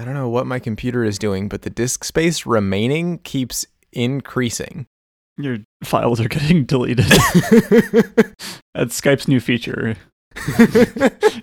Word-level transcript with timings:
I 0.00 0.04
don't 0.04 0.14
know 0.14 0.28
what 0.28 0.46
my 0.46 0.60
computer 0.60 1.02
is 1.02 1.18
doing, 1.18 1.48
but 1.48 1.62
the 1.62 1.70
disk 1.70 2.04
space 2.04 2.46
remaining 2.46 3.18
keeps 3.18 3.66
increasing. 3.92 4.86
Your 5.36 5.58
files 5.82 6.20
are 6.20 6.28
getting 6.28 6.64
deleted. 6.64 7.06
That's 8.74 9.00
Skype's 9.00 9.26
new 9.26 9.40
feature. 9.40 9.96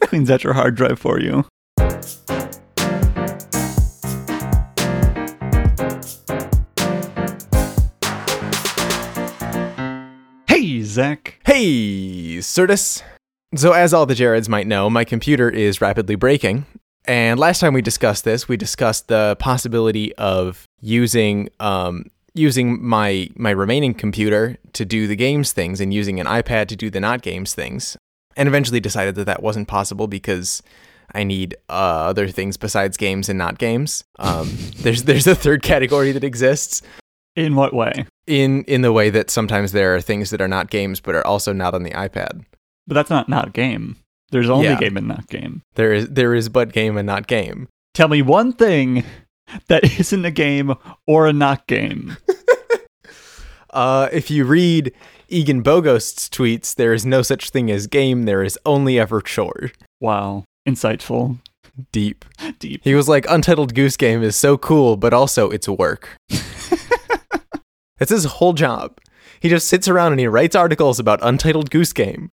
Cleans 0.07 0.31
out 0.31 0.45
your 0.45 0.53
hard 0.53 0.75
drive 0.75 0.99
for 0.99 1.19
you. 1.19 1.43
Hey, 10.47 10.81
Zach. 10.83 11.39
hey, 11.45 12.37
Certus. 12.37 13.03
So, 13.53 13.73
as 13.73 13.93
all 13.93 14.05
the 14.05 14.13
Jareds 14.13 14.47
might 14.47 14.65
know, 14.67 14.89
my 14.89 15.03
computer 15.03 15.49
is 15.49 15.81
rapidly 15.81 16.15
breaking. 16.15 16.65
And 17.07 17.39
last 17.39 17.59
time 17.59 17.73
we 17.73 17.81
discussed 17.81 18.23
this, 18.23 18.47
we 18.47 18.57
discussed 18.57 19.07
the 19.07 19.35
possibility 19.39 20.15
of 20.15 20.65
using 20.81 21.49
um, 21.59 22.05
using 22.33 22.85
my 22.85 23.29
my 23.35 23.51
remaining 23.51 23.93
computer 23.93 24.57
to 24.73 24.85
do 24.85 25.07
the 25.07 25.15
games 25.15 25.51
things 25.53 25.79
and 25.79 25.93
using 25.93 26.19
an 26.19 26.25
iPad 26.25 26.67
to 26.67 26.75
do 26.75 26.89
the 26.89 26.99
not 26.99 27.21
games 27.21 27.53
things. 27.53 27.97
And 28.37 28.47
eventually 28.49 28.79
decided 28.79 29.15
that 29.15 29.25
that 29.25 29.41
wasn't 29.41 29.67
possible 29.67 30.07
because 30.07 30.61
I 31.13 31.23
need 31.23 31.55
uh, 31.69 31.73
other 32.09 32.27
things 32.27 32.57
besides 32.57 32.97
games 32.97 33.29
and 33.29 33.37
not 33.37 33.57
games. 33.59 34.03
Um, 34.19 34.57
there's 34.77 35.03
there's 35.03 35.27
a 35.27 35.35
third 35.35 35.63
category 35.63 36.11
that 36.11 36.23
exists 36.23 36.81
In 37.35 37.55
what 37.55 37.73
way? 37.73 38.05
in 38.27 38.63
in 38.63 38.81
the 38.81 38.91
way 38.91 39.11
that 39.11 39.29
sometimes 39.29 39.71
there 39.71 39.95
are 39.95 40.01
things 40.01 40.31
that 40.31 40.41
are 40.41 40.47
not 40.47 40.71
games 40.71 40.99
but 40.99 41.13
are 41.13 41.25
also 41.25 41.53
not 41.53 41.73
on 41.75 41.83
the 41.83 41.91
iPad. 41.91 42.43
But 42.87 42.95
that's 42.95 43.09
not 43.09 43.29
not 43.29 43.49
a 43.49 43.51
game. 43.51 43.97
There's 44.31 44.49
only 44.49 44.65
Yeah. 44.67 44.79
game 44.79 44.97
and 44.97 45.07
not 45.07 45.27
game. 45.27 45.61
There 45.75 45.93
is 45.93 46.09
there 46.09 46.33
is 46.33 46.49
but 46.49 46.71
game 46.73 46.97
and 46.97 47.05
not 47.07 47.27
game. 47.27 47.67
Tell 47.93 48.07
me 48.07 48.21
one 48.21 48.53
thing 48.53 49.03
that 49.67 49.83
isn't 49.99 50.25
a 50.25 50.31
game 50.31 50.73
or 51.07 51.27
a 51.27 51.33
not 51.33 51.67
game. 51.67 52.17
Uh, 53.73 54.07
if 54.13 54.31
you 54.31 54.45
read 54.45 54.93
Ian 55.29 55.61
Bogost's 55.61 56.29
tweets, 56.29 56.73
there 56.73 56.93
is 56.93 57.05
no 57.05 57.21
such 57.21 57.49
thing 57.49 57.69
as 57.69 57.87
game. 57.87 58.23
There 58.23 58.41
is 58.41 58.57
only 58.65 58.97
ever 58.97 59.19
chore. 59.19 59.71
Wow. 59.99 60.45
Insightful. 60.65 61.39
Deep. 61.91 62.23
Deep. 62.59 62.79
He 62.85 62.95
was 62.95 63.09
like, 63.09 63.25
Untitled 63.27 63.75
Goose 63.75 63.97
Game 63.97 64.23
is 64.23 64.37
so 64.37 64.57
cool, 64.57 64.95
but 64.95 65.11
also 65.13 65.49
it's 65.49 65.67
work. 65.67 66.15
It's 67.99 68.11
his 68.11 68.25
whole 68.25 68.53
job. 68.53 68.97
He 69.45 69.49
just 69.49 69.67
sits 69.69 69.87
around 69.87 70.11
and 70.11 70.19
he 70.19 70.25
writes 70.25 70.55
articles 70.55 70.99
about 70.99 71.19
Untitled 71.21 71.69
Goose 71.69 71.93
Game, 71.93 72.31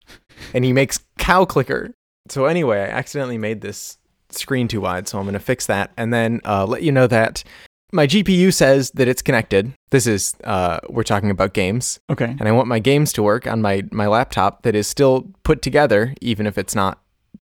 and 0.53 0.63
he 0.63 0.71
makes 0.71 1.01
cow 1.17 1.43
clicker. 1.43 1.93
So 2.29 2.45
anyway, 2.45 2.79
I 2.79 2.85
accidentally 2.85 3.37
made 3.37 3.59
this 3.59 3.97
screen 4.29 4.69
too 4.69 4.79
wide, 4.79 5.09
so 5.09 5.19
I'm 5.19 5.25
gonna 5.25 5.37
fix 5.37 5.65
that, 5.65 5.91
and 5.97 6.13
then 6.13 6.39
uh, 6.45 6.65
let 6.65 6.83
you 6.83 6.91
know 6.93 7.07
that 7.07 7.43
my 7.91 8.07
GPU 8.07 8.53
says 8.53 8.91
that 8.91 9.09
it's 9.09 9.21
connected. 9.21 9.73
This 9.89 10.07
is 10.07 10.35
uh, 10.45 10.79
we're 10.87 11.03
talking 11.03 11.29
about 11.29 11.53
games, 11.53 11.99
Okay. 12.09 12.33
and 12.39 12.47
I 12.47 12.53
want 12.53 12.69
my 12.69 12.79
games 12.79 13.11
to 13.11 13.23
work 13.23 13.45
on 13.45 13.61
my 13.61 13.83
my 13.91 14.07
laptop 14.07 14.61
that 14.61 14.73
is 14.73 14.87
still 14.87 15.29
put 15.43 15.61
together, 15.61 16.13
even 16.21 16.47
if 16.47 16.57
it's 16.57 16.75
not 16.75 17.01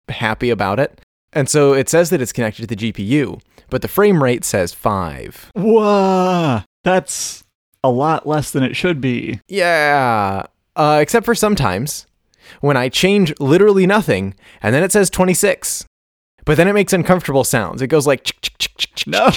happy 0.08 0.50
about 0.50 0.78
it. 0.78 1.00
And 1.32 1.48
so 1.48 1.72
it 1.72 1.88
says 1.88 2.10
that 2.10 2.20
it's 2.22 2.32
connected 2.32 2.68
to 2.68 2.76
the 2.76 2.92
GPU, 2.92 3.40
but 3.68 3.82
the 3.82 3.88
frame 3.88 4.22
rate 4.22 4.44
says 4.44 4.72
five. 4.72 5.50
Whoa. 5.56 6.60
That's 6.84 7.42
a 7.86 7.88
lot 7.88 8.26
less 8.26 8.50
than 8.50 8.62
it 8.62 8.74
should 8.74 9.00
be. 9.00 9.40
Yeah, 9.48 10.46
uh, 10.74 10.98
except 11.00 11.24
for 11.24 11.34
sometimes 11.34 12.06
when 12.60 12.76
I 12.76 12.88
change 12.88 13.32
literally 13.40 13.86
nothing, 13.86 14.34
and 14.62 14.74
then 14.74 14.82
it 14.82 14.92
says 14.92 15.08
26. 15.10 15.84
But 16.44 16.56
then 16.56 16.68
it 16.68 16.74
makes 16.74 16.92
uncomfortable 16.92 17.44
sounds. 17.44 17.82
It 17.82 17.88
goes 17.88 18.06
like 18.06 18.32
No. 19.06 19.30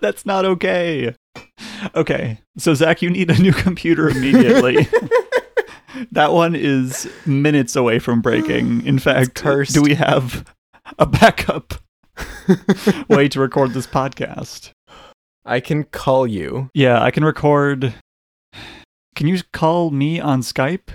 That's 0.00 0.24
not 0.24 0.44
okay. 0.44 1.14
Okay. 1.94 2.38
So 2.58 2.74
Zach, 2.74 3.02
you 3.02 3.10
need 3.10 3.30
a 3.30 3.40
new 3.40 3.52
computer 3.52 4.08
immediately. 4.08 4.88
that 6.12 6.32
one 6.32 6.54
is 6.54 7.08
minutes 7.26 7.74
away 7.76 7.98
from 7.98 8.20
breaking. 8.20 8.86
In 8.86 8.98
fact, 8.98 9.42
do 9.74 9.82
we 9.82 9.94
have 9.94 10.44
a 10.98 11.06
backup 11.06 11.74
way 13.08 13.28
to 13.28 13.40
record 13.40 13.72
this 13.72 13.86
podcast? 13.86 14.70
I 15.44 15.60
can 15.60 15.84
call 15.84 16.26
you. 16.26 16.70
Yeah, 16.74 17.02
I 17.02 17.10
can 17.10 17.24
record. 17.24 17.94
Can 19.14 19.26
you 19.26 19.38
call 19.52 19.90
me 19.90 20.18
on 20.20 20.40
Skype? 20.40 20.88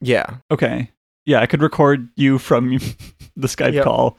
Yeah. 0.00 0.36
Okay. 0.50 0.90
Yeah, 1.26 1.40
I 1.40 1.46
could 1.46 1.62
record 1.62 2.08
you 2.16 2.38
from 2.38 2.78
the 3.36 3.48
Skype 3.48 3.72
Yep. 3.74 3.84
call. 3.84 4.18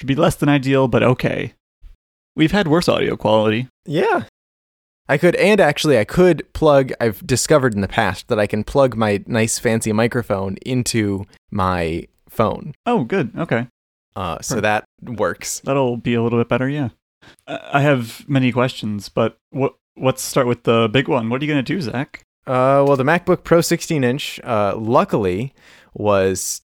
Should 0.00 0.06
be 0.06 0.14
less 0.14 0.36
than 0.36 0.48
ideal, 0.48 0.86
but 0.88 1.02
okay. 1.02 1.54
We've 2.36 2.52
had 2.52 2.68
worse 2.68 2.88
audio 2.88 3.16
quality. 3.16 3.68
Yeah. 3.84 4.24
I 5.08 5.18
could, 5.18 5.34
and 5.36 5.58
actually, 5.60 5.98
I 5.98 6.04
could 6.04 6.50
plug. 6.52 6.92
I've 7.00 7.26
discovered 7.26 7.74
in 7.74 7.80
the 7.80 7.88
past 7.88 8.28
that 8.28 8.38
I 8.38 8.46
can 8.46 8.62
plug 8.62 8.94
my 8.94 9.22
nice 9.26 9.58
fancy 9.58 9.92
microphone 9.92 10.56
into 10.64 11.24
my 11.50 12.06
phone. 12.28 12.74
Oh, 12.86 13.04
good. 13.04 13.32
Okay. 13.36 13.66
Uh, 14.14 14.38
so 14.42 14.56
Huh. 14.56 14.60
that 14.60 14.84
works. 15.02 15.60
That'll 15.64 15.96
be 15.96 16.14
a 16.14 16.22
little 16.22 16.38
bit 16.38 16.48
better, 16.48 16.68
yeah. 16.68 16.90
I 17.46 17.58
I 17.74 17.80
have 17.80 18.28
many 18.28 18.52
questions, 18.52 19.08
but 19.08 19.38
what 19.50 19.74
let's 19.96 20.22
start 20.22 20.46
with 20.46 20.64
the 20.64 20.88
big 20.92 21.08
one. 21.08 21.28
What 21.28 21.40
are 21.40 21.44
you 21.44 21.52
going 21.52 21.64
to 21.64 21.74
do, 21.74 21.80
Zach? 21.80 22.22
Uh, 22.46 22.84
well, 22.86 22.96
the 22.96 23.04
MacBook 23.04 23.44
Pro 23.44 23.60
16 23.60 24.04
inch, 24.04 24.40
uh, 24.42 24.74
luckily, 24.76 25.52
was 25.92 26.62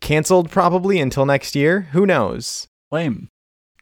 canceled 0.00 0.50
probably 0.50 1.00
until 1.00 1.26
next 1.26 1.56
year. 1.56 1.88
Who 1.92 2.06
knows? 2.06 2.68
Lame. 2.92 3.28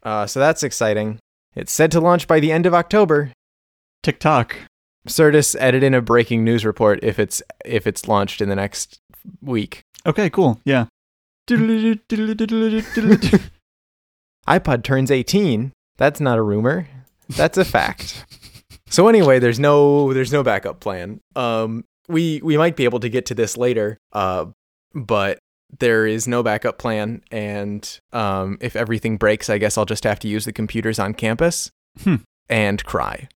Uh, 0.02 0.26
so 0.26 0.40
that's 0.40 0.62
exciting. 0.62 1.18
It's 1.54 1.72
said 1.72 1.90
to 1.92 2.00
launch 2.00 2.26
by 2.26 2.40
the 2.40 2.52
end 2.52 2.64
of 2.64 2.74
October. 2.74 3.32
TikTok. 4.02 4.56
Certus 5.06 5.56
edit 5.58 5.82
in 5.82 5.94
a 5.94 6.00
breaking 6.00 6.44
news 6.44 6.64
report 6.64 7.00
if 7.02 7.18
it's 7.18 7.42
if 7.64 7.86
it's 7.86 8.06
launched 8.06 8.40
in 8.40 8.48
the 8.48 8.56
next 8.56 9.00
week. 9.42 9.82
Okay, 10.06 10.30
cool. 10.30 10.60
Yeah. 10.64 10.86
iPod 14.48 14.84
turns 14.84 15.10
18. 15.10 15.72
That's 15.98 16.20
not 16.20 16.38
a 16.38 16.42
rumor. 16.42 16.88
That's 17.30 17.58
a 17.58 17.64
fact. 17.64 18.24
so 18.88 19.08
anyway, 19.08 19.38
there's 19.38 19.60
no 19.60 20.12
there's 20.12 20.32
no 20.32 20.42
backup 20.42 20.80
plan. 20.80 21.20
Um 21.36 21.84
we 22.08 22.40
we 22.42 22.56
might 22.56 22.76
be 22.76 22.84
able 22.84 23.00
to 23.00 23.08
get 23.08 23.26
to 23.26 23.34
this 23.34 23.56
later. 23.56 23.98
Uh 24.12 24.46
but 24.94 25.38
there 25.78 26.06
is 26.06 26.28
no 26.28 26.42
backup 26.42 26.76
plan 26.78 27.22
and 27.30 27.98
um 28.12 28.58
if 28.60 28.76
everything 28.76 29.16
breaks, 29.16 29.48
I 29.48 29.58
guess 29.58 29.78
I'll 29.78 29.84
just 29.86 30.04
have 30.04 30.18
to 30.20 30.28
use 30.28 30.44
the 30.44 30.52
computers 30.52 30.98
on 30.98 31.14
campus 31.14 31.70
Hmm. 32.02 32.16
and 32.48 32.82
cry. 32.84 33.28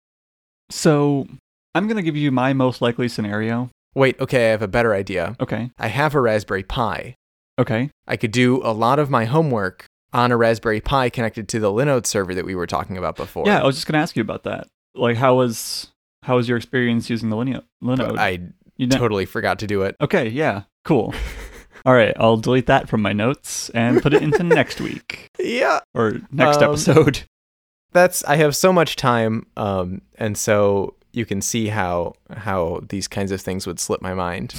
So, 0.70 1.26
I'm 1.74 1.86
going 1.86 1.96
to 1.96 2.02
give 2.02 2.16
you 2.16 2.32
my 2.32 2.52
most 2.52 2.80
likely 2.82 3.06
scenario. 3.08 3.70
Wait, 3.94 4.18
okay, 4.20 4.48
I 4.48 4.50
have 4.50 4.62
a 4.62 4.68
better 4.68 4.94
idea. 4.94 5.36
Okay. 5.40 5.70
I 5.78 5.88
have 5.88 6.14
a 6.14 6.20
Raspberry 6.20 6.62
Pi. 6.64 7.14
Okay. 7.58 7.90
I 8.06 8.16
could 8.16 8.32
do 8.32 8.60
a 8.64 8.72
lot 8.72 8.98
of 8.98 9.10
my 9.10 9.26
homework 9.26 9.84
on 10.16 10.32
a 10.32 10.36
Raspberry 10.36 10.80
Pi 10.80 11.10
connected 11.10 11.48
to 11.50 11.60
the 11.60 11.70
Linode 11.70 12.06
server 12.06 12.34
that 12.34 12.44
we 12.44 12.54
were 12.54 12.66
talking 12.66 12.96
about 12.96 13.16
before. 13.16 13.44
Yeah, 13.46 13.60
I 13.60 13.64
was 13.66 13.76
just 13.76 13.86
going 13.86 13.92
to 13.94 13.98
ask 14.00 14.16
you 14.16 14.22
about 14.22 14.44
that. 14.44 14.66
Like 14.94 15.16
how 15.16 15.34
was 15.36 15.92
how 16.22 16.36
was 16.36 16.48
your 16.48 16.56
experience 16.56 17.08
using 17.10 17.28
the 17.30 17.36
Linode? 17.36 17.64
Linode? 17.84 18.18
I 18.18 18.40
you 18.76 18.86
know- 18.86 18.96
totally 18.98 19.26
forgot 19.26 19.58
to 19.60 19.66
do 19.66 19.82
it. 19.82 19.94
Okay, 20.00 20.28
yeah. 20.28 20.62
Cool. 20.84 21.14
All 21.84 21.94
right, 21.94 22.14
I'll 22.18 22.36
delete 22.38 22.66
that 22.66 22.88
from 22.88 23.00
my 23.02 23.12
notes 23.12 23.68
and 23.70 24.02
put 24.02 24.12
it 24.12 24.22
into 24.22 24.42
next 24.42 24.80
week 24.80 25.28
Yeah. 25.38 25.80
or 25.94 26.20
next 26.32 26.56
Um, 26.58 26.70
episode. 26.70 27.22
That's 27.92 28.24
I 28.24 28.36
have 28.36 28.56
so 28.56 28.72
much 28.72 28.96
time 28.96 29.46
um 29.56 30.02
and 30.16 30.36
so 30.36 30.96
you 31.12 31.24
can 31.24 31.40
see 31.40 31.68
how 31.68 32.14
how 32.34 32.80
these 32.88 33.06
kinds 33.08 33.32
of 33.32 33.40
things 33.40 33.66
would 33.66 33.78
slip 33.80 34.02
my 34.02 34.14
mind. 34.14 34.54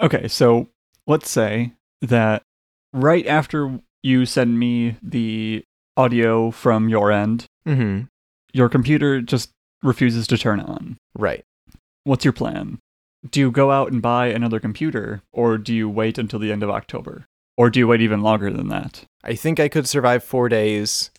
Okay, 0.00 0.28
so 0.28 0.68
let's 1.06 1.30
say 1.30 1.72
that 2.02 2.42
right 2.92 3.26
after 3.26 3.78
you 4.04 4.26
send 4.26 4.58
me 4.58 4.96
the 5.02 5.64
audio 5.96 6.50
from 6.50 6.88
your 6.88 7.10
end, 7.10 7.46
Mhm. 7.66 8.06
your 8.52 8.68
computer 8.68 9.20
just 9.22 9.50
refuses 9.82 10.26
to 10.28 10.36
turn 10.38 10.60
on. 10.60 10.98
Right. 11.16 11.42
What's 12.04 12.24
your 12.24 12.32
plan? 12.32 12.78
Do 13.30 13.40
you 13.40 13.50
go 13.50 13.70
out 13.70 13.90
and 13.90 14.02
buy 14.02 14.26
another 14.26 14.60
computer, 14.60 15.22
or 15.32 15.56
do 15.56 15.74
you 15.74 15.88
wait 15.88 16.18
until 16.18 16.38
the 16.38 16.52
end 16.52 16.62
of 16.62 16.68
October? 16.70 17.24
Or 17.56 17.70
do 17.70 17.78
you 17.80 17.86
wait 17.88 18.02
even 18.02 18.20
longer 18.20 18.50
than 18.52 18.68
that? 18.68 19.04
I 19.22 19.34
think 19.34 19.58
I 19.58 19.68
could 19.70 19.88
survive 19.88 20.22
4 20.22 20.48
days 20.50 21.10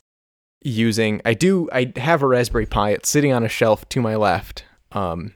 using 0.64 1.22
I 1.26 1.34
do 1.34 1.68
I 1.72 1.92
have 1.96 2.22
a 2.22 2.28
Raspberry 2.28 2.66
Pi. 2.66 2.92
It's 2.92 3.10
sitting 3.10 3.32
on 3.32 3.44
a 3.44 3.50
shelf 3.50 3.88
to 3.90 4.02
my 4.02 4.16
left. 4.16 4.64
Um 4.92 5.34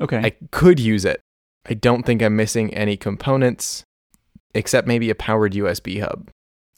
Okay. 0.00 0.18
I 0.18 0.30
could 0.50 0.78
use 0.80 1.04
it. 1.04 1.20
I 1.68 1.74
don't 1.74 2.04
think 2.04 2.22
I'm 2.22 2.36
missing 2.36 2.72
any 2.74 2.96
components 2.96 3.84
except 4.54 4.86
maybe 4.88 5.08
a 5.10 5.14
powered 5.14 5.54
USB 5.54 6.00
hub. 6.00 6.28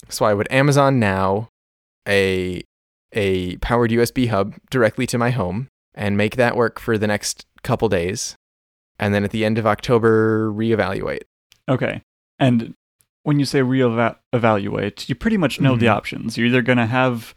So 0.09 0.25
I 0.25 0.35
would 0.35 0.47
Amazon 0.51 0.99
now 0.99 1.49
a 2.07 2.63
a 3.13 3.57
powered 3.59 3.91
USB 3.91 4.29
hub 4.29 4.55
directly 4.71 5.07
to 5.07 5.19
my 5.19 5.31
home 5.31 5.69
and 5.95 6.17
make 6.17 6.37
that 6.37 6.57
work 6.57 6.81
for 6.81 6.99
the 6.99 7.07
next 7.07 7.47
couple 7.63 7.89
days. 7.89 8.35
And 8.99 9.15
then 9.15 9.23
at 9.25 9.31
the 9.31 9.45
end 9.45 9.59
of 9.59 9.67
October 9.67 10.51
reevaluate. 10.53 11.23
okay. 11.69 12.03
And 12.39 12.75
when 13.23 13.39
you 13.39 13.45
say 13.47 13.61
reevaluate, 13.61 15.09
you 15.09 15.15
pretty 15.15 15.37
much 15.37 15.61
know 15.61 15.77
the 15.77 15.87
Mhm. 15.87 15.95
options. 15.95 16.37
You're 16.37 16.49
either 16.49 16.63
going 16.63 16.79
to 16.79 16.87
have 16.87 17.35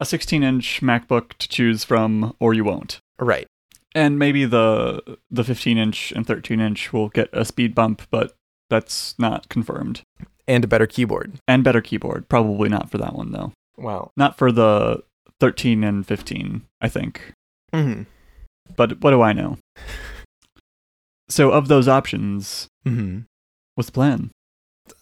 a 0.00 0.04
16 0.04 0.42
inch 0.42 0.80
MacBook 0.80 1.34
to 1.38 1.48
choose 1.48 1.84
from, 1.84 2.34
or 2.40 2.54
you 2.54 2.64
won't. 2.64 3.00
Right. 3.18 3.46
And 3.94 4.18
maybe 4.18 4.44
the 4.44 5.18
the 5.30 5.44
15 5.44 5.78
inch 5.78 6.12
and 6.12 6.26
13 6.26 6.60
inch 6.60 6.92
will 6.92 7.08
get 7.08 7.28
a 7.32 7.44
speed 7.44 7.74
bump, 7.74 8.02
but 8.10 8.32
that's 8.70 9.14
not 9.18 9.48
confirmed. 9.48 10.02
And 10.46 10.64
a 10.64 10.68
better 10.68 10.86
keyboard. 10.86 11.34
And 11.48 11.64
better 11.64 11.80
keyboard. 11.80 12.28
Probably 12.28 12.68
not 12.68 12.90
for 12.90 12.98
that 12.98 13.14
one 13.14 13.32
though. 13.32 13.52
Wow. 13.76 14.10
Not 14.16 14.36
for 14.36 14.52
the 14.52 15.02
13 15.40 15.82
and 15.82 16.06
15, 16.06 16.62
I 16.80 16.88
think. 16.88 17.32
Mm-hmm. 17.72 18.02
But 18.76 19.00
what 19.02 19.10
do 19.10 19.22
I 19.22 19.32
know? 19.32 19.58
So 21.28 21.50
of 21.52 21.68
those 21.68 21.88
options, 21.88 22.68
Mm-hmm. 22.86 23.20
what's 23.74 23.88
the 23.88 23.92
plan? 23.94 24.30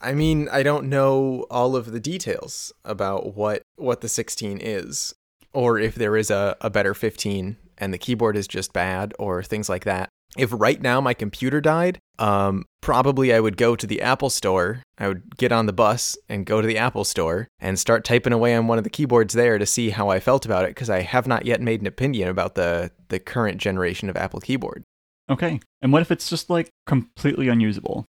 I 0.01 0.13
mean, 0.15 0.49
I 0.53 0.63
don't 0.63 0.89
know 0.89 1.47
all 1.51 1.75
of 1.75 1.91
the 1.91 1.99
details 1.99 2.73
about 2.85 3.35
what 3.35 3.63
what 3.77 4.01
the 4.03 4.09
16 4.09 4.59
is, 4.61 5.15
or 5.53 5.81
if 5.81 5.97
there 5.97 6.17
is 6.17 6.31
a, 6.31 6.57
a 6.61 6.71
better 6.71 6.95
15 6.95 7.57
and 7.79 7.93
the 7.93 7.99
keyboard 7.99 8.37
is 8.37 8.47
just 8.47 8.73
bad, 8.73 9.13
or 9.19 9.43
things 9.43 9.69
like 9.69 9.83
that. 9.85 10.09
If 10.39 10.49
right 10.53 10.81
now 10.81 11.01
my 11.01 11.13
computer 11.13 11.61
died, 11.61 11.99
um, 12.19 12.65
probably 12.81 13.35
I 13.35 13.41
would 13.41 13.57
go 13.59 13.77
to 13.77 13.87
the 13.87 14.01
Apple 14.01 14.31
Store. 14.31 14.83
I 14.97 15.09
would 15.09 15.37
get 15.37 15.53
on 15.53 15.67
the 15.67 15.73
bus 15.75 16.17
and 16.29 16.47
go 16.47 16.61
to 16.63 16.67
the 16.67 16.79
Apple 16.79 17.05
Store 17.05 17.49
and 17.61 17.79
start 17.79 18.05
typing 18.05 18.33
away 18.33 18.55
on 18.55 18.67
one 18.67 18.79
of 18.79 18.85
the 18.85 18.91
keyboards 18.91 19.35
there 19.35 19.59
to 19.59 19.67
see 19.67 19.91
how 19.91 20.09
I 20.09 20.21
felt 20.21 20.47
about 20.47 20.65
it, 20.65 20.69
because 20.71 20.89
I 20.89 21.01
have 21.03 21.27
not 21.27 21.45
yet 21.45 21.61
made 21.61 21.81
an 21.83 21.87
opinion 21.87 22.29
about 22.31 22.55
the 22.55 22.91
the 23.09 23.19
current 23.19 23.59
generation 23.59 24.09
of 24.09 24.17
Apple 24.17 24.41
keyboard. 24.41 24.85
Okay. 25.31 25.61
And 25.83 25.93
what 25.93 26.01
if 26.03 26.11
it's 26.11 26.31
just 26.31 26.49
like 26.49 26.71
completely 26.87 27.49
unusable? 27.49 28.07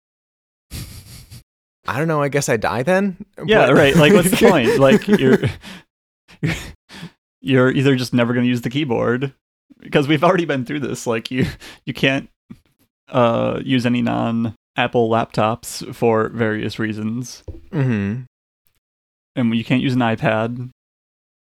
I 1.87 1.99
don't 1.99 2.09
know. 2.09 2.21
I 2.23 2.29
guess 2.29 2.49
I 2.49 2.57
die 2.57 2.83
then. 2.83 3.17
Yeah, 3.47 3.67
But- 3.67 3.75
right. 3.75 3.97
Like 3.97 4.13
what's 4.13 4.31
the 4.31 4.37
point? 4.51 4.79
Like 4.79 5.07
you're 5.09 5.39
you're, 6.43 6.55
you're 7.41 7.71
either 7.71 7.97
just 7.97 8.13
never 8.13 8.33
going 8.35 8.45
to 8.45 8.49
use 8.51 8.61
the 8.63 8.71
keyboard 8.71 9.33
because 9.81 10.09
we've 10.09 10.25
already 10.25 10.45
been 10.45 10.65
through 10.65 10.81
this. 10.81 11.07
Like 11.07 11.31
you 11.31 11.47
you 11.85 11.95
can't 11.95 12.29
uh 13.09 13.61
use 13.65 13.87
any 13.87 14.03
non 14.03 14.55
Apple 14.77 15.09
laptops 15.09 15.95
for 15.95 16.29
various 16.29 16.79
reasons. 16.79 17.43
Mm-hmm. 17.71 18.23
And 19.37 19.55
you 19.57 19.65
can't 19.65 19.83
use 19.83 19.95
an 19.95 20.01
iPad. 20.01 20.71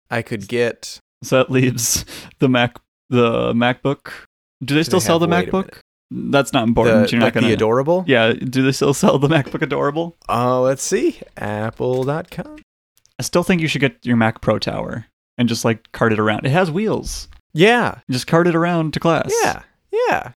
I 0.09 0.21
could 0.21 0.47
get 0.47 0.99
So 1.23 1.37
that 1.37 1.51
leaves 1.51 2.05
the 2.39 2.47
Mac 2.49 2.77
the 3.09 3.53
MacBook. 3.53 4.11
Do 4.63 4.75
they 4.75 4.83
still 4.83 4.99
they 4.99 5.05
sell 5.05 5.19
the 5.19 5.27
have- 5.27 5.47
a 5.47 5.51
MacBook? 5.51 5.79
That's 6.09 6.53
not 6.53 6.63
important. 6.65 7.07
the, 7.07 7.11
You're 7.11 7.19
not 7.19 7.25
like 7.25 7.33
going 7.33 7.43
the 7.43 7.49
to 7.49 7.53
adorable. 7.55 8.05
Yeah, 8.07 8.31
do 8.31 8.63
they 8.63 8.71
still 8.71 8.93
sell 8.93 9.19
the 9.19 9.27
MacBook 9.27 9.61
Adorable? 9.61 10.15
Oh, 10.29 10.61
let's 10.61 10.81
see. 10.81 11.19
Apple.com. 11.35 12.59
I 13.19 13.23
still 13.23 13.43
think 13.43 13.61
you 13.61 13.67
should 13.67 13.81
get 13.81 14.05
your 14.05 14.15
Mac 14.15 14.39
Pro 14.39 14.57
Tower 14.57 15.07
and 15.37 15.49
just 15.49 15.65
like 15.65 15.91
cart 15.91 16.13
it 16.13 16.19
around. 16.19 16.45
It 16.45 16.51
has 16.51 16.71
wheels. 16.71 17.27
Yeah. 17.53 17.99
Just 18.09 18.27
cart 18.27 18.47
it 18.47 18.55
around 18.55 18.93
to 18.93 18.99
class. 18.99 19.31
Yeah. 19.43 19.61
Yeah. 19.91 20.31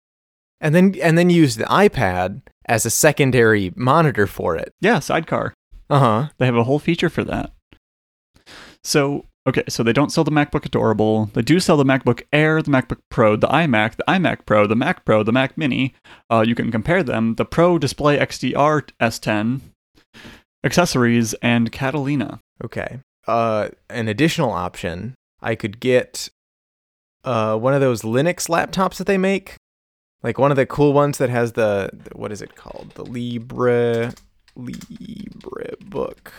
And 0.62 0.76
then 0.76 0.96
and 1.02 1.18
then 1.18 1.30
use 1.30 1.56
the 1.56 1.66
iPad 1.66 2.42
as 2.66 2.86
a 2.86 2.90
secondary 2.90 3.72
monitor 3.76 4.28
for 4.28 4.56
it. 4.56 4.74
Yeah, 4.82 5.00
sidecar. 5.00 5.54
Uh-huh. 5.90 6.30
They 6.38 6.46
have 6.46 6.56
a 6.56 6.64
whole 6.64 6.80
feature 6.80 7.10
for 7.10 7.24
that. 7.24 7.52
So, 8.84 9.26
okay, 9.48 9.64
so 9.68 9.84
they 9.84 9.94
don't 9.94 10.12
sell 10.12 10.24
the 10.24 10.32
MacBook 10.32 10.66
Adorable. 10.66 11.26
They 11.34 11.42
do 11.42 11.60
sell 11.60 11.78
the 11.78 11.84
MacBook 11.84 12.24
Air, 12.32 12.62
the 12.62 12.72
MacBook 12.72 13.00
Pro, 13.10 13.36
the 13.36 13.48
iMac, 13.48 13.96
the 13.96 14.04
iMac 14.08 14.46
Pro, 14.46 14.68
the 14.68 14.76
Mac 14.76 15.04
Pro, 15.04 15.24
the 15.24 15.32
Mac 15.32 15.58
Mini. 15.58 15.96
Uh, 16.30 16.44
you 16.48 16.56
can 16.56 16.72
compare 16.72 17.04
them. 17.04 17.36
The 17.36 17.46
Pro 17.46 17.78
Display 17.80 18.18
XDR 18.18 18.90
S10, 19.02 19.62
accessories, 20.64 21.34
and 21.36 21.72
Catalina. 21.72 22.40
Okay. 22.64 23.00
Uh 23.28 23.70
an 23.90 24.08
additional 24.08 24.52
option, 24.52 25.14
I 25.42 25.56
could 25.56 25.80
get 25.80 26.30
uh 27.24 27.58
one 27.58 27.74
of 27.74 27.82
those 27.82 28.02
Linux 28.02 28.48
laptops 28.50 28.98
that 28.98 29.08
they 29.08 29.18
make. 29.18 29.56
Like 30.22 30.38
one 30.38 30.52
of 30.52 30.58
the 30.58 30.66
cool 30.66 30.94
ones 30.94 31.18
that 31.18 31.30
has 31.30 31.54
the 31.54 31.90
the- 31.94 32.18
what 32.18 32.32
is 32.32 32.42
it 32.42 32.56
called? 32.56 32.92
The 32.96 33.06
Libre 33.06 34.14
Libre 34.56 35.76
book. 35.86 36.34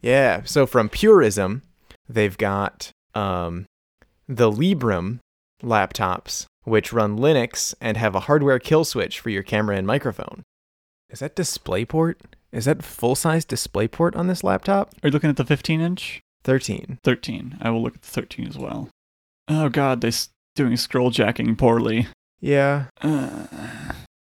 Yeah, 0.00 0.42
so 0.44 0.66
from 0.66 0.88
Purism, 0.88 1.62
they've 2.08 2.36
got 2.38 2.90
um 3.14 3.66
the 4.28 4.50
Librem 4.50 5.18
laptops 5.62 6.44
which 6.64 6.92
run 6.92 7.18
Linux 7.18 7.74
and 7.80 7.96
have 7.96 8.14
a 8.14 8.20
hardware 8.20 8.58
kill 8.58 8.84
switch 8.84 9.18
for 9.20 9.30
your 9.30 9.42
camera 9.42 9.76
and 9.76 9.86
microphone. 9.86 10.42
Is 11.08 11.20
that 11.20 11.34
DisplayPort? 11.34 12.16
Is 12.52 12.66
that 12.66 12.82
full-size 12.84 13.46
DisplayPort 13.46 14.14
on 14.16 14.26
this 14.26 14.44
laptop? 14.44 14.92
Are 15.02 15.08
you 15.08 15.12
looking 15.12 15.30
at 15.30 15.36
the 15.36 15.44
15 15.46 15.80
inch? 15.80 16.20
13. 16.44 16.98
13. 17.02 17.56
I 17.62 17.70
will 17.70 17.82
look 17.82 17.94
at 17.94 18.02
the 18.02 18.08
13 18.08 18.46
as 18.48 18.58
well. 18.58 18.90
Oh 19.48 19.68
god, 19.68 20.00
they're 20.00 20.12
doing 20.54 20.76
scroll 20.76 21.10
jacking 21.10 21.56
poorly. 21.56 22.06
Yeah. 22.40 22.86
Uh, 23.00 23.46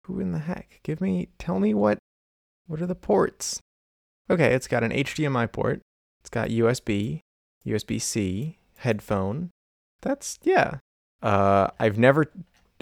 Who 0.05 0.19
in 0.19 0.31
the 0.31 0.39
heck? 0.39 0.79
Give 0.83 1.01
me 1.01 1.29
tell 1.37 1.59
me 1.59 1.73
what 1.73 1.97
what 2.67 2.81
are 2.81 2.85
the 2.87 2.95
ports? 2.95 3.59
Okay, 4.29 4.53
it's 4.53 4.67
got 4.67 4.83
an 4.83 4.91
HDMI 4.91 5.51
port. 5.51 5.81
It's 6.21 6.29
got 6.29 6.49
USB, 6.49 7.21
USB-C, 7.65 8.57
headphone. 8.77 9.49
That's 10.01 10.37
yeah. 10.43 10.75
Uh 11.21 11.69
I've 11.79 11.97
never 11.97 12.31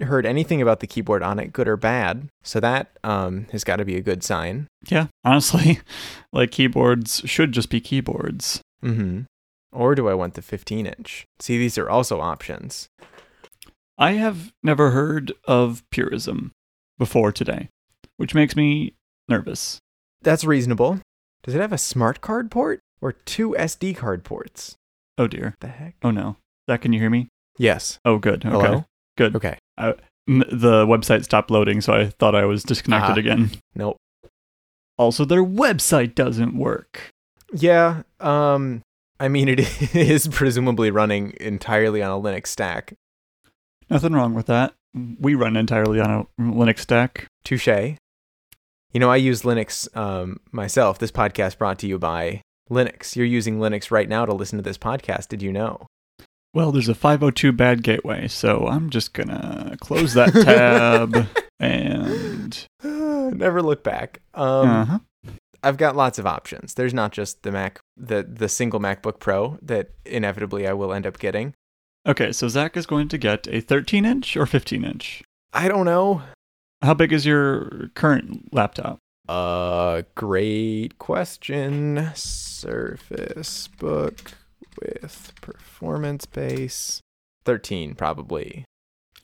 heard 0.01 0.25
anything 0.27 0.61
about 0.61 0.79
the 0.79 0.87
keyboard 0.87 1.23
on 1.23 1.39
it, 1.39 1.53
good 1.53 1.67
or 1.67 1.77
bad. 1.77 2.27
So 2.43 2.59
that 2.59 2.91
um 3.03 3.47
has 3.51 3.63
got 3.63 3.77
to 3.77 3.85
be 3.85 3.95
a 3.95 4.01
good 4.01 4.23
sign. 4.23 4.67
yeah, 4.89 5.07
honestly, 5.23 5.79
like 6.33 6.51
keyboards 6.51 7.21
should 7.25 7.51
just 7.53 7.69
be 7.69 7.79
keyboards. 7.81 8.61
Mm 8.83 8.95
Mhm. 8.97 9.25
Or 9.77 9.93
do 9.93 10.09
I 10.09 10.15
want 10.15 10.33
the 10.33 10.41
15 10.41 10.87
inch? 10.87 11.27
See, 11.39 11.59
these 11.59 11.77
are 11.77 11.87
also 11.87 12.19
options. 12.19 12.89
I 13.97 14.13
have 14.13 14.51
never 14.63 14.89
heard 14.89 15.33
of 15.45 15.83
purism 15.91 16.51
before 16.97 17.31
today, 17.31 17.69
which 18.17 18.33
makes 18.33 18.55
me 18.55 18.95
nervous. 19.29 19.77
That's 20.23 20.43
reasonable. 20.43 20.99
Does 21.43 21.53
it 21.53 21.61
have 21.61 21.73
a 21.73 21.77
smart 21.77 22.21
card 22.21 22.49
port 22.49 22.79
or 23.01 23.11
two 23.11 23.51
SD 23.57 23.95
card 23.95 24.23
ports? 24.23 24.75
Oh 25.17 25.27
dear. 25.27 25.55
The 25.61 25.67
heck? 25.67 25.95
Oh 26.01 26.09
no. 26.11 26.37
Zach, 26.67 26.81
can 26.81 26.91
you 26.91 26.99
hear 26.99 27.11
me? 27.11 27.27
Yes. 27.59 27.99
Oh, 28.03 28.17
good. 28.17 28.45
Okay. 28.45 28.49
Hello? 28.67 28.85
Good. 29.15 29.35
Okay. 29.35 29.57
The 29.77 30.85
website 30.87 31.23
stopped 31.23 31.51
loading, 31.51 31.81
so 31.81 31.93
I 31.93 32.07
thought 32.19 32.33
I 32.35 32.45
was 32.45 32.63
disconnected 32.63 33.15
Ah. 33.15 33.19
again. 33.19 33.51
Nope. 33.75 33.97
Also, 34.97 35.23
their 35.23 35.43
website 35.43 36.15
doesn't 36.15 36.57
work. 36.57 37.11
Yeah, 37.53 38.01
um 38.19 38.81
I 39.19 39.27
mean 39.27 39.49
it 39.49 39.59
is 39.95 40.27
presumably 40.27 40.91
running 40.91 41.33
entirely 41.39 42.01
on 42.01 42.11
a 42.11 42.21
Linux 42.21 42.47
stack. 42.47 42.93
Nothing 43.89 44.13
wrong 44.13 44.33
with 44.33 44.47
that. 44.47 44.73
We 45.19 45.35
run 45.35 45.55
entirely 45.55 45.99
on 45.99 46.09
a 46.09 46.41
Linux 46.41 46.79
stack. 46.79 47.27
Touche. 47.43 47.67
You 47.67 48.99
know, 48.99 49.09
I 49.09 49.17
use 49.17 49.41
Linux 49.41 49.95
um 49.97 50.39
myself. 50.51 50.99
This 50.99 51.11
podcast 51.11 51.57
brought 51.57 51.79
to 51.79 51.87
you 51.87 51.99
by 51.99 52.41
Linux. 52.69 53.15
You're 53.15 53.25
using 53.25 53.59
Linux 53.59 53.91
right 53.91 54.09
now 54.09 54.25
to 54.25 54.33
listen 54.33 54.57
to 54.57 54.63
this 54.63 54.77
podcast. 54.77 55.27
Did 55.29 55.41
you 55.41 55.51
know? 55.51 55.87
Well, 56.53 56.71
there's 56.71 56.89
a 56.89 56.95
502 56.95 57.51
bad 57.51 57.83
gateway, 57.83 58.27
so 58.27 58.67
I'm 58.67 58.89
just 58.89 59.13
gonna 59.13 59.77
close 59.79 60.13
that 60.13 60.33
tab 60.33 61.27
and. 61.59 62.65
Never 62.83 63.61
look 63.61 63.83
back. 63.83 64.21
Um 64.33 64.69
uh-huh. 64.69 64.99
I've 65.67 65.75
got 65.75 65.97
lots 65.97 66.17
of 66.17 66.25
options. 66.25 66.75
There's 66.75 66.93
not 66.93 67.11
just 67.11 67.43
the 67.43 67.51
Mac 67.51 67.81
the 67.97 68.23
the 68.23 68.47
single 68.47 68.79
MacBook 68.79 69.19
Pro 69.19 69.57
that 69.61 69.89
inevitably 70.05 70.65
I 70.65 70.71
will 70.71 70.93
end 70.93 71.05
up 71.05 71.19
getting. 71.19 71.53
Okay, 72.07 72.31
so 72.31 72.47
Zach 72.47 72.77
is 72.77 72.85
going 72.85 73.09
to 73.09 73.17
get 73.17 73.47
a 73.49 73.59
13 73.59 74.05
inch 74.05 74.37
or 74.37 74.45
15 74.45 74.85
inch. 74.85 75.23
I 75.51 75.67
don't 75.67 75.83
know. 75.85 76.21
How 76.81 76.93
big 76.93 77.11
is 77.11 77.25
your 77.25 77.89
current 77.95 78.53
laptop? 78.53 78.99
Uh, 79.27 80.03
great 80.15 80.97
question. 80.99 82.11
Surface 82.15 83.67
Book 83.67 84.31
with 84.81 85.33
performance 85.41 86.25
base. 86.25 87.01
13, 87.43 87.93
probably. 87.95 88.63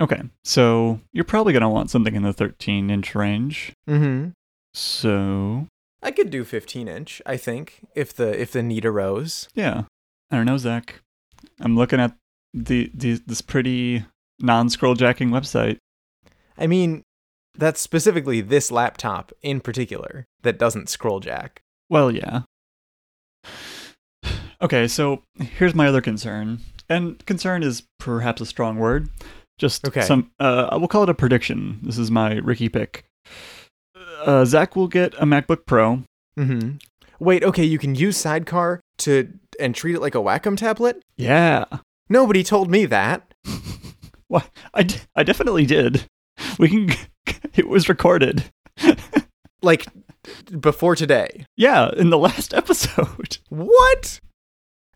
Okay, 0.02 0.24
so 0.44 1.00
you're 1.14 1.24
probably 1.24 1.54
gonna 1.54 1.70
want 1.70 1.90
something 1.90 2.16
in 2.16 2.24
the 2.24 2.34
13 2.34 2.90
inch 2.90 3.16
range. 3.16 3.72
Mm-hmm. 3.88 4.32
So 4.74 5.68
I 6.04 6.12
could 6.12 6.30
do 6.30 6.44
15 6.44 6.88
inch, 6.88 7.22
I 7.26 7.38
think, 7.38 7.86
if 7.96 8.14
the 8.14 8.40
if 8.40 8.52
the 8.52 8.62
need 8.62 8.86
arose. 8.86 9.48
yeah, 9.56 9.84
I 10.30 10.36
don't 10.36 10.46
know, 10.46 10.58
Zach. 10.58 11.02
I'm 11.60 11.76
looking 11.76 12.00
at 12.00 12.16
the, 12.54 12.92
the 12.94 13.22
this 13.26 13.42
pretty 13.42 14.06
non-scroll 14.40 14.96
jacking 14.96 15.30
website. 15.30 15.78
I 16.58 16.68
mean, 16.68 17.04
that's 17.58 17.80
specifically 17.82 18.42
this 18.42 18.70
laptop 18.72 19.32
in 19.42 19.60
particular 19.62 20.26
that 20.42 20.60
doesn't 20.60 20.90
scroll 20.90 21.20
jack. 21.20 21.62
Well, 21.90 22.12
yeah. 22.12 22.42
Okay, 24.62 24.88
so 24.88 25.24
here's 25.40 25.76
my 25.76 25.88
other 25.88 26.02
concern, 26.02 26.60
and 26.90 27.24
concern 27.26 27.64
is 27.64 27.84
perhaps 28.00 28.42
a 28.42 28.46
strong 28.46 28.78
word. 28.78 29.10
Just 29.58 29.86
Okay. 29.88 30.02
some. 30.02 30.32
Uh, 30.40 30.70
we'll 30.80 30.88
call 30.88 31.04
it 31.04 31.10
a 31.10 31.14
prediction. 31.14 31.80
This 31.84 31.98
is 31.98 32.10
my 32.10 32.36
Ricky 32.36 32.70
pick. 32.70 33.06
Uh, 34.26 34.46
Zach 34.46 34.76
will 34.76 34.88
get 34.88 35.14
a 35.16 35.26
MacBook 35.26 35.66
Pro 35.66 36.04
Mm-hmm. 36.38 36.78
Wait, 37.20 37.44
okay, 37.44 37.64
you 37.64 37.78
can 37.78 37.94
use 37.96 38.18
Sidecar 38.18 38.80
to 38.98 39.30
and 39.60 39.76
treat 39.76 39.96
it 39.96 40.02
like 40.02 40.16
a 40.16 40.20
Wacom 40.20 40.58
tablet? 40.58 41.02
Yeah. 41.16 41.66
Nobody 42.10 42.44
told 42.44 42.70
me 42.72 42.86
that. 42.88 43.34
What? 44.30 44.50
I, 44.74 44.82
d- 44.84 44.96
I 45.16 45.22
definitely 45.22 45.68
did. 45.68 46.06
We 46.58 46.68
can. 46.70 46.98
It 47.56 47.68
was 47.68 47.88
recorded. 47.90 48.46
Like 49.62 49.86
before 50.60 50.96
today. 50.96 51.46
Yeah, 51.56 51.92
in 51.96 52.10
the 52.10 52.18
last 52.18 52.54
episode. 52.56 53.38
What? 53.50 54.20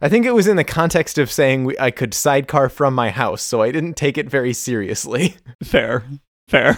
I 0.01 0.09
think 0.09 0.25
it 0.25 0.33
was 0.33 0.47
in 0.47 0.57
the 0.57 0.63
context 0.63 1.17
of 1.17 1.31
saying 1.31 1.63
we, 1.65 1.77
I 1.79 1.91
could 1.91 2.13
sidecar 2.13 2.67
from 2.69 2.93
my 2.95 3.09
house, 3.11 3.41
so 3.43 3.61
I 3.61 3.71
didn't 3.71 3.95
take 3.95 4.17
it 4.17 4.29
very 4.29 4.53
seriously. 4.53 5.35
Fair. 5.63 6.03
Fair. 6.49 6.77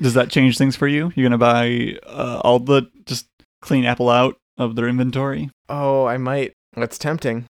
Does 0.00 0.14
that 0.14 0.30
change 0.30 0.58
things 0.58 0.76
for 0.76 0.88
you? 0.88 1.12
You're 1.14 1.24
gonna 1.28 1.38
buy 1.38 1.98
uh, 2.06 2.40
all 2.44 2.58
the 2.58 2.90
just 3.06 3.26
clean 3.62 3.84
Apple 3.84 4.08
out 4.10 4.36
of 4.58 4.76
their 4.76 4.88
inventory? 4.88 5.50
Oh, 5.68 6.04
I 6.06 6.16
might. 6.18 6.52
That's 6.74 6.98
tempting. 6.98 7.44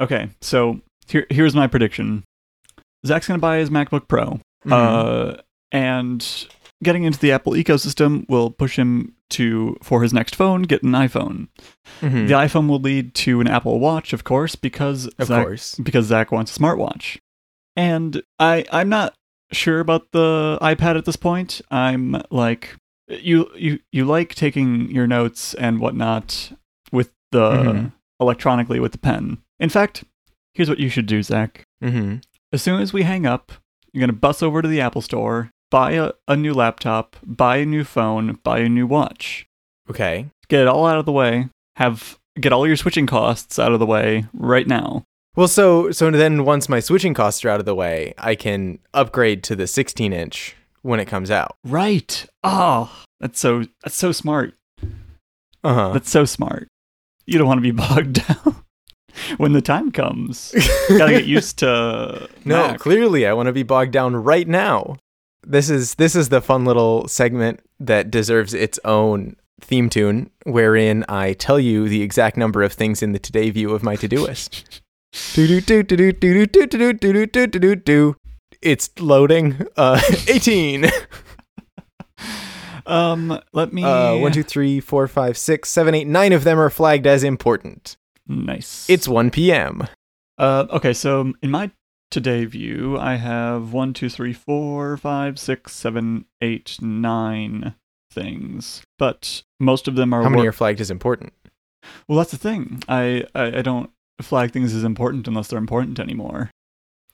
Okay, 0.00 0.30
so 0.40 0.80
here 1.08 1.26
here's 1.30 1.54
my 1.54 1.66
prediction. 1.66 2.24
Zach's 3.06 3.26
gonna 3.26 3.38
buy 3.40 3.58
his 3.58 3.70
MacBook 3.70 4.06
Pro, 4.08 4.40
Mhm. 4.64 4.72
uh, 4.72 5.42
and 5.72 6.46
getting 6.84 7.02
into 7.04 7.18
the 7.18 7.32
Apple 7.32 7.52
ecosystem 7.54 8.28
will 8.28 8.50
push 8.50 8.76
him 8.78 9.14
to 9.30 9.76
for 9.82 10.02
his 10.02 10.12
next 10.14 10.34
phone 10.36 10.62
get 10.62 10.82
an 10.84 10.92
iPhone. 10.92 11.48
Mhm. 12.00 12.28
The 12.28 12.34
iPhone 12.34 12.68
will 12.68 12.78
lead 12.80 13.14
to 13.16 13.40
an 13.40 13.48
Apple 13.48 13.78
Watch, 13.80 14.12
of 14.12 14.22
course, 14.24 14.54
because 14.54 15.06
of 15.18 15.26
Zach, 15.26 15.44
course. 15.44 15.74
because 15.74 16.06
Zach 16.06 16.30
wants 16.32 16.56
a 16.56 16.60
smartwatch. 16.60 17.18
And 17.76 18.22
I 18.38 18.64
I'm 18.72 18.88
not 18.88 19.14
sure 19.52 19.80
about 19.80 20.12
the 20.12 20.58
iPad 20.60 20.96
at 20.96 21.04
this 21.04 21.16
point. 21.16 21.60
I'm 21.70 22.20
like 22.30 22.76
you 23.08 23.50
you 23.56 23.78
you 23.92 24.04
like 24.04 24.34
taking 24.34 24.90
your 24.90 25.06
notes 25.06 25.54
and 25.54 25.80
whatnot 25.80 26.52
with 26.92 27.12
the 27.32 27.50
Mhm. 27.50 27.92
electronically 28.20 28.80
with 28.80 28.92
the 28.92 28.98
pen. 28.98 29.38
In 29.60 29.68
fact, 29.68 30.04
here's 30.54 30.68
what 30.68 30.78
you 30.80 30.88
should 30.88 31.06
do, 31.06 31.22
Zach. 31.22 31.64
Mm-hmm. 31.82 32.16
As 32.52 32.62
soon 32.62 32.80
as 32.80 32.92
we 32.92 33.02
hang 33.02 33.26
up, 33.26 33.52
you're 33.92 34.00
gonna 34.00 34.12
bus 34.12 34.42
over 34.42 34.60
to 34.62 34.68
the 34.68 34.80
Apple 34.80 35.02
store, 35.02 35.50
buy 35.70 35.92
a, 35.92 36.12
a 36.26 36.36
new 36.36 36.52
laptop, 36.54 37.16
buy 37.24 37.58
a 37.58 37.66
new 37.66 37.84
phone, 37.84 38.38
buy 38.42 38.58
a 38.58 38.68
new 38.68 38.86
watch. 38.86 39.46
Okay. 39.90 40.26
Get 40.48 40.62
it 40.62 40.68
all 40.68 40.86
out 40.86 40.98
of 40.98 41.06
the 41.06 41.12
way. 41.12 41.48
Have 41.76 42.18
get 42.40 42.52
all 42.52 42.66
your 42.66 42.76
switching 42.76 43.06
costs 43.06 43.58
out 43.58 43.72
of 43.72 43.80
the 43.80 43.86
way 43.86 44.26
right 44.32 44.66
now. 44.66 45.04
Well, 45.36 45.48
so 45.48 45.90
so 45.92 46.10
then 46.10 46.44
once 46.44 46.68
my 46.68 46.80
switching 46.80 47.14
costs 47.14 47.44
are 47.44 47.48
out 47.48 47.60
of 47.60 47.66
the 47.66 47.74
way, 47.74 48.14
I 48.18 48.34
can 48.34 48.78
upgrade 48.92 49.42
to 49.44 49.56
the 49.56 49.66
16 49.66 50.12
inch 50.12 50.56
when 50.82 50.98
it 51.00 51.04
comes 51.06 51.30
out. 51.30 51.56
Right. 51.64 52.26
Oh, 52.42 52.90
that's 53.20 53.38
so 53.38 53.64
that's 53.82 53.96
so 53.96 54.12
smart. 54.12 54.54
Uh 55.62 55.74
huh. 55.74 55.92
That's 55.92 56.10
so 56.10 56.24
smart. 56.24 56.68
You 57.26 57.38
don't 57.38 57.46
want 57.46 57.58
to 57.58 57.62
be 57.62 57.70
bogged 57.88 58.26
down 58.26 58.56
when 59.36 59.52
the 59.52 59.60
time 59.62 59.92
comes. 59.92 60.54
Gotta 60.88 61.12
get 61.12 61.26
used 61.26 61.58
to 61.58 62.28
No, 62.44 62.68
Mac. 62.68 62.80
clearly 62.80 63.26
I 63.26 63.32
want 63.32 63.46
to 63.48 63.52
be 63.52 63.62
bogged 63.64 63.92
down 63.92 64.16
right 64.16 64.48
now. 64.48 64.96
This 65.46 65.70
is 65.70 65.94
this 65.96 66.16
is 66.16 66.30
the 66.30 66.40
fun 66.40 66.64
little 66.64 67.06
segment 67.06 67.60
that 67.78 68.10
deserves 68.10 68.54
its 68.54 68.80
own 68.84 69.36
theme 69.60 69.88
tune, 69.88 70.30
wherein 70.44 71.04
I 71.08 71.32
tell 71.34 71.58
you 71.60 71.88
the 71.88 72.02
exact 72.02 72.36
number 72.36 72.62
of 72.62 72.72
things 72.72 73.02
in 73.02 73.12
the 73.12 73.18
today 73.18 73.50
view 73.50 73.72
of 73.74 73.82
my 73.84 73.94
Todoist. 73.96 74.80
It's 78.60 78.90
loading. 78.98 79.66
Uh, 79.76 80.00
18. 80.28 80.86
um, 82.86 83.40
let 83.52 83.72
me. 83.72 83.84
Uh, 83.84 84.16
1, 84.16 84.32
2, 84.32 84.42
3, 84.42 84.80
4, 84.80 85.08
5, 85.08 85.38
6, 85.38 85.68
7, 85.68 85.94
8, 85.94 86.06
9 86.06 86.32
of 86.32 86.44
them 86.44 86.58
are 86.58 86.70
flagged 86.70 87.06
as 87.06 87.24
important. 87.24 87.96
Nice. 88.26 88.88
It's 88.90 89.08
1 89.08 89.30
p.m. 89.30 89.86
Uh, 90.36 90.66
okay, 90.70 90.92
so 90.92 91.32
in 91.42 91.50
my 91.50 91.70
today 92.10 92.44
view, 92.44 92.98
I 92.98 93.14
have 93.16 93.72
1, 93.72 93.92
2, 93.94 94.08
3, 94.08 94.32
4, 94.32 94.96
5, 94.96 95.38
6, 95.38 95.72
7, 95.72 96.24
8, 96.40 96.78
9 96.80 97.74
things. 98.10 98.82
But 98.98 99.42
most 99.60 99.88
of 99.88 99.94
them 99.94 100.12
are. 100.12 100.22
How 100.22 100.28
many 100.28 100.42
wor- 100.42 100.50
are 100.50 100.52
flagged 100.52 100.80
as 100.80 100.90
important? 100.90 101.32
Well, 102.06 102.18
that's 102.18 102.32
the 102.32 102.36
thing. 102.38 102.82
I, 102.88 103.24
I, 103.34 103.58
I 103.58 103.62
don't 103.62 103.90
flag 104.20 104.52
things 104.52 104.74
as 104.74 104.84
important 104.84 105.28
unless 105.28 105.48
they're 105.48 105.58
important 105.58 105.98
anymore. 105.98 106.50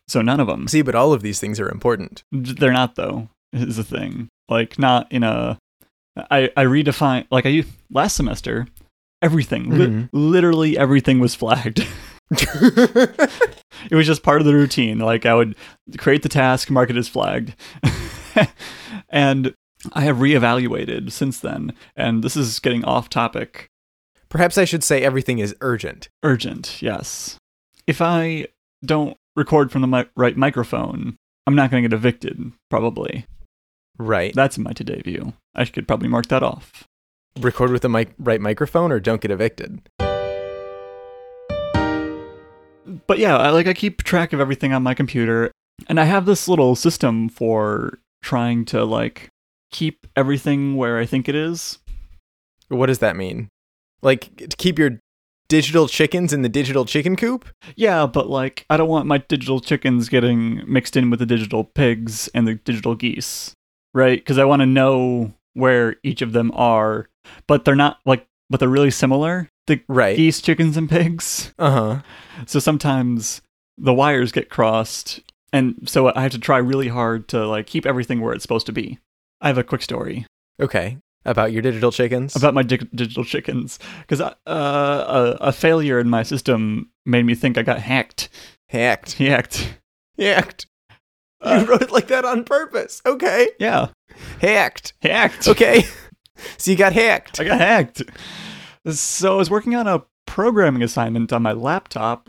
So 0.09 0.21
none 0.23 0.41
of 0.41 0.47
them. 0.47 0.69
See, 0.69 0.83
but 0.83 0.95
all 0.95 1.13
of 1.13 1.23
these 1.23 1.41
things 1.41 1.59
are 1.61 1.69
important. 1.71 2.23
They're 2.33 2.73
not 2.73 2.95
though. 2.97 3.29
Is 3.53 3.77
the 3.77 3.85
thing. 3.85 4.29
Like 4.49 4.79
not 4.79 5.11
in 5.13 5.23
a. 5.23 5.59
I 6.31 6.51
I 6.57 6.65
redefine 6.65 7.27
like 7.31 7.47
I 7.47 7.65
last 7.91 8.17
semester. 8.17 8.67
Everything, 9.23 9.71
li- 9.71 9.87
Mhm. 9.87 10.09
literally 10.13 10.77
everything 10.77 11.19
was 11.21 11.35
flagged. 11.35 11.87
it 12.31 13.31
was 13.93 14.07
just 14.07 14.23
part 14.23 14.41
of 14.41 14.47
the 14.47 14.55
routine. 14.55 14.99
Like 14.99 15.25
I 15.27 15.35
would 15.35 15.57
create 15.99 16.23
the 16.23 16.29
task, 16.29 16.71
mark 16.71 16.91
it 16.91 16.97
as 16.97 17.09
flagged. 17.09 17.55
and 19.09 19.55
I 19.93 20.03
have 20.03 20.17
reevaluated 20.17 21.11
since 21.13 21.41
then, 21.41 21.73
and 21.97 22.23
this 22.23 22.37
is 22.37 22.59
getting 22.61 22.85
off 22.85 23.09
topic. 23.09 23.69
Perhaps 24.35 24.59
I 24.59 24.65
should 24.65 24.83
say 24.83 25.01
everything 25.01 25.39
is 25.39 25.55
urgent. 25.61 26.09
Urgent, 26.25 26.83
yes. 26.83 27.37
If 27.87 28.03
I 28.03 28.49
don't 28.85 29.17
record 29.37 29.71
from 29.71 29.81
the 29.81 29.87
mi- 29.87 30.11
right 30.17 30.37
microphone, 30.37 31.15
I'm 31.47 31.55
not 31.55 31.71
going 31.71 31.85
to 31.85 31.89
get 31.89 31.95
evicted, 31.95 32.51
probably. 32.69 33.27
Right. 33.97 34.35
That's 34.35 34.59
my 34.59 34.73
today 34.73 35.01
view. 35.03 35.35
I 35.55 35.65
could 35.67 35.87
probably 35.87 36.09
mark 36.09 36.27
that 36.27 36.43
off. 36.43 36.83
Record 37.39 37.71
with 37.71 37.83
the 37.83 37.89
mic- 37.89 38.13
right 38.19 38.41
microphone 38.41 38.91
or 38.91 38.99
don't 38.99 39.21
get 39.21 39.31
evicted. 39.31 39.81
But 43.07 43.21
yeah, 43.21 43.37
I, 43.37 43.51
like 43.51 43.69
I 43.69 43.73
keep 43.73 44.03
track 44.03 44.33
of 44.33 44.41
everything 44.41 44.73
on 44.73 44.83
my 44.83 44.95
computer, 44.95 45.53
and 45.89 46.01
I 46.01 46.07
have 46.07 46.27
this 46.27 46.49
little 46.49 46.75
system 46.75 47.29
for 47.29 48.01
trying 48.21 48.65
to 48.65 48.85
like 48.85 49.29
keep 49.71 50.09
everything 50.17 50.75
where 50.75 50.99
I 50.99 51.07
think 51.07 51.29
it 51.29 51.37
is. 51.37 51.79
What 52.67 52.87
does 52.87 52.99
that 52.99 53.15
mean? 53.15 53.49
Like 54.05 54.37
to 54.37 54.57
keep 54.57 54.79
your 54.79 55.01
digital 55.49 55.89
chickens 55.89 56.33
in 56.33 56.43
the 56.43 56.49
digital 56.49 56.85
chicken 56.85 57.17
coop? 57.17 57.47
Yeah, 57.77 58.07
but 58.07 58.29
like 58.29 58.67
I 58.71 58.77
don't 58.77 58.89
want 58.89 59.07
my 59.07 59.19
digital 59.19 59.61
chickens 59.61 60.09
getting 60.09 60.63
mixed 60.71 60.97
in 60.97 61.11
with 61.11 61.19
the 61.19 61.27
digital 61.27 61.65
pigs 61.65 62.29
and 62.35 62.47
the 62.47 62.55
digital 62.55 62.95
geese, 62.95 63.55
right? 63.93 64.19
Because 64.19 64.39
I 64.39 64.45
want 64.45 64.61
to 64.61 64.67
know 64.67 65.33
where 65.55 65.97
each 66.03 66.23
of 66.23 66.33
them 66.33 66.51
are, 66.55 67.09
but 67.47 67.65
they're 67.65 67.75
not 67.75 67.99
like, 68.05 68.27
but 68.51 68.61
they're 68.61 68.69
really 68.69 68.91
similar. 68.91 69.49
The 69.67 69.81
Right. 69.89 70.17
geese, 70.17 70.43
chickens, 70.43 70.77
and 70.77 70.91
pigs. 70.91 71.55
Uh-huh. 71.59 72.03
So 72.47 72.59
sometimes 72.59 73.41
the 73.79 73.95
wires 73.95 74.31
get 74.33 74.51
crossed, 74.51 75.21
and 75.53 75.89
so 75.89 76.13
I 76.15 76.21
have 76.23 76.33
to 76.33 76.39
try 76.39 76.59
really 76.59 76.89
hard 76.89 77.29
to 77.29 77.47
like 77.47 77.67
keep 77.67 77.87
everything 77.87 78.21
where 78.21 78.35
it's 78.35 78.43
supposed 78.43 78.67
to 78.67 78.73
be. 78.73 78.99
I 79.41 79.49
have 79.49 79.59
a 79.59 79.65
quick 79.65 79.83
story 79.83 80.27
Okay. 80.61 80.99
About 81.25 81.53
your 81.53 81.63
digital 81.63 81.91
chickens? 81.91 82.37
about 82.37 82.55
my 82.55 82.63
dig- 82.63 82.91
digital 82.95 83.25
chickens 83.25 83.79
because 84.03 84.21
uh, 84.21 84.35
a, 84.47 85.37
a 85.41 85.53
failure 85.53 85.99
in 85.99 86.09
my 86.11 86.23
system 86.23 86.91
made 87.07 87.25
me 87.25 87.35
think 87.35 87.57
I 87.59 87.63
got 87.63 87.79
hacked. 87.81 88.29
hacked. 88.69 89.13
Hacked. 89.19 89.79
Hacked. 90.19 90.67
Uh, 91.41 91.59
you 91.61 91.67
wrote 91.67 91.83
it 91.83 91.91
like 91.93 92.09
that 92.09 92.25
on 92.25 92.45
purpose. 92.45 93.03
Okay. 93.05 93.49
Yeah, 93.59 93.89
Hacked. 94.41 94.95
hacked. 95.03 95.49
Okay. 95.49 95.85
so 96.59 96.71
you 96.71 96.77
got 96.77 96.93
hacked. 96.93 97.41
I 97.41 97.45
got 97.45 97.59
hacked. 97.61 98.03
So 98.87 99.35
I 99.35 99.37
was 99.37 99.51
working 99.51 99.75
on 99.75 99.87
a 99.87 100.05
programming 100.27 100.83
assignment 100.83 101.33
on 101.33 101.43
my 101.43 101.53
laptop 101.53 102.29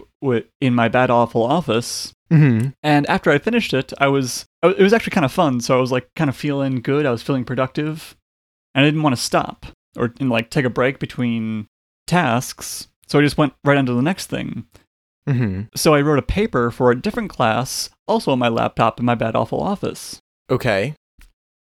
in 0.62 0.74
my 0.74 0.88
bad 0.88 1.10
awful 1.10 1.44
office. 1.44 2.14
Mm-hmm. 2.32 2.70
And 2.84 3.08
after 3.08 3.30
I 3.32 3.38
finished 3.38 3.74
it, 3.74 3.94
I 4.00 4.08
was 4.08 4.46
it 4.64 4.80
was 4.80 4.94
actually 4.94 5.12
kind 5.12 5.26
of 5.26 5.32
fun. 5.32 5.60
So 5.62 5.78
I 5.78 5.82
was 5.82 5.92
like 5.92 6.10
kind 6.16 6.30
of 6.30 6.36
feeling 6.36 6.82
good. 6.82 7.06
I 7.06 7.12
was 7.12 7.22
feeling 7.22 7.46
productive, 7.46 8.16
and 8.76 8.86
I 8.86 8.88
didn't 8.88 9.02
want 9.02 9.16
to 9.16 9.22
stop 9.22 9.66
or 9.98 10.14
and, 10.20 10.30
like 10.30 10.52
take 10.52 10.66
a 10.66 10.70
break 10.70 11.00
between 11.00 11.68
tasks. 12.06 12.88
So 13.08 13.18
I 13.18 13.24
just 13.24 13.38
went 13.38 13.54
right 13.64 13.78
on 13.78 13.86
to 13.88 13.94
the 13.94 14.02
next 14.02 14.28
thing. 14.28 14.66
Mm-hmm. 15.28 15.62
So 15.76 15.96
I 15.96 16.02
wrote 16.02 16.20
a 16.20 16.24
paper 16.24 16.70
for 16.70 16.92
a 16.92 17.02
different 17.02 17.30
class, 17.32 17.90
also 18.08 18.32
on 18.32 18.40
my 18.40 18.50
laptop 18.50 19.00
in 19.00 19.06
my 19.06 19.16
bad 19.16 19.36
awful 19.36 19.60
office. 19.60 20.20
Okay. 20.50 20.94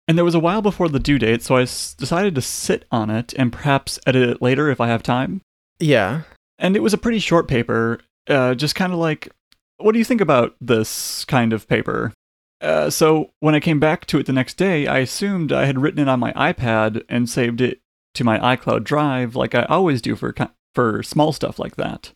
And 0.09 0.17
there 0.17 0.25
was 0.25 0.35
a 0.35 0.41
while 0.41 0.63
before 0.63 0.89
the 0.89 0.99
due 0.99 1.19
date, 1.19 1.43
so 1.43 1.57
I 1.57 1.63
s- 1.63 1.95
decided 1.95 2.35
to 2.35 2.43
sit 2.43 2.85
on 2.91 3.11
it 3.11 3.35
and 3.35 3.53
perhaps 3.53 3.99
edit 4.07 4.29
it 4.29 4.43
later 4.43 4.71
if 4.71 4.81
I 4.81 4.89
have 4.89 5.03
time. 5.03 5.41
Yeah. 5.79 6.23
And 6.59 6.75
it 6.75 6.83
was 6.83 6.95
a 6.95 6.99
pretty 6.99 7.19
short 7.19 7.49
paper, 7.49 8.01
uh, 8.29 8.55
just 8.55 8.75
kind 8.75 8.93
of 8.93 8.99
like, 8.99 9.29
what 9.77 9.93
do 9.93 9.99
you 9.99 10.05
think 10.05 10.21
about 10.21 10.57
this 10.61 11.25
kind 11.27 11.53
of 11.53 11.69
paper? 11.69 12.13
Uh, 12.61 12.91
so 12.91 13.31
when 13.41 13.55
I 13.55 13.61
came 13.61 13.81
back 13.81 14.07
to 14.07 14.19
it 14.19 14.27
the 14.27 14.33
next 14.33 14.55
day, 14.55 14.87
I 14.87 14.99
assumed 14.99 15.53
I 15.53 15.65
had 15.65 15.81
written 15.81 16.01
it 16.01 16.09
on 16.09 16.21
my 16.21 16.33
iPad 16.33 17.03
and 17.09 17.29
saved 17.29 17.61
it 17.61 17.81
to 18.15 18.25
my 18.25 18.57
iCloud 18.57 18.85
Drive, 18.85 19.35
like 19.37 19.55
I 19.55 19.63
always 19.65 20.03
do 20.03 20.17
for 20.17 20.35
for 20.75 21.03
small 21.03 21.33
stuff 21.33 21.59
like 21.59 21.77
that. 21.77 22.13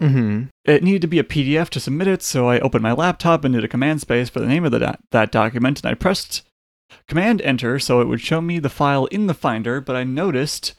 Mm-hmm. 0.00 0.44
It 0.64 0.82
needed 0.82 1.02
to 1.02 1.06
be 1.06 1.20
a 1.20 1.24
PDF 1.24 1.68
to 1.70 1.80
submit 1.80 2.08
it, 2.08 2.22
so 2.22 2.48
I 2.48 2.58
opened 2.58 2.82
my 2.82 2.92
laptop 2.92 3.44
and 3.44 3.54
did 3.54 3.64
a 3.64 3.68
command 3.68 4.00
space 4.00 4.28
for 4.28 4.40
the 4.40 4.46
name 4.46 4.64
of 4.64 4.72
the 4.72 4.80
doc- 4.80 4.98
that 5.12 5.30
document, 5.30 5.80
and 5.80 5.90
I 5.90 5.94
pressed 5.94 6.42
Command 7.06 7.40
Enter 7.42 7.78
so 7.78 8.00
it 8.00 8.08
would 8.08 8.20
show 8.20 8.40
me 8.40 8.58
the 8.58 8.68
file 8.68 9.06
in 9.06 9.26
the 9.26 9.34
Finder, 9.34 9.80
but 9.80 9.96
I 9.96 10.04
noticed 10.04 10.74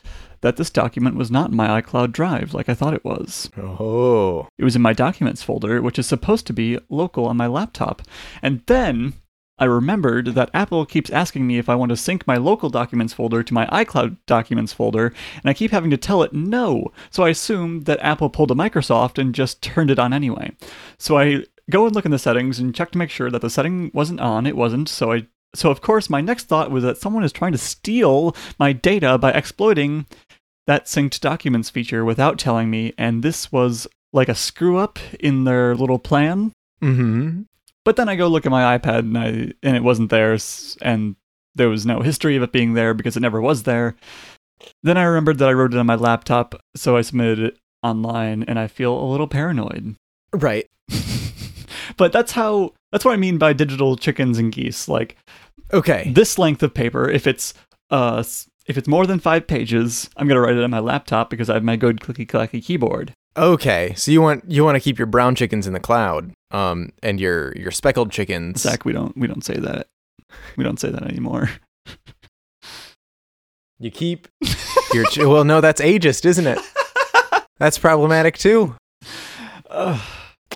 that 0.46 0.58
this 0.58 0.70
document 0.70 1.16
was 1.16 1.32
not 1.32 1.50
in 1.50 1.56
my 1.56 1.82
iCloud 1.82 2.12
Drive 2.12 2.54
like 2.54 2.70
I 2.70 2.76
thought 2.76 2.94
it 2.94 3.04
was. 3.04 3.50
Oh. 3.58 4.48
It 4.60 4.64
was 4.64 4.76
in 4.76 4.82
my 4.84 4.94
documents 4.94 5.42
folder, 5.42 5.82
which 5.82 5.98
is 5.98 6.06
supposed 6.06 6.46
to 6.46 6.54
be 6.54 6.78
local 6.88 7.26
on 7.26 7.36
my 7.36 7.48
laptop. 7.48 8.04
And 8.44 8.62
then 8.68 9.14
I 9.58 9.66
remembered 9.66 10.28
that 10.36 10.52
Apple 10.54 10.86
keeps 10.86 11.10
asking 11.10 11.48
me 11.48 11.58
if 11.58 11.68
I 11.68 11.74
want 11.74 11.90
to 11.90 11.98
sync 11.98 12.28
my 12.28 12.38
local 12.38 12.70
documents 12.70 13.12
folder 13.12 13.42
to 13.42 13.54
my 13.56 13.66
iCloud 13.66 14.18
documents 14.28 14.72
folder, 14.72 15.08
and 15.42 15.50
I 15.50 15.56
keep 15.56 15.72
having 15.72 15.90
to 15.90 15.98
tell 15.98 16.22
it 16.22 16.32
no. 16.32 16.92
So 17.10 17.24
I 17.24 17.30
assumed 17.30 17.86
that 17.86 18.00
Apple 18.02 18.30
pulled 18.30 18.52
a 18.52 18.54
Microsoft 18.54 19.18
and 19.18 19.34
just 19.34 19.64
turned 19.64 19.90
it 19.90 19.98
on 19.98 20.14
anyway. 20.14 20.52
So 21.00 21.18
I 21.18 21.46
go 21.72 21.88
and 21.88 21.96
look 21.96 22.06
in 22.06 22.12
the 22.12 22.20
settings 22.20 22.60
and 22.60 22.76
check 22.76 22.92
to 22.92 23.00
make 23.00 23.10
sure 23.10 23.32
that 23.32 23.42
the 23.42 23.50
setting 23.50 23.90
wasn't 23.96 24.20
on. 24.20 24.46
It 24.46 24.56
wasn't, 24.56 24.90
so 24.90 25.12
I 25.12 25.26
so 25.56 25.72
of 25.72 25.82
course 25.82 26.10
my 26.10 26.22
next 26.22 26.46
thought 26.46 26.72
was 26.72 26.84
that 26.84 26.98
someone 26.98 27.24
is 27.24 27.32
trying 27.32 27.54
to 27.54 27.58
steal 27.58 28.36
my 28.60 28.74
data 28.74 29.18
by 29.18 29.32
exploiting 29.32 30.06
that 30.68 30.86
synced 30.86 31.20
documents 31.22 31.70
feature 31.70 32.04
without 32.04 32.40
telling 32.40 32.70
me, 32.70 32.94
and 32.98 33.22
this 33.24 33.52
was 33.52 33.88
like 34.14 34.30
a 34.30 34.36
screw 34.36 34.78
up 34.78 34.98
in 35.20 35.44
their 35.44 35.76
little 35.76 36.00
plan. 36.00 36.52
Mm-hmm. 36.82 37.42
But 37.84 37.98
then 37.98 38.10
I 38.10 38.16
go 38.16 38.28
look 38.28 38.46
at 38.46 38.52
my 38.52 38.78
iPad 38.78 39.00
and 39.00 39.18
I 39.18 39.28
and 39.62 39.76
it 39.76 39.84
wasn't 39.84 40.10
there, 40.10 40.38
and 40.82 41.16
there 41.54 41.70
was 41.70 41.86
no 41.86 42.02
history 42.02 42.36
of 42.36 42.44
it 42.44 42.52
being 42.52 42.74
there 42.74 42.94
because 42.94 43.16
it 43.16 43.22
never 43.22 43.40
was 43.42 43.64
there. 43.64 43.96
Then 44.82 44.98
I 44.98 45.04
remembered 45.04 45.38
that 45.38 45.50
I 45.50 45.54
wrote 45.54 45.74
it 45.74 45.78
on 45.80 45.86
my 45.86 45.96
laptop, 45.96 46.56
so 46.76 46.98
I 46.98 47.02
submitted 47.02 47.40
it 47.40 47.58
online, 47.84 48.44
and 48.44 48.58
I 48.58 48.68
feel 48.68 48.98
a 48.98 49.06
little 49.06 49.28
paranoid. 49.28 49.96
Right. 50.34 50.68
but 51.98 52.12
that's 52.12 52.32
how 52.32 52.74
that's 52.92 53.06
what 53.06 53.14
I 53.14 53.18
mean 53.18 53.38
by 53.38 53.54
digital 53.54 53.96
chickens 53.98 54.38
and 54.40 54.52
geese. 54.52 54.88
Like 54.88 55.18
Okay. 55.74 56.12
this 56.14 56.38
length 56.40 56.64
of 56.64 56.74
paper, 56.74 57.10
if 57.10 57.28
it's 57.28 57.54
uh 57.92 58.24
if 58.68 58.78
it's 58.78 58.88
more 58.88 59.06
than 59.06 59.20
five 59.20 59.48
pages, 59.48 60.10
I'm 60.18 60.28
gonna 60.28 60.42
write 60.42 60.58
it 60.58 60.64
on 60.64 60.72
my 60.72 60.80
laptop 60.80 61.30
because 61.30 61.50
I 61.50 61.54
have 61.56 61.64
my 61.64 61.76
good 61.76 62.00
clicky 62.00 62.28
clacky 62.28 62.64
keyboard. 62.64 63.14
Okay. 63.38 63.94
So 63.96 64.12
you 64.12 64.22
want 64.22 64.44
you 64.50 64.64
want 64.64 64.76
to 64.76 64.80
keep 64.80 64.98
your 64.98 65.08
brown 65.08 65.36
chickens 65.36 65.68
in 65.68 65.74
the 65.74 65.80
cloud, 65.80 66.34
um, 66.52 66.92
and 67.04 67.20
your 67.20 67.54
your 67.58 67.72
speckled 67.72 68.12
chickens. 68.12 68.62
Zach, 68.62 68.86
we 68.86 68.94
don't 68.94 69.16
we 69.18 69.28
don't 69.28 69.44
say 69.44 69.58
that. 69.58 69.88
We 70.58 70.64
don't 70.64 70.80
say 70.80 70.90
that 70.90 71.04
anymore. 71.04 71.50
You 73.78 73.92
keep 73.92 74.30
your 74.94 75.06
ch- 75.08 75.18
well. 75.18 75.44
No, 75.44 75.60
that's 75.60 75.82
ageist, 75.82 76.24
isn't 76.26 76.48
it? 76.48 76.60
That's 77.58 77.78
problematic 77.78 78.38
too. 78.38 78.76
Ugh. 79.70 80.02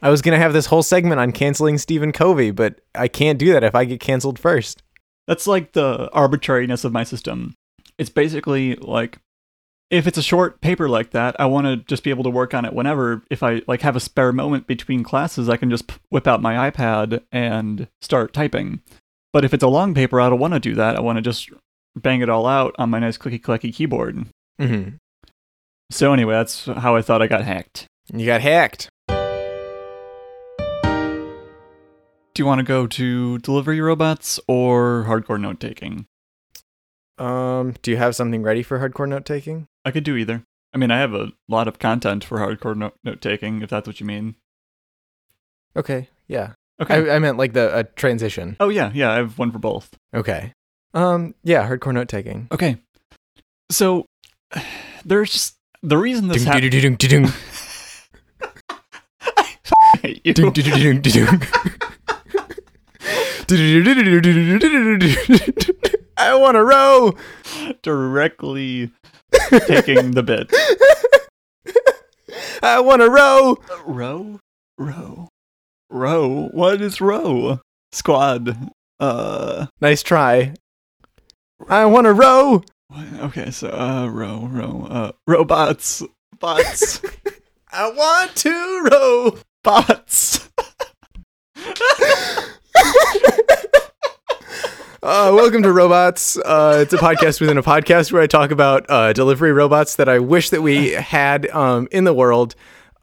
I 0.02 0.10
was 0.10 0.22
gonna 0.22 0.38
have 0.38 0.54
this 0.54 0.66
whole 0.66 0.84
segment 0.84 1.20
on 1.20 1.32
canceling 1.34 1.78
Stephen 1.78 2.12
Covey, 2.12 2.52
but 2.52 2.80
I 2.96 3.08
can't 3.08 3.38
do 3.40 3.52
that 3.54 3.64
if 3.64 3.76
I 3.76 3.86
get 3.86 4.00
canceled 4.00 4.40
first. 4.40 4.84
That's 5.28 5.48
like 5.48 5.74
the 5.74 6.10
arbitrariness 6.14 6.86
of 6.86 6.94
my 6.94 7.04
system. 7.04 7.56
It's 8.00 8.10
basically 8.10 8.76
like 8.78 9.20
if 9.92 10.08
it's 10.08 10.18
a 10.18 10.24
short 10.24 10.62
paper 10.62 10.88
like 10.88 11.12
that, 11.12 11.36
I 11.40 11.46
want 11.48 11.68
to 11.68 11.76
just 11.78 12.04
be 12.04 12.10
able 12.12 12.24
to 12.24 12.30
work 12.30 12.54
on 12.54 12.64
it 12.64 12.74
whenever. 12.74 13.24
If 13.30 13.44
I 13.44 13.62
like 13.68 13.82
have 13.82 13.98
a 13.98 14.00
spare 14.00 14.32
moment 14.32 14.68
between 14.68 15.04
classes, 15.04 15.50
I 15.50 15.58
can 15.58 15.70
just 15.70 15.88
p- 15.88 15.98
whip 16.10 16.26
out 16.26 16.42
my 16.42 16.72
iPad 16.72 17.22
and 17.32 17.88
start 18.02 18.34
typing. 18.34 18.82
But 19.34 19.44
if 19.44 19.54
it's 19.54 19.64
a 19.64 19.68
long 19.68 19.94
paper, 19.94 20.22
I 20.22 20.30
don't 20.30 20.40
want 20.40 20.54
to 20.54 20.60
do 20.60 20.76
that. 20.76 20.96
I 20.96 21.02
want 21.02 21.18
to 21.18 21.22
just 21.22 21.50
bang 21.96 22.22
it 22.22 22.30
all 22.30 22.48
out 22.48 22.74
on 22.80 22.90
my 22.90 23.00
nice 23.00 23.18
clicky 23.18 23.42
clacky 23.42 23.74
keyboard. 23.74 24.28
Mm-hmm. 24.62 24.96
So 25.92 26.14
anyway, 26.14 26.36
that's 26.36 26.66
how 26.66 26.96
I 26.96 27.02
thought 27.02 27.22
I 27.22 27.28
got 27.28 27.44
hacked. 27.44 27.86
You 28.14 28.26
got 28.26 28.42
hacked. 28.42 28.90
Do 32.34 32.44
you 32.44 32.46
want 32.46 32.60
to 32.60 32.64
go 32.64 32.88
to 32.88 33.40
delivery 33.40 33.82
robots 33.82 34.40
or 34.48 35.06
hardcore 35.08 35.42
note 35.42 35.60
taking? 35.60 36.06
Um, 37.20 37.76
do 37.82 37.92
you 37.92 37.98
have 37.98 38.16
something 38.16 38.42
ready 38.44 38.64
for 38.64 38.80
hardcore 38.80 39.08
note 39.08 39.26
taking? 39.26 39.68
I 39.84 39.92
could 39.92 40.04
do 40.04 40.16
either. 40.16 40.44
I 40.74 40.78
mean, 40.78 40.92
I 40.92 41.00
have 41.00 41.14
a 41.14 41.32
lot 41.48 41.68
of 41.68 41.80
content 41.80 42.24
for 42.24 42.38
hardcore 42.38 42.92
note 43.04 43.22
taking, 43.22 43.62
if 43.62 43.70
that's 43.70 43.88
what 43.88 44.00
you 44.00 44.06
mean. 44.06 44.36
Okay. 45.76 46.08
Yeah. 46.28 46.54
Okay. 46.82 47.10
I, 47.10 47.16
I 47.16 47.20
meant 47.20 47.38
like 47.38 47.54
the 47.54 47.78
a 47.78 47.84
transition. 47.84 48.56
oh 48.60 48.70
yeah, 48.70 48.92
yeah. 48.94 49.12
I 49.12 49.16
have 49.16 49.38
one 49.38 49.52
for 49.52 49.60
both. 49.60 49.96
Okay. 50.14 50.54
Um. 50.94 51.36
Yeah. 51.44 51.68
Hardcore 51.68 51.94
note 51.94 52.08
taking. 52.08 52.48
Okay. 52.52 52.78
So 53.70 54.06
there's 55.06 55.32
just 55.32 55.56
the 55.84 55.98
reason 55.98 56.28
this 56.30 56.44
happened. 56.44 56.72
ding, 56.72 56.98
I 66.20 66.36
want 66.36 66.56
to 66.56 66.64
row. 66.64 67.16
directly 67.82 68.92
taking 69.66 70.12
the 70.12 70.24
bit. 70.24 70.54
I 72.62 72.82
want 72.82 73.02
to 73.02 73.10
row. 73.10 73.58
Row, 73.86 74.40
row, 74.78 75.30
row. 75.90 76.50
What 76.52 76.82
is 76.82 77.00
row? 77.00 77.62
Squad. 77.94 78.70
Uh. 79.00 79.68
Nice 79.80 80.04
try. 80.04 80.54
I 81.70 81.86
want 81.86 82.06
to 82.06 82.14
row. 82.14 82.64
Okay. 83.20 83.52
So 83.52 83.70
uh, 83.70 84.08
row, 84.08 84.48
row. 84.52 84.88
Uh, 84.90 85.12
robots. 85.26 86.04
Bots. 86.40 87.02
I 87.72 87.90
want 87.92 88.36
to 88.38 88.90
row. 88.92 89.38
bots. 89.64 90.50
Uh, 95.02 95.32
welcome 95.34 95.64
to 95.64 95.72
Robots. 95.72 96.38
Uh, 96.38 96.80
it's 96.82 96.94
a 96.94 96.98
podcast 96.98 97.40
within 97.40 97.58
a 97.58 97.64
podcast 97.64 98.12
where 98.12 98.22
I 98.22 98.28
talk 98.28 98.52
about 98.52 98.86
uh, 98.90 99.14
delivery 99.14 99.54
robots 99.54 99.96
that 99.96 100.10
I 100.10 100.20
wish 100.20 100.50
that 100.50 100.62
we 100.62 100.90
had 100.92 101.50
um, 101.52 101.88
in 101.92 102.04
the 102.04 102.14
world. 102.14 102.54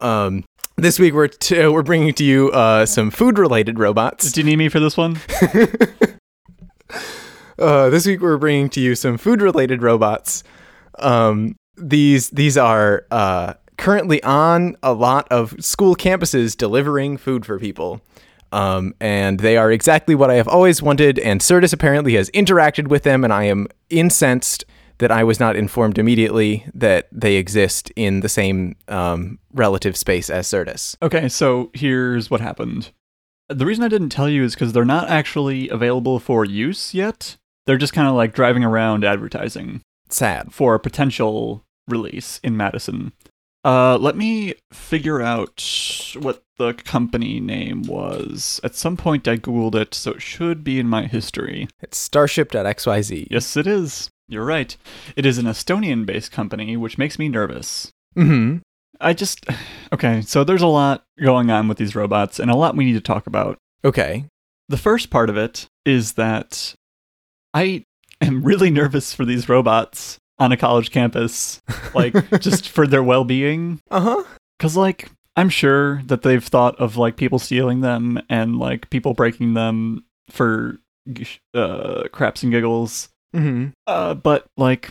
Um, 0.00 0.44
this 0.76 0.98
week 0.98 1.14
we're 1.14 1.28
t- 1.28 1.66
we're 1.66 1.82
bringing 1.82 2.12
to 2.14 2.24
you 2.24 2.50
uh, 2.50 2.85
some 2.85 3.11
food 3.11 3.38
related 3.38 3.78
robots. 3.78 4.30
Do 4.30 4.40
you 4.40 4.44
need 4.44 4.56
me 4.56 4.68
for 4.68 4.80
this 4.80 4.96
one? 4.96 5.18
Uh, 7.59 7.88
this 7.88 8.04
week 8.04 8.20
we're 8.20 8.37
bringing 8.37 8.68
to 8.68 8.80
you 8.80 8.94
some 8.94 9.16
food 9.16 9.40
related 9.40 9.80
robots. 9.80 10.44
Um, 10.98 11.56
these 11.78 12.28
these 12.28 12.59
are 12.59 13.06
uh, 13.11 13.54
currently 13.78 14.22
on 14.22 14.76
a 14.82 14.92
lot 14.92 15.26
of 15.30 15.54
school 15.64 15.96
campuses 15.96 16.54
delivering 16.54 17.16
food 17.16 17.46
for 17.46 17.59
people. 17.59 18.02
Um, 18.57 18.95
and 19.01 19.40
they 19.40 19.59
are 19.59 19.71
exactly 19.71 20.14
what 20.14 20.31
I 20.31 20.35
have 20.37 20.49
always 20.49 20.81
wanted. 20.81 21.19
And 21.19 21.42
Certus 21.42 21.75
apparently 21.75 22.14
has 22.14 22.31
interacted 22.31 22.88
with 22.88 23.03
them, 23.03 23.23
and 23.23 23.31
I 23.31 23.45
am 23.45 23.66
incensed 23.90 24.64
that 24.97 25.11
I 25.11 25.25
was 25.25 25.38
not 25.38 25.57
informed 25.57 25.99
immediately 25.99 26.64
that 26.73 27.07
they 27.12 27.37
exist 27.37 27.92
in 27.97 28.21
the 28.21 28.31
same 28.31 28.77
um, 28.88 29.38
relative 29.53 29.95
space 29.95 30.31
as 30.31 30.47
Certus. 30.47 30.97
Okay, 31.03 31.29
so 31.29 31.71
here's 31.75 32.31
what 32.31 32.40
happened. 32.40 32.92
The 33.51 33.66
reason 33.66 33.85
I 33.85 33.88
didn't 33.88 34.09
tell 34.09 34.29
you 34.29 34.42
is 34.42 34.55
because 34.55 34.73
they're 34.73 34.87
not 34.87 35.11
actually 35.11 35.69
available 35.69 36.19
for 36.19 36.47
use 36.47 36.95
yet. 36.95 37.37
They're 37.66 37.77
just 37.77 37.92
kind 37.92 38.09
of 38.09 38.14
like 38.14 38.33
driving 38.33 38.64
around 38.64 39.05
advertising 39.05 39.83
Sad. 40.09 40.55
for 40.55 40.75
a 40.75 40.81
potential 40.81 41.62
release 41.87 42.40
in 42.42 42.57
Madison. 42.57 43.12
Uh, 43.66 43.98
let 43.98 44.16
me 44.16 44.55
figure 44.72 45.20
out 45.20 45.61
what 46.20 46.44
the 46.57 46.72
company 46.72 47.40
name 47.40 47.83
was. 47.83 48.61
At 48.62 48.76
some 48.76 48.96
point, 48.96 49.26
I 49.26 49.37
googled 49.37 49.74
it, 49.74 49.92
so 49.92 50.12
it 50.12 50.22
should 50.22 50.62
be 50.62 50.79
in 50.79 50.88
my 50.88 51.07
history. 51.07 51.66
It's 51.81 51.98
Starship.xyz. 51.98 53.26
Yes, 53.29 53.57
it 53.57 53.66
is. 53.66 54.09
You're 54.29 54.44
right. 54.44 54.76
It 55.16 55.26
is 55.26 55.38
an 55.38 55.46
Estonian-based 55.46 56.31
company, 56.31 56.76
which 56.76 56.96
makes 56.96 57.18
me 57.18 57.29
nervous. 57.29 57.90
Mm-hmm. 58.16 58.59
I 59.00 59.12
just 59.12 59.44
okay. 59.92 60.22
So 60.22 60.44
there's 60.44 60.62
a 60.62 60.68
lot 60.68 61.02
going 61.20 61.50
on 61.50 61.66
with 61.66 61.79
these 61.79 61.96
robots, 61.96 62.38
and 62.38 62.52
a 62.52 62.57
lot 62.57 62.76
we 62.76 62.85
need 62.85 62.92
to 62.92 63.00
talk 63.00 63.26
about. 63.26 63.59
Okay. 63.85 64.26
The 64.68 64.79
first 64.79 65.11
part 65.11 65.29
of 65.29 65.37
it 65.37 65.66
is 65.85 66.12
that 66.12 66.76
I 67.52 67.85
am 68.20 68.44
really 68.44 68.70
nervous 68.70 69.12
for 69.12 69.24
these 69.24 69.48
robots 69.48 70.18
on 70.38 70.53
a 70.53 70.57
college 70.57 70.90
campus, 70.90 71.62
like 71.94 72.14
just 72.40 72.68
for 72.68 72.87
their 72.87 73.03
well-being. 73.03 73.81
Uh 73.90 74.01
huh. 74.01 74.25
Cause 74.59 74.77
like 74.77 75.11
I'm 75.37 75.49
sure 75.51 76.03
that 76.05 76.22
they've 76.22 76.44
thought 76.44 76.77
of 76.81 76.96
like 76.96 77.16
people 77.16 77.38
stealing 77.38 77.81
them 77.81 78.20
and 78.31 78.59
like 78.59 78.88
people 78.90 79.12
breaking 79.12 79.55
them 79.55 80.05
for 80.31 80.79
uh, 81.55 82.05
craps 82.11 82.42
and 82.42 82.53
giggles. 82.53 83.11
Mm-hmm. 83.35 83.68
Uh, 83.87 84.14
but 84.14 84.46
like 84.57 84.90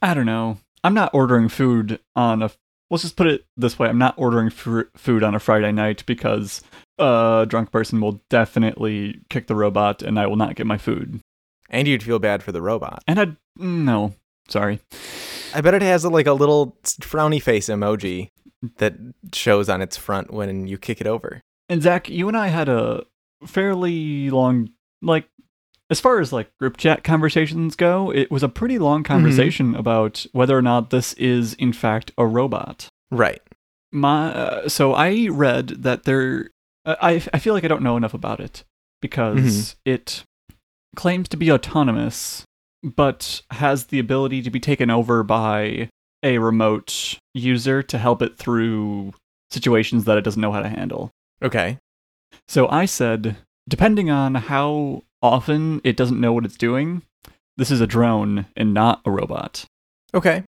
I 0.00 0.14
don't 0.14 0.26
know. 0.26 0.58
I'm 0.84 0.94
not 0.94 1.14
ordering 1.14 1.48
food 1.48 1.98
on 2.14 2.42
a. 2.42 2.50
Let's 2.90 3.02
just 3.02 3.16
put 3.16 3.26
it 3.26 3.44
this 3.56 3.78
way: 3.78 3.88
I'm 3.88 3.98
not 3.98 4.14
ordering 4.16 4.50
fr- 4.50 4.82
food 4.96 5.22
on 5.22 5.34
a 5.34 5.40
Friday 5.40 5.72
night 5.72 6.04
because 6.06 6.62
a 6.98 7.46
drunk 7.48 7.72
person 7.72 8.00
will 8.00 8.20
definitely 8.28 9.20
kick 9.30 9.46
the 9.46 9.56
robot, 9.56 10.02
and 10.02 10.20
I 10.20 10.26
will 10.26 10.36
not 10.36 10.54
get 10.54 10.66
my 10.66 10.78
food. 10.78 11.20
And 11.70 11.88
you'd 11.88 12.02
feel 12.02 12.18
bad 12.18 12.42
for 12.42 12.52
the 12.52 12.62
robot. 12.62 13.02
And 13.08 13.18
I 13.18 13.36
no, 13.56 14.14
sorry. 14.48 14.80
I 15.54 15.60
bet 15.60 15.74
it 15.74 15.82
has 15.82 16.04
a, 16.04 16.08
like 16.08 16.26
a 16.26 16.32
little 16.32 16.76
frowny 16.84 17.40
face 17.40 17.68
emoji 17.68 18.30
that 18.78 18.94
shows 19.32 19.68
on 19.68 19.82
its 19.82 19.96
front 19.96 20.32
when 20.32 20.66
you 20.66 20.78
kick 20.78 21.00
it 21.00 21.06
over. 21.06 21.40
And 21.68 21.82
Zach, 21.82 22.08
you 22.08 22.28
and 22.28 22.36
I 22.36 22.48
had 22.48 22.68
a 22.68 23.04
fairly 23.46 24.30
long, 24.30 24.70
like, 25.02 25.28
as 25.90 26.00
far 26.00 26.18
as 26.18 26.32
like 26.32 26.56
group 26.58 26.76
chat 26.76 27.04
conversations 27.04 27.76
go, 27.76 28.10
it 28.10 28.30
was 28.30 28.42
a 28.42 28.48
pretty 28.48 28.78
long 28.78 29.02
conversation 29.02 29.74
about 29.74 30.26
whether 30.32 30.56
or 30.56 30.62
not 30.62 30.90
this 30.90 31.12
is 31.14 31.54
in 31.54 31.72
fact 31.72 32.10
a 32.16 32.26
robot. 32.26 32.88
Right. 33.10 33.42
My 33.92 34.32
uh, 34.32 34.68
so 34.68 34.94
I 34.94 35.28
read 35.30 35.68
that 35.68 36.04
there 36.04 36.50
uh, 36.84 36.96
I 37.00 37.22
I 37.32 37.38
feel 37.38 37.54
like 37.54 37.64
I 37.64 37.68
don't 37.68 37.82
know 37.82 37.96
enough 37.96 38.14
about 38.14 38.40
it 38.40 38.64
because 39.00 39.76
it 39.84 40.24
claims 40.96 41.28
to 41.28 41.36
be 41.36 41.52
autonomous 41.52 42.44
but 42.84 43.42
has 43.50 43.86
the 43.86 43.98
ability 43.98 44.42
to 44.42 44.50
be 44.50 44.60
taken 44.60 44.90
over 44.90 45.22
by 45.22 45.88
a 46.22 46.38
remote 46.38 47.18
user 47.32 47.82
to 47.82 47.98
help 47.98 48.22
it 48.22 48.36
through 48.36 49.12
situations 49.50 50.04
that 50.04 50.18
it 50.18 50.24
doesn't 50.24 50.40
know 50.40 50.52
how 50.52 50.60
to 50.60 50.68
handle. 50.68 51.10
Okay. 51.42 51.78
So 52.48 52.68
I 52.68 52.84
said, 52.84 53.36
depending 53.68 54.10
on 54.10 54.34
how 54.34 55.02
often 55.22 55.80
it 55.84 55.96
doesn't 55.96 56.20
know 56.20 56.32
what 56.32 56.44
it's 56.44 56.56
doing, 56.56 57.02
this 57.56 57.70
is 57.70 57.80
a 57.80 57.86
drone 57.86 58.46
and 58.56 58.74
not 58.74 59.00
a 59.04 59.10
robot. 59.10 59.64
Okay. 60.12 60.44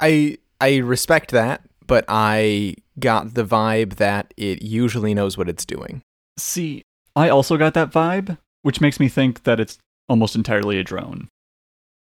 I 0.00 0.38
I 0.60 0.78
respect 0.78 1.30
that, 1.32 1.62
but 1.86 2.04
I 2.08 2.76
got 2.98 3.34
the 3.34 3.44
vibe 3.44 3.94
that 3.94 4.32
it 4.36 4.62
usually 4.62 5.14
knows 5.14 5.36
what 5.36 5.48
it's 5.48 5.64
doing. 5.64 6.02
See, 6.36 6.82
I 7.14 7.28
also 7.28 7.56
got 7.56 7.74
that 7.74 7.90
vibe, 7.90 8.38
which 8.62 8.80
makes 8.80 9.00
me 9.00 9.08
think 9.08 9.44
that 9.44 9.60
it's 9.60 9.78
almost 10.08 10.34
entirely 10.36 10.78
a 10.78 10.84
drone. 10.84 11.28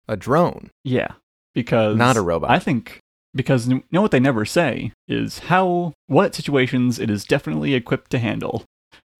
A 0.08 0.16
drone, 0.16 0.70
Yeah, 0.84 1.12
because 1.54 1.96
not 1.96 2.16
a 2.16 2.22
robot. 2.22 2.50
I 2.50 2.58
think 2.58 2.98
because 3.34 3.66
you 3.68 3.82
know 3.90 4.02
what 4.02 4.10
they 4.10 4.20
never 4.20 4.44
say 4.44 4.92
is 5.08 5.38
how 5.40 5.92
what 6.06 6.34
situations 6.34 6.98
it 6.98 7.10
is 7.10 7.24
definitely 7.24 7.74
equipped 7.74 8.10
to 8.10 8.18
handle. 8.18 8.64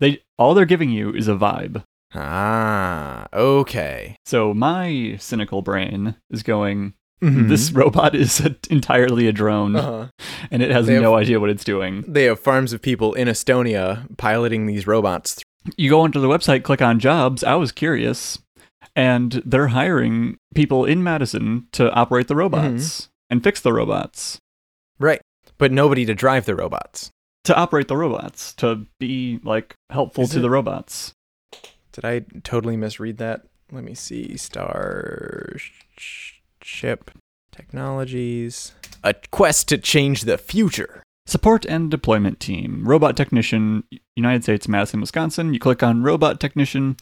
They 0.01 0.23
all 0.39 0.55
they're 0.55 0.65
giving 0.67 0.91
you 0.91 1.13
is 1.15 1.27
a 1.29 1.35
vibe. 1.35 1.83
ah, 2.15 3.27
okay. 3.33 4.17
So 4.27 4.55
my 4.55 5.17
cynical 5.19 5.63
brain 5.63 6.15
is 6.31 6.43
going, 6.43 6.95
Mhm. 7.23 7.49
this 7.49 7.73
robot 7.73 8.15
is 8.15 8.41
a, 8.41 8.55
entirely 8.71 9.27
a 9.27 9.33
drone, 9.33 9.75
Uh-huh. 9.77 10.07
and 10.51 10.63
it 10.63 10.71
has 10.71 10.87
They 10.87 10.95
have- 10.95 11.03
no 11.03 11.15
idea 11.17 11.41
what 11.41 11.51
it's 11.51 11.65
doing. 11.65 12.05
They 12.07 12.25
have 12.25 12.39
farms 12.41 12.73
of 12.73 12.83
people 12.83 13.15
in 13.15 13.29
Estonia 13.29 14.07
piloting 14.19 14.67
these 14.67 14.87
robots. 14.87 15.43
You 15.77 15.89
go 15.91 16.01
onto 16.03 16.21
the 16.21 16.29
website, 16.29 16.63
click 16.63 16.83
on 16.83 16.99
jobs. 17.01 17.43
I 17.43 17.55
was 17.55 17.73
curious, 17.73 18.39
and 18.95 19.43
they're 19.45 19.69
hiring 19.69 20.39
people 20.55 20.85
in 20.85 21.03
Madison 21.03 21.67
to 21.73 21.91
operate 21.93 22.29
the 22.29 22.37
robots 22.37 23.01
mm-hmm. 23.01 23.11
and 23.31 23.45
fix 23.45 23.61
the 23.61 23.73
robots. 23.73 24.39
Right. 24.99 25.21
But 25.59 25.73
nobody 25.73 26.05
to 26.07 26.15
drive 26.15 26.47
the 26.47 26.55
robots. 26.55 27.11
To 27.45 27.55
operate 27.55 27.89
the 27.89 27.97
robots, 27.97 28.55
to 28.55 28.87
be 28.99 29.39
like 29.43 29.75
helpful 29.91 30.25
Is 30.25 30.31
to 30.31 30.39
it- 30.39 30.43
the 30.43 30.51
robots. 30.51 31.13
Did 31.93 32.05
I 32.05 32.25
totally 32.43 32.77
misread 32.77 33.19
that? 33.19 33.43
Let 33.71 33.85
me 33.85 33.95
see. 33.95 34.37
Starship 34.37 35.61
Technologies. 37.53 38.73
A 39.05 39.15
quest 39.31 39.69
to 39.69 39.79
change 39.79 40.23
the 40.23 40.39
future. 40.39 41.03
Support 41.27 41.65
and 41.67 41.91
deployment 41.91 42.41
team, 42.41 42.83
robot 42.85 43.17
technician, 43.17 43.85
United 44.17 44.43
States, 44.43 44.69
Madison, 44.69 45.01
Wisconsin. 45.01 45.55
You 45.55 45.61
click 45.61 45.83
on 45.83 46.03
robot 46.03 46.39
technician, 46.41 46.97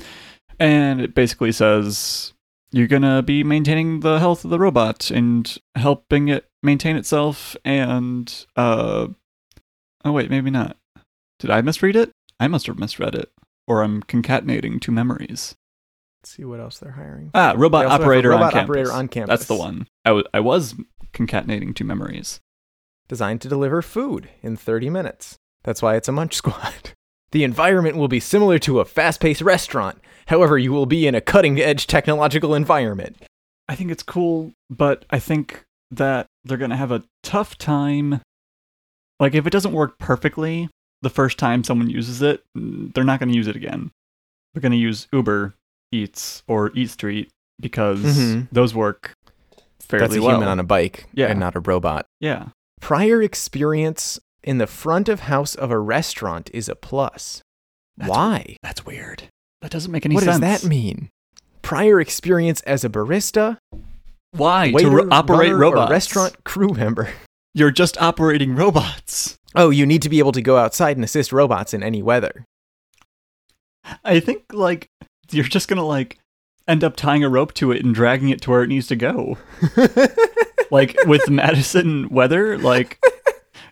and 0.63 1.01
it 1.01 1.15
basically 1.15 1.53
says 1.53 2.33
you're 2.71 2.87
gonna 2.87 3.23
be 3.23 3.43
maintaining 3.45 4.01
the 4.01 4.19
health 4.19 4.45
of 4.45 4.51
the 4.51 4.59
robot 4.59 5.11
and 5.11 5.59
helping 5.75 6.29
it 6.29 6.49
maintain 6.63 6.97
itself. 6.97 7.57
And 7.65 8.33
uh, 8.57 9.09
oh 10.05 10.13
wait, 10.13 10.31
maybe 10.31 10.51
not. 10.51 10.77
Did 11.39 11.51
I 11.51 11.61
misread 11.63 11.97
it? 11.97 12.13
I 12.39 12.47
must 12.49 12.67
have 12.67 12.79
misread 12.79 13.15
it, 13.15 13.31
or 13.67 13.83
I'm 13.83 14.03
concatenating 14.05 14.81
two 14.81 14.93
memories. 14.93 15.57
Let's 16.21 16.31
see 16.37 16.45
what 16.45 16.61
else 16.61 16.79
they're 16.79 16.93
hiring. 16.93 17.33
Ah, 17.35 17.55
robot 17.57 17.83
They 17.83 17.87
also 17.87 17.93
have 17.93 18.01
a 18.01 18.05
operator 18.05 18.31
robot 18.31 18.45
on 18.45 18.53
campus. 18.53 18.71
operator 18.71 18.93
on 18.93 19.09
campus. 19.09 19.29
That's 19.41 19.49
the 19.49 19.57
one. 19.57 19.89
I, 20.05 20.11
w- 20.11 20.27
I 20.33 20.39
was 20.41 20.77
concatenating 21.13 21.75
two 21.75 21.85
memories. 21.85 22.41
Designed 23.09 23.41
to 23.41 23.49
deliver 23.49 23.83
food 23.83 24.29
in 24.41 24.57
30 24.57 24.89
minutes. 24.89 25.37
That's 25.65 25.83
why 25.83 25.97
it's 25.97 26.07
a 26.09 26.13
munch 26.13 26.35
squad. 26.35 26.93
The 27.33 27.45
environment 27.45 27.97
will 27.97 28.09
be 28.09 28.21
similar 28.21 28.59
to 28.61 28.81
a 28.81 28.85
fast 28.85 29.21
paced 29.21 29.41
restaurant. 29.43 29.99
However, 30.27 30.57
you 30.59 30.73
will 30.73 30.87
be 30.87 31.07
in 31.07 31.15
a 31.15 31.21
cutting 31.21 31.59
edge 31.61 31.87
technological 31.87 32.55
environment. 32.55 33.17
I 33.69 33.75
think 33.75 33.91
it's 33.91 34.03
cool, 34.03 34.53
but 34.71 35.05
I 35.11 35.19
think 35.19 35.65
that 35.91 36.27
they're 36.45 36.59
going 36.59 36.71
to 36.71 36.77
have 36.77 36.93
a 36.93 37.03
tough 37.23 37.57
time. 37.59 38.21
Like, 39.19 39.35
if 39.35 39.47
it 39.47 39.51
doesn't 39.51 39.73
work 39.73 39.99
perfectly 39.99 40.69
the 41.03 41.11
first 41.11 41.39
time 41.39 41.65
someone 41.65 41.89
uses 41.91 42.23
it, 42.23 42.43
they're 42.55 43.05
not 43.05 43.19
going 43.19 43.31
to 43.31 43.35
use 43.37 43.47
it 43.49 43.57
again. 43.57 43.91
They're 44.55 44.61
going 44.63 44.73
to 44.73 44.79
use 44.79 45.09
Uber 45.13 45.55
Eats 45.91 46.43
or 46.47 46.71
Eat 46.75 46.91
Street 46.91 47.31
because 47.61 48.01
Mhm. 48.01 48.49
those 48.53 48.75
work 48.75 49.15
fairly 49.81 50.01
well. 50.03 50.09
That's 50.09 50.19
a 50.19 50.23
well. 50.23 50.31
human 50.37 50.49
on 50.49 50.61
a 50.61 50.65
bike 50.65 51.07
Yeah. 51.15 51.27
and 51.29 51.41
not 51.41 51.57
a 51.57 51.61
robot. 51.61 52.07
yeah. 52.21 52.49
Prior 52.81 53.23
experience 53.23 54.19
in 54.45 54.59
the 54.59 54.67
front 54.67 55.09
of 55.09 55.21
house 55.21 55.55
of 55.55 55.71
a 55.71 55.79
restaurant 55.79 56.51
is 56.53 56.69
a 56.69 56.75
plus. 56.75 57.43
That's- 57.97 58.11
Why? 58.17 58.57
That's 58.63 58.85
weird. 58.87 59.25
That 59.61 59.71
doesn't 59.71 59.93
make 59.93 60.05
any 60.05 60.15
What 60.17 60.25
sense. 60.25 60.41
What 60.41 60.47
does 60.49 60.63
that 60.63 60.69
mean? 60.69 61.09
Prior 61.63 62.01
experience 62.01 62.61
as 62.63 62.85
a 62.85 62.89
barista, 62.89 63.59
Why? 64.33 64.73
waiter, 64.73 64.91
to 64.91 64.97
ro- 64.97 65.09
operate 65.13 65.53
robots. 65.55 65.91
restaurant 65.91 66.43
crew 66.45 66.71
member. 66.75 67.11
You're 67.55 67.71
just 67.71 68.01
operating 68.03 68.57
robots. 68.57 69.37
Oh, 69.55 69.71
you 69.71 69.85
need 69.87 70.03
to 70.03 70.09
be 70.09 70.19
able 70.19 70.33
to 70.33 70.41
go 70.43 70.57
outside 70.57 70.97
and 70.97 71.05
assist 71.05 71.33
robots 71.33 71.75
in 71.75 71.83
any 71.83 72.03
weather. 72.03 72.45
I 74.05 74.21
think, 74.21 74.45
like, 74.53 74.87
you're 75.31 75.45
just 75.45 75.69
going 75.69 75.77
to, 75.77 75.83
like, 75.85 76.19
end 76.67 76.83
up 76.83 76.97
tying 76.97 77.23
a 77.25 77.29
rope 77.29 77.53
to 77.55 77.71
it 77.73 77.85
and 77.85 77.95
dragging 77.95 78.31
it 78.31 78.41
to 78.43 78.51
where 78.51 78.63
it 78.63 78.69
needs 78.69 78.87
to 78.89 78.97
go. 78.97 79.37
like 80.71 80.97
with 81.07 81.29
Madison 81.29 82.09
weather, 82.09 82.57
like 82.59 82.99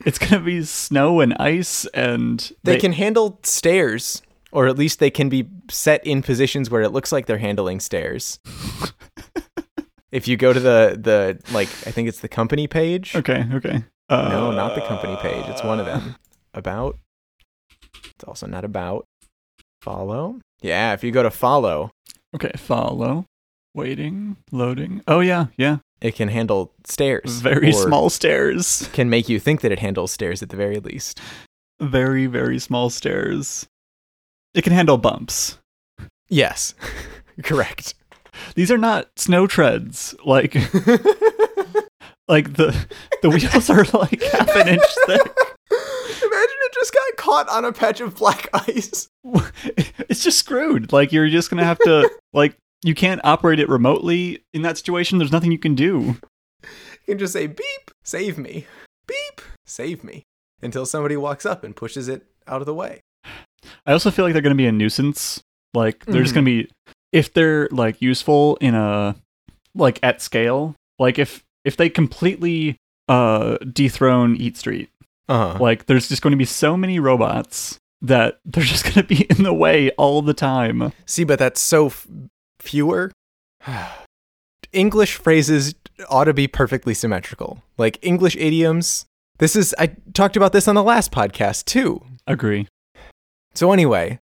it's 0.06 0.18
gonna 0.18 0.40
be 0.42 0.62
snow 0.64 1.20
and 1.20 1.34
ice, 1.34 1.86
and 1.86 2.52
they 2.64 2.78
can 2.78 2.92
handle 2.92 3.38
stairs, 3.42 4.22
or 4.52 4.66
at 4.66 4.76
least 4.78 4.98
they 4.98 5.10
can 5.10 5.28
be 5.28 5.48
set 5.70 6.06
in 6.06 6.22
positions 6.22 6.70
where 6.70 6.82
it 6.82 6.90
looks 6.90 7.12
like 7.12 7.26
they're 7.26 7.38
handling 7.38 7.80
stairs. 7.80 8.38
if 10.12 10.26
you 10.28 10.36
go 10.36 10.52
to 10.52 10.60
the 10.60 10.96
the 11.00 11.40
like, 11.52 11.68
I 11.86 11.90
think 11.90 12.08
it's 12.08 12.20
the 12.20 12.28
company 12.28 12.66
page. 12.66 13.14
Okay, 13.14 13.46
okay. 13.54 13.84
Uh, 14.08 14.28
No, 14.28 14.50
not 14.50 14.74
the 14.74 14.80
company 14.82 15.16
page. 15.16 15.44
It's 15.48 15.62
one 15.62 15.78
of 15.78 15.86
them. 15.86 16.16
About. 16.52 16.98
It's 18.04 18.24
also 18.26 18.46
not 18.46 18.64
about. 18.64 19.04
Follow. 19.82 20.40
Yeah, 20.62 20.92
if 20.92 21.04
you 21.04 21.10
go 21.10 21.22
to 21.22 21.30
follow, 21.30 21.92
Okay, 22.34 22.52
follow, 22.56 23.24
waiting, 23.74 24.36
loading. 24.50 25.02
Oh 25.06 25.20
yeah, 25.20 25.46
yeah. 25.56 25.78
it 26.00 26.14
can 26.14 26.28
handle 26.28 26.72
stairs. 26.84 27.40
Very 27.40 27.72
small 27.72 28.10
stairs. 28.10 28.88
Can 28.92 29.10
make 29.10 29.28
you 29.28 29.38
think 29.40 29.60
that 29.60 29.72
it 29.72 29.78
handles 29.78 30.12
stairs 30.12 30.42
at 30.42 30.48
the 30.50 30.56
very 30.56 30.78
least. 30.80 31.20
Very 31.80 32.26
very 32.26 32.58
small 32.58 32.90
stairs. 32.90 33.66
It 34.54 34.62
can 34.62 34.72
handle 34.72 34.98
bumps. 34.98 35.58
Yes, 36.28 36.74
correct. 37.42 37.94
These 38.54 38.70
are 38.70 38.78
not 38.78 39.08
snow 39.16 39.46
treads. 39.46 40.14
Like 40.24 40.54
like 42.28 42.54
the 42.54 42.86
the 43.22 43.30
wheels 43.30 43.70
are 43.70 43.84
like 43.98 44.22
half 44.22 44.54
an 44.56 44.68
inch 44.68 44.82
thick. 45.06 45.20
Imagine 46.22 46.58
it 46.62 46.74
just 46.74 46.92
got 46.94 47.16
caught 47.16 47.48
on 47.48 47.64
a 47.64 47.72
patch 47.72 48.00
of 48.00 48.16
black 48.16 48.48
ice. 48.52 49.08
it's 50.08 50.22
just 50.22 50.38
screwed. 50.38 50.92
Like 50.92 51.12
you're 51.12 51.28
just 51.28 51.50
gonna 51.50 51.64
have 51.64 51.78
to 51.80 52.10
like 52.32 52.56
you 52.82 52.94
can't 52.94 53.20
operate 53.24 53.58
it 53.60 53.68
remotely 53.68 54.42
in 54.52 54.62
that 54.62 54.78
situation. 54.78 55.18
There's 55.18 55.32
nothing 55.32 55.52
you 55.52 55.58
can 55.58 55.74
do. 55.74 56.16
You 56.62 57.14
can 57.14 57.18
just 57.18 57.32
say 57.32 57.46
beep, 57.46 57.90
save 58.04 58.38
me. 58.38 58.66
Beep, 59.06 59.40
save 59.66 60.04
me. 60.04 60.22
Until 60.62 60.84
somebody 60.86 61.16
walks 61.16 61.46
up 61.46 61.64
and 61.64 61.74
pushes 61.74 62.08
it 62.08 62.26
out 62.46 62.60
of 62.62 62.66
the 62.66 62.74
way. 62.74 63.00
I 63.86 63.92
also 63.92 64.10
feel 64.10 64.24
like 64.24 64.32
they're 64.34 64.42
gonna 64.42 64.54
be 64.54 64.66
a 64.66 64.72
nuisance. 64.72 65.42
Like 65.74 66.04
they're 66.06 66.22
just 66.22 66.32
Mhm. 66.32 66.36
gonna 66.36 66.44
be 66.44 66.70
if 67.12 67.32
they're 67.32 67.68
like 67.70 68.00
useful 68.02 68.56
in 68.60 68.74
a 68.74 69.16
like 69.74 69.98
at 70.02 70.20
scale. 70.20 70.74
Like 70.98 71.18
if 71.18 71.42
if 71.64 71.76
they 71.76 71.88
completely 71.88 72.76
uh 73.08 73.56
dethrone 73.72 74.36
Eat 74.36 74.56
Street, 74.56 74.90
Uh-huh. 75.28 75.58
like 75.60 75.86
there's 75.86 76.08
just 76.08 76.22
going 76.22 76.30
to 76.32 76.36
be 76.36 76.44
so 76.44 76.76
many 76.76 76.98
robots 76.98 77.78
that 78.02 78.38
they're 78.44 78.64
just 78.74 78.84
gonna 78.84 79.06
be 79.06 79.22
in 79.24 79.42
the 79.42 79.52
way 79.54 79.90
all 79.92 80.22
the 80.22 80.34
time. 80.34 80.92
See, 81.06 81.24
but 81.24 81.38
that's 81.38 81.60
so 81.60 81.86
f- 81.86 82.06
fewer. 82.62 83.12
English 84.72 85.16
phrases 85.16 85.74
ought 86.08 86.24
to 86.24 86.34
be 86.34 86.46
perfectly 86.46 86.94
symmetrical. 86.94 87.62
Like 87.76 87.98
English 88.02 88.36
idioms. 88.36 89.04
This 89.38 89.56
is, 89.56 89.74
I 89.78 89.88
talked 90.14 90.36
about 90.36 90.52
this 90.52 90.68
on 90.68 90.74
the 90.74 90.82
last 90.82 91.10
podcast 91.12 91.64
too. 91.64 92.02
Agree. 92.26 92.68
So, 93.54 93.72
anyway, 93.72 94.20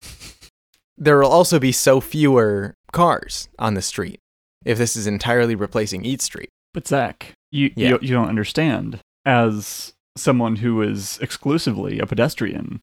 there 0.97 1.19
will 1.19 1.29
also 1.31 1.59
be 1.59 1.73
so 1.73 2.01
fewer 2.01 2.75
cars 2.93 3.49
on 3.59 3.75
the 3.75 3.83
street 3.83 4.21
if 4.65 4.79
this 4.79 4.97
is 4.97 5.07
entirely 5.07 5.55
replacing 5.55 6.05
Eat 6.05 6.23
Street. 6.23 6.49
But 6.73 6.87
Zach, 6.89 7.33
you, 7.51 7.71
Yeah. 7.77 7.91
you 7.91 7.99
you 8.03 8.15
don't 8.15 8.29
understand. 8.29 9.01
As 9.27 9.93
someone 10.17 10.57
who 10.57 10.81
is 10.83 11.19
exclusively 11.21 11.99
a 11.99 12.07
pedestrian, 12.07 12.81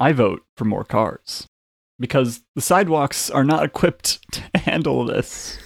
I 0.00 0.12
vote 0.12 0.42
for 0.56 0.64
more 0.64 0.84
cars. 0.84 1.46
Because 1.98 2.42
the 2.54 2.60
sidewalks 2.60 3.30
are 3.30 3.44
not 3.44 3.64
equipped 3.64 4.20
to 4.32 4.42
handle 4.58 5.04
this. 5.04 5.58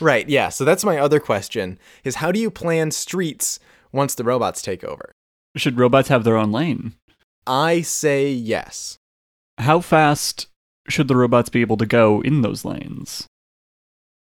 Right, 0.00 0.28
yeah. 0.28 0.48
So 0.48 0.64
that's 0.64 0.84
my 0.84 0.98
other 0.98 1.20
question 1.20 1.78
is 2.04 2.16
how 2.16 2.32
do 2.32 2.40
you 2.40 2.50
plan 2.50 2.90
streets 2.90 3.58
once 3.92 4.14
the 4.14 4.24
robots 4.24 4.62
take 4.62 4.84
over? 4.84 5.12
Should 5.56 5.78
robots 5.78 6.08
have 6.08 6.24
their 6.24 6.36
own 6.36 6.52
lane? 6.52 6.94
I 7.46 7.80
say 7.80 8.30
yes. 8.30 8.98
How 9.58 9.80
fast 9.80 10.46
should 10.88 11.08
the 11.08 11.16
robots 11.16 11.48
be 11.48 11.60
able 11.60 11.76
to 11.78 11.86
go 11.86 12.20
in 12.20 12.42
those 12.42 12.64
lanes? 12.64 13.26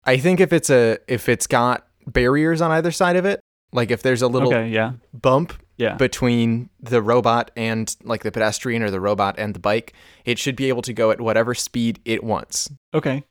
I 0.05 0.18
think 0.18 0.40
if 0.40 0.53
it's 0.53 0.70
a 0.70 0.99
if 1.09 1.29
it's 1.29 1.46
got 1.46 1.87
barriers 2.07 2.61
on 2.61 2.70
either 2.70 2.92
side 2.92 3.16
of 3.16 3.25
it, 3.25 3.40
like 3.72 3.90
if 3.90 4.03
there's 4.03 4.22
a 4.22 4.29
little 4.29 4.49
okay, 4.49 4.68
yeah. 4.68 4.92
bump 5.12 5.55
Yeah. 5.78 5.94
between 5.96 6.70
the 6.80 7.02
robot 7.02 7.50
and 7.56 7.94
like 8.02 8.22
the 8.22 8.32
pedestrian 8.32 8.82
or 8.82 8.90
the 8.90 9.00
robot 9.00 9.34
and 9.38 9.54
the 9.54 9.58
bike, 9.60 9.92
it 10.24 10.38
should 10.38 10.56
be 10.56 10.68
able 10.68 10.82
to 10.82 10.92
go 10.92 11.10
at 11.10 11.20
whatever 11.20 11.54
speed 11.54 12.00
it 12.04 12.24
wants. 12.24 12.70
Okay. 12.94 13.24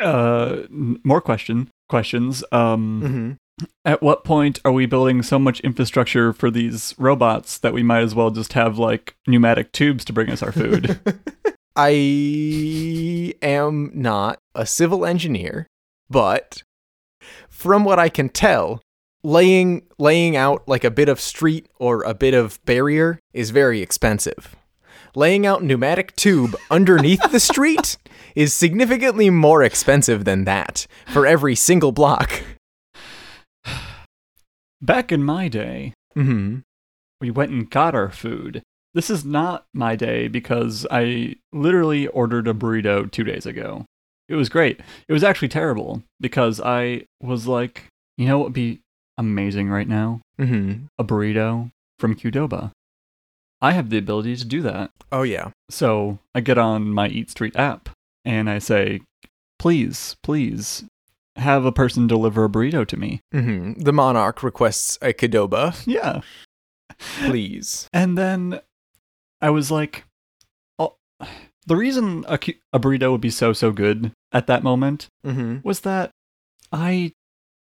Uh 0.00 0.62
more 0.70 1.20
question 1.20 1.68
questions. 1.88 2.42
Um 2.52 3.02
Mm-hmm. 3.58 3.64
at 3.84 4.02
what 4.02 4.22
point 4.24 4.60
are 4.64 4.72
we 4.72 4.86
building 4.86 5.22
so 5.22 5.38
much 5.38 5.60
infrastructure 5.60 6.32
for 6.32 6.50
these 6.50 6.94
robots 6.98 7.58
that 7.58 7.72
we 7.72 7.82
might 7.82 8.02
as 8.02 8.14
well 8.14 8.30
just 8.30 8.52
have 8.54 8.78
like 8.78 9.14
pneumatic 9.26 9.72
tubes 9.72 10.04
to 10.06 10.12
bring 10.12 10.30
us 10.30 10.42
our 10.42 10.52
food? 10.52 10.98
I 11.76 13.34
am 13.42 13.90
not 13.94 14.38
a 14.54 14.64
civil 14.66 15.04
engineer, 15.04 15.66
but 16.08 16.62
from 17.50 17.84
what 17.84 17.98
I 17.98 18.08
can 18.08 18.28
tell, 18.28 18.80
laying 19.26 19.82
laying 19.98 20.36
out 20.36 20.62
like 20.68 20.84
a 20.84 20.90
bit 20.90 21.08
of 21.08 21.20
street 21.20 21.66
or 21.80 22.02
a 22.04 22.14
bit 22.14 22.32
of 22.32 22.64
barrier 22.64 23.18
is 23.34 23.50
very 23.50 23.80
expensive. 23.82 24.54
Laying 25.16 25.44
out 25.44 25.64
pneumatic 25.64 26.14
tube 26.14 26.54
underneath 26.70 27.20
the 27.32 27.40
street 27.40 27.96
is 28.36 28.54
significantly 28.54 29.28
more 29.30 29.64
expensive 29.64 30.24
than 30.24 30.44
that 30.44 30.86
for 31.08 31.26
every 31.26 31.56
single 31.56 31.90
block. 31.90 32.42
Back 34.80 35.10
in 35.10 35.22
my 35.24 35.48
day, 35.48 35.92
Mhm. 36.16 36.62
we 37.20 37.30
went 37.30 37.50
and 37.50 37.68
got 37.68 37.94
our 37.96 38.10
food. 38.10 38.62
This 38.94 39.10
is 39.10 39.24
not 39.24 39.64
my 39.74 39.96
day 39.96 40.28
because 40.28 40.86
I 40.90 41.34
literally 41.52 42.06
ordered 42.08 42.46
a 42.46 42.54
burrito 42.54 43.10
two 43.10 43.24
days 43.24 43.44
ago. 43.44 43.84
It 44.28 44.36
was 44.36 44.48
great. 44.48 44.80
It 45.08 45.12
was 45.12 45.24
actually 45.24 45.48
terrible 45.48 46.02
because 46.20 46.60
I 46.60 47.06
was 47.20 47.46
like, 47.46 47.86
you 48.16 48.26
know 48.26 48.38
what 48.38 48.44
would 48.48 48.52
be 48.54 48.80
amazing 49.18 49.68
right 49.68 49.88
now? 49.88 50.20
Mhm. 50.38 50.88
A 50.98 51.04
burrito 51.04 51.70
from 51.98 52.14
Qdoba. 52.14 52.72
I 53.60 53.72
have 53.72 53.88
the 53.90 53.98
ability 53.98 54.36
to 54.36 54.44
do 54.44 54.60
that. 54.62 54.90
Oh 55.10 55.22
yeah. 55.22 55.50
So 55.70 56.18
I 56.34 56.40
get 56.40 56.58
on 56.58 56.90
my 56.90 57.08
Eat 57.08 57.30
Street 57.30 57.56
app 57.56 57.88
and 58.24 58.50
I 58.50 58.58
say, 58.58 59.00
please, 59.58 60.16
please 60.22 60.84
have 61.36 61.64
a 61.64 61.72
person 61.72 62.06
deliver 62.06 62.44
a 62.44 62.48
burrito 62.48 62.86
to 62.86 62.96
me. 62.96 63.20
Mhm. 63.34 63.82
The 63.82 63.92
monarch 63.92 64.42
requests 64.42 64.98
a 65.02 65.12
Qdoba, 65.14 65.74
Yeah. 65.86 66.20
please. 67.26 67.88
And 67.92 68.16
then 68.16 68.60
I 69.40 69.50
was 69.50 69.70
like, 69.70 70.04
oh, 70.78 70.96
the 71.66 71.76
reason 71.76 72.24
a, 72.28 72.34
a 72.72 72.78
burrito 72.80 73.10
would 73.12 73.20
be 73.20 73.30
so, 73.30 73.52
so 73.52 73.70
good 73.72 74.12
at 74.32 74.46
that 74.46 74.62
moment 74.62 75.08
Mhm. 75.24 75.64
was 75.64 75.80
that 75.80 76.10
I 76.72 77.12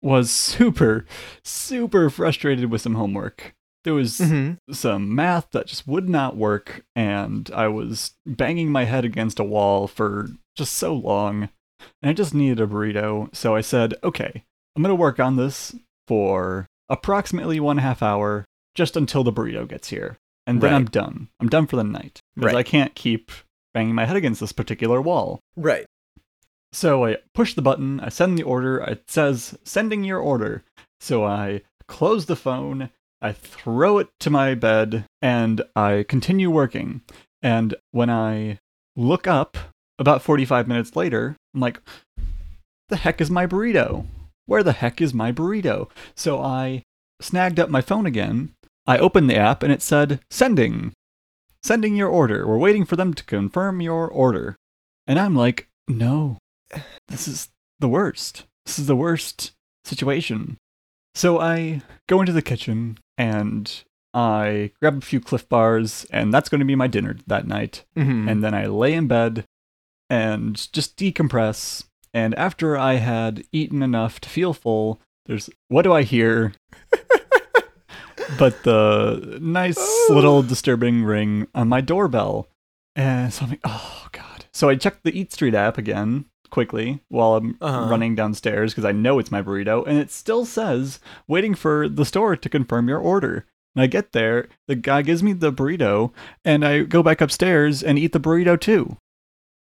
was 0.02 0.30
super, 0.30 1.04
super 1.44 2.10
frustrated 2.10 2.70
with 2.70 2.80
some 2.82 2.94
homework. 2.94 3.54
There 3.84 3.94
was 3.94 4.18
Mhm. 4.18 4.58
some 4.72 5.14
math 5.14 5.50
that 5.52 5.66
just 5.66 5.86
would 5.86 6.08
not 6.08 6.36
work, 6.36 6.84
and 6.94 7.50
I 7.54 7.68
was 7.68 8.12
banging 8.26 8.70
my 8.70 8.84
head 8.84 9.04
against 9.04 9.38
a 9.40 9.44
wall 9.44 9.86
for 9.86 10.28
just 10.56 10.74
so 10.74 10.94
long, 10.94 11.48
and 12.02 12.10
I 12.10 12.12
just 12.12 12.34
needed 12.34 12.60
a 12.60 12.66
burrito. 12.66 13.34
So 13.34 13.54
I 13.56 13.62
said, 13.62 13.94
okay, 14.04 14.44
I'm 14.76 14.82
going 14.82 14.90
to 14.90 14.94
work 14.94 15.18
on 15.18 15.36
this 15.36 15.74
for 16.06 16.66
approximately 16.90 17.58
one 17.58 17.78
half 17.78 18.02
hour, 18.02 18.44
just 18.74 18.96
until 18.96 19.24
the 19.24 19.32
burrito 19.32 19.66
gets 19.66 19.88
here. 19.88 20.18
And 20.46 20.60
then 20.60 20.72
Right. 20.72 20.76
I'm 20.76 20.84
done. 20.86 21.28
I'm 21.40 21.48
done 21.48 21.66
for 21.66 21.76
the 21.76 21.84
night. 21.84 22.20
Because 22.34 22.52
Right. 22.52 22.56
I 22.58 22.62
can't 22.62 22.94
keep 22.94 23.30
banging 23.72 23.94
my 23.94 24.04
head 24.04 24.16
against 24.16 24.40
this 24.40 24.52
particular 24.52 25.00
wall. 25.00 25.40
Right. 25.56 25.86
So 26.72 27.04
I 27.04 27.18
push 27.34 27.54
the 27.54 27.62
button, 27.62 28.00
I 28.00 28.08
send 28.08 28.38
the 28.38 28.42
order, 28.44 28.78
it 28.78 29.10
says 29.10 29.58
sending 29.64 30.04
your 30.04 30.18
order. 30.18 30.62
So 31.00 31.24
I 31.24 31.62
close 31.88 32.26
the 32.26 32.36
phone, 32.36 32.90
I 33.20 33.32
throw 33.32 33.98
it 33.98 34.08
to 34.20 34.30
my 34.30 34.54
bed, 34.54 35.04
and 35.20 35.62
I 35.74 36.04
continue 36.08 36.50
working. 36.50 37.02
And 37.42 37.74
when 37.90 38.08
I 38.08 38.58
look 38.96 39.26
up 39.26 39.56
about 39.98 40.22
45 40.22 40.68
minutes 40.68 40.94
later, 40.94 41.36
I'm 41.54 41.60
like, 41.60 41.80
the 42.88 42.96
heck 42.96 43.20
is 43.20 43.30
my 43.30 43.46
burrito? 43.46 44.06
Where 44.46 44.62
the 44.62 44.72
heck 44.72 45.00
is 45.00 45.12
my 45.12 45.32
burrito? 45.32 45.90
So 46.16 46.40
I 46.40 46.82
snagged 47.20 47.60
up 47.60 47.68
my 47.68 47.80
phone 47.80 48.06
again. 48.06 48.52
I 48.86 48.98
opened 48.98 49.28
the 49.28 49.36
app 49.36 49.62
and 49.62 49.72
it 49.72 49.82
said, 49.82 50.20
sending. 50.30 50.92
Sending 51.62 51.94
your 51.94 52.08
order. 52.08 52.46
We're 52.46 52.58
waiting 52.58 52.84
for 52.84 52.96
them 52.96 53.12
to 53.14 53.24
confirm 53.24 53.80
your 53.80 54.08
order. 54.08 54.56
And 55.06 55.18
I'm 55.18 55.34
like, 55.34 55.68
no, 55.86 56.38
this 57.08 57.26
is 57.28 57.48
the 57.78 57.88
worst. 57.88 58.44
This 58.66 58.78
is 58.78 58.86
the 58.86 58.96
worst 58.96 59.52
situation. 59.84 60.58
So 61.14 61.40
I 61.40 61.82
go 62.08 62.20
into 62.20 62.32
the 62.32 62.42
kitchen 62.42 62.98
and 63.18 63.82
I 64.14 64.72
grab 64.80 64.98
a 64.98 65.00
few 65.06 65.20
Clif 65.20 65.48
Bars, 65.48 66.04
and 66.10 66.32
that's 66.34 66.48
going 66.48 66.58
to 66.58 66.64
be 66.64 66.74
my 66.74 66.86
dinner 66.88 67.16
that 67.26 67.46
night. 67.46 67.84
Mhm. 67.96 68.28
And 68.30 68.42
then 68.42 68.54
I 68.54 68.66
lay 68.66 68.94
in 68.94 69.06
bed 69.06 69.44
and 70.08 70.56
just 70.72 70.96
decompress. 70.96 71.84
And 72.12 72.34
after 72.34 72.76
I 72.76 72.94
had 72.94 73.44
eaten 73.52 73.82
enough 73.82 74.20
to 74.20 74.28
feel 74.28 74.52
full, 74.52 75.00
there's 75.26 75.48
what 75.68 75.82
do 75.82 75.92
I 75.92 76.02
hear? 76.02 76.54
but 78.38 78.62
the 78.62 79.38
nice 79.40 79.78
little 80.10 80.42
disturbing 80.42 81.04
ring 81.04 81.46
on 81.54 81.68
my 81.68 81.80
doorbell. 81.80 82.48
And 82.96 83.32
so 83.32 83.44
I'm 83.44 83.50
like, 83.50 83.60
oh 83.64 84.08
god. 84.12 84.44
So 84.52 84.68
I 84.68 84.74
checked 84.76 85.04
the 85.04 85.18
Eat 85.18 85.32
Street 85.32 85.54
app 85.54 85.78
again 85.78 86.26
quickly 86.50 87.00
while 87.08 87.34
I'm 87.34 87.56
Uh-huh. 87.60 87.88
running 87.90 88.14
downstairs 88.14 88.72
because 88.72 88.84
I 88.84 88.92
know 88.92 89.18
it's 89.18 89.30
my 89.30 89.42
burrito, 89.42 89.86
and 89.86 89.98
it 89.98 90.10
still 90.10 90.44
says 90.44 91.00
waiting 91.28 91.54
for 91.54 91.88
the 91.88 92.04
store 92.04 92.36
to 92.36 92.48
confirm 92.48 92.88
your 92.88 92.98
order. 92.98 93.46
And 93.76 93.82
I 93.82 93.86
get 93.86 94.12
there, 94.12 94.48
the 94.66 94.74
guy 94.74 95.02
gives 95.02 95.22
me 95.22 95.32
the 95.32 95.52
burrito, 95.52 96.12
and 96.44 96.64
I 96.64 96.82
go 96.82 97.02
back 97.02 97.20
upstairs 97.20 97.82
and 97.82 97.98
eat 97.98 98.12
the 98.12 98.18
burrito 98.20 98.60
too. 98.60 98.96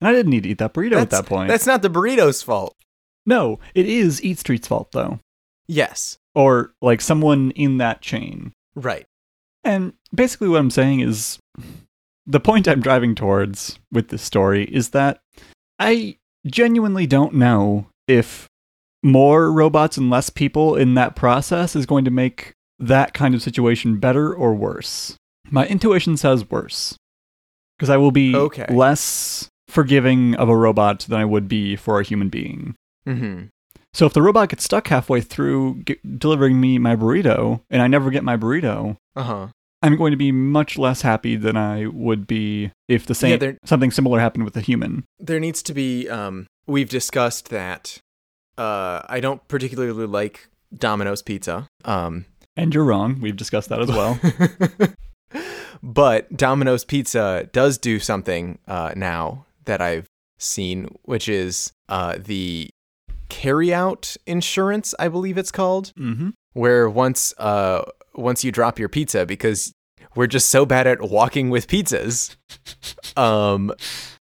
And 0.00 0.08
I 0.08 0.12
didn't 0.12 0.30
need 0.30 0.44
to 0.44 0.50
eat 0.50 0.58
that 0.58 0.72
burrito 0.74 1.00
at 1.00 1.10
that 1.10 1.26
point. 1.26 1.48
That's 1.48 1.66
not 1.66 1.82
the 1.82 1.90
burrito's 1.90 2.42
fault. 2.42 2.76
No, 3.26 3.58
it 3.74 3.86
is 3.86 4.22
Eat 4.22 4.38
Street's 4.38 4.68
fault 4.68 4.92
though, 4.92 5.18
Yes. 5.66 6.18
or 6.34 6.72
like 6.80 7.00
someone 7.00 7.50
in 7.50 7.78
that 7.78 8.00
chain. 8.00 8.52
Right. 8.76 9.04
And 9.64 9.94
basically, 10.14 10.48
what 10.48 10.60
I'm 10.60 10.70
saying 10.70 11.00
is 11.00 11.38
the 12.24 12.38
point 12.40 12.68
I'm 12.68 12.80
driving 12.80 13.14
towards 13.16 13.78
with 13.90 14.08
this 14.08 14.22
story 14.22 14.64
is 14.64 14.90
that 14.90 15.20
I 15.80 16.17
genuinely 16.46 17.06
don't 17.06 17.34
know 17.34 17.86
if 18.06 18.46
more 19.02 19.52
robots 19.52 19.96
and 19.96 20.10
less 20.10 20.30
people 20.30 20.74
in 20.76 20.94
that 20.94 21.14
process 21.16 21.76
is 21.76 21.86
going 21.86 22.04
to 22.04 22.10
make 22.10 22.52
that 22.78 23.12
kind 23.14 23.34
of 23.34 23.42
situation 23.42 23.98
better 23.98 24.34
or 24.34 24.54
worse. 24.54 25.16
My 25.50 25.66
intuition 25.66 26.16
says 26.16 26.48
worse. 26.50 26.96
Because 27.78 27.90
I 27.90 27.96
will 27.96 28.10
be 28.10 28.34
Okay. 28.34 28.66
less 28.70 29.48
forgiving 29.68 30.34
of 30.34 30.48
a 30.48 30.56
robot 30.56 31.00
than 31.08 31.20
I 31.20 31.24
would 31.24 31.46
be 31.46 31.76
for 31.76 32.00
a 32.00 32.04
human 32.04 32.28
being. 32.28 32.74
Mm-hmm. 33.06 33.44
So 33.94 34.04
if 34.06 34.12
the 34.12 34.22
robot 34.22 34.48
gets 34.50 34.64
stuck 34.64 34.88
halfway 34.88 35.20
through 35.20 35.82
g 35.84 35.96
delivering 36.18 36.60
me 36.60 36.78
my 36.78 36.96
burrito 36.96 37.60
and 37.70 37.80
I 37.80 37.86
never 37.86 38.10
get 38.10 38.24
my 38.24 38.36
burrito, 38.36 38.96
Uh 39.16 39.22
huh. 39.22 39.46
I'm 39.82 39.96
going 39.96 40.10
to 40.10 40.16
be 40.16 40.32
much 40.32 40.76
less 40.76 41.02
happy 41.02 41.36
than 41.36 41.56
I 41.56 41.86
would 41.86 42.26
be 42.26 42.72
if 42.88 43.06
the 43.06 43.14
same 43.14 43.38
they're- 43.38 43.58
something 43.64 43.90
similar 43.90 44.18
happened 44.20 44.44
with 44.44 44.56
a 44.56 44.60
human. 44.60 45.04
There 45.18 45.40
needs 45.40 45.62
to 45.64 45.74
be. 45.74 46.08
Um, 46.08 46.46
we've 46.66 46.88
discussed 46.88 47.50
that. 47.50 47.98
Uh, 48.56 49.02
I 49.08 49.20
don't 49.20 49.46
particularly 49.46 50.06
like 50.06 50.48
Domino's 50.76 51.22
pizza. 51.22 51.68
Um, 51.84 52.24
And 52.56 52.74
you're 52.74 52.84
wrong. 52.84 53.20
We've 53.20 53.36
discussed 53.36 53.68
that 53.68 53.80
as 53.80 53.88
well. 53.88 54.18
but 55.82 56.36
Domino's 56.36 56.84
Pizza 56.84 57.48
does 57.52 57.78
do 57.78 58.00
something 58.00 58.58
uh, 58.66 58.92
now 58.96 59.46
that 59.64 59.80
I've 59.80 60.06
seen, 60.38 60.88
which 61.02 61.28
is 61.28 61.72
uh, 61.88 62.16
the 62.18 62.68
carryout 63.30 64.16
insurance, 64.26 64.94
I 64.98 65.08
believe 65.08 65.38
it's 65.38 65.52
called, 65.52 65.92
mm-hmm. 65.98 66.30
where 66.54 66.88
once 66.90 67.32
uh, 67.38 67.82
once 68.18 68.44
you 68.44 68.52
drop 68.52 68.78
your 68.78 68.88
pizza, 68.88 69.24
because 69.24 69.72
we're 70.14 70.26
just 70.26 70.48
so 70.48 70.66
bad 70.66 70.86
at 70.86 71.00
walking 71.00 71.50
with 71.50 71.66
pizzas, 71.68 72.36
um, 73.16 73.72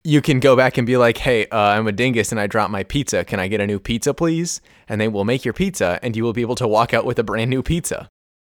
you 0.04 0.22
can 0.22 0.40
go 0.40 0.56
back 0.56 0.78
and 0.78 0.86
be 0.86 0.98
like, 0.98 1.18
"Hey, 1.18 1.48
uh, 1.48 1.58
I'm 1.58 1.88
a 1.88 1.92
dingus 1.92 2.32
and 2.32 2.40
I 2.40 2.48
dropped 2.48 2.72
my 2.72 2.84
pizza. 2.84 3.24
Can 3.24 3.40
I 3.40 3.48
get 3.48 3.62
a 3.62 3.68
new 3.68 3.80
pizza, 3.80 4.14
please?" 4.14 4.62
And 4.90 5.00
they 5.00 5.08
will 5.08 5.26
make 5.26 5.46
your 5.46 5.54
pizza, 5.54 6.00
and 6.04 6.16
you 6.16 6.24
will 6.24 6.34
be 6.34 6.42
able 6.42 6.56
to 6.56 6.68
walk 6.68 6.94
out 6.94 7.06
with 7.06 7.18
a 7.18 7.24
brand 7.24 7.50
new 7.50 7.64
pizza, 7.64 8.10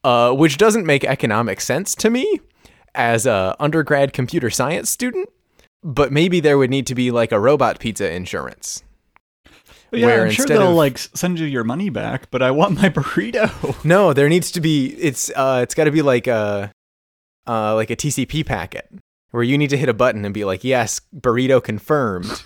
uh, 0.04 0.34
which 0.34 0.58
doesn't 0.58 0.86
make 0.86 1.04
economic 1.04 1.62
sense 1.62 1.96
to 1.96 2.10
me 2.10 2.40
as 2.96 3.26
a 3.26 3.56
undergrad 3.60 4.14
computer 4.14 4.50
science 4.50 4.90
student. 4.90 5.30
but 5.82 6.12
maybe 6.12 6.42
there 6.42 6.58
would 6.58 6.70
need 6.70 6.86
to 6.88 6.94
be 6.94 7.10
like 7.10 7.32
a 7.32 7.40
robot 7.40 7.80
pizza 7.80 8.12
insurance. 8.12 8.84
Yeah, 9.92 10.24
I'm 10.24 10.32
sure 10.32 10.46
they'll 10.46 10.70
of- 10.70 10.76
like 10.76 10.98
send 10.98 11.40
you 11.40 11.46
your 11.46 11.64
money 11.64 11.90
back, 11.90 12.30
but 12.32 12.42
I 12.42 12.52
want 12.52 12.76
my 12.82 12.90
burrito. 12.90 13.84
No, 13.86 14.14
there 14.14 14.30
needs 14.30 14.52
to 14.52 14.62
be 14.62 14.88
it's 15.00 15.30
uh 15.36 15.60
it's 15.64 15.74
got 15.76 15.86
to 15.86 15.92
be 15.92 16.02
like 16.02 16.28
a 16.28 16.72
uh 17.48 17.76
like 17.76 17.90
a 17.90 17.96
TCP 17.96 18.46
packet 18.46 18.90
where 19.32 19.44
you 19.44 19.58
need 19.58 19.70
to 19.70 19.78
hit 19.78 19.90
a 19.90 19.94
button 19.94 20.26
and 20.26 20.34
be 20.34 20.46
like, 20.46 20.64
"Yes, 20.64 21.02
burrito 21.16 21.64
confirmed." 21.64 22.44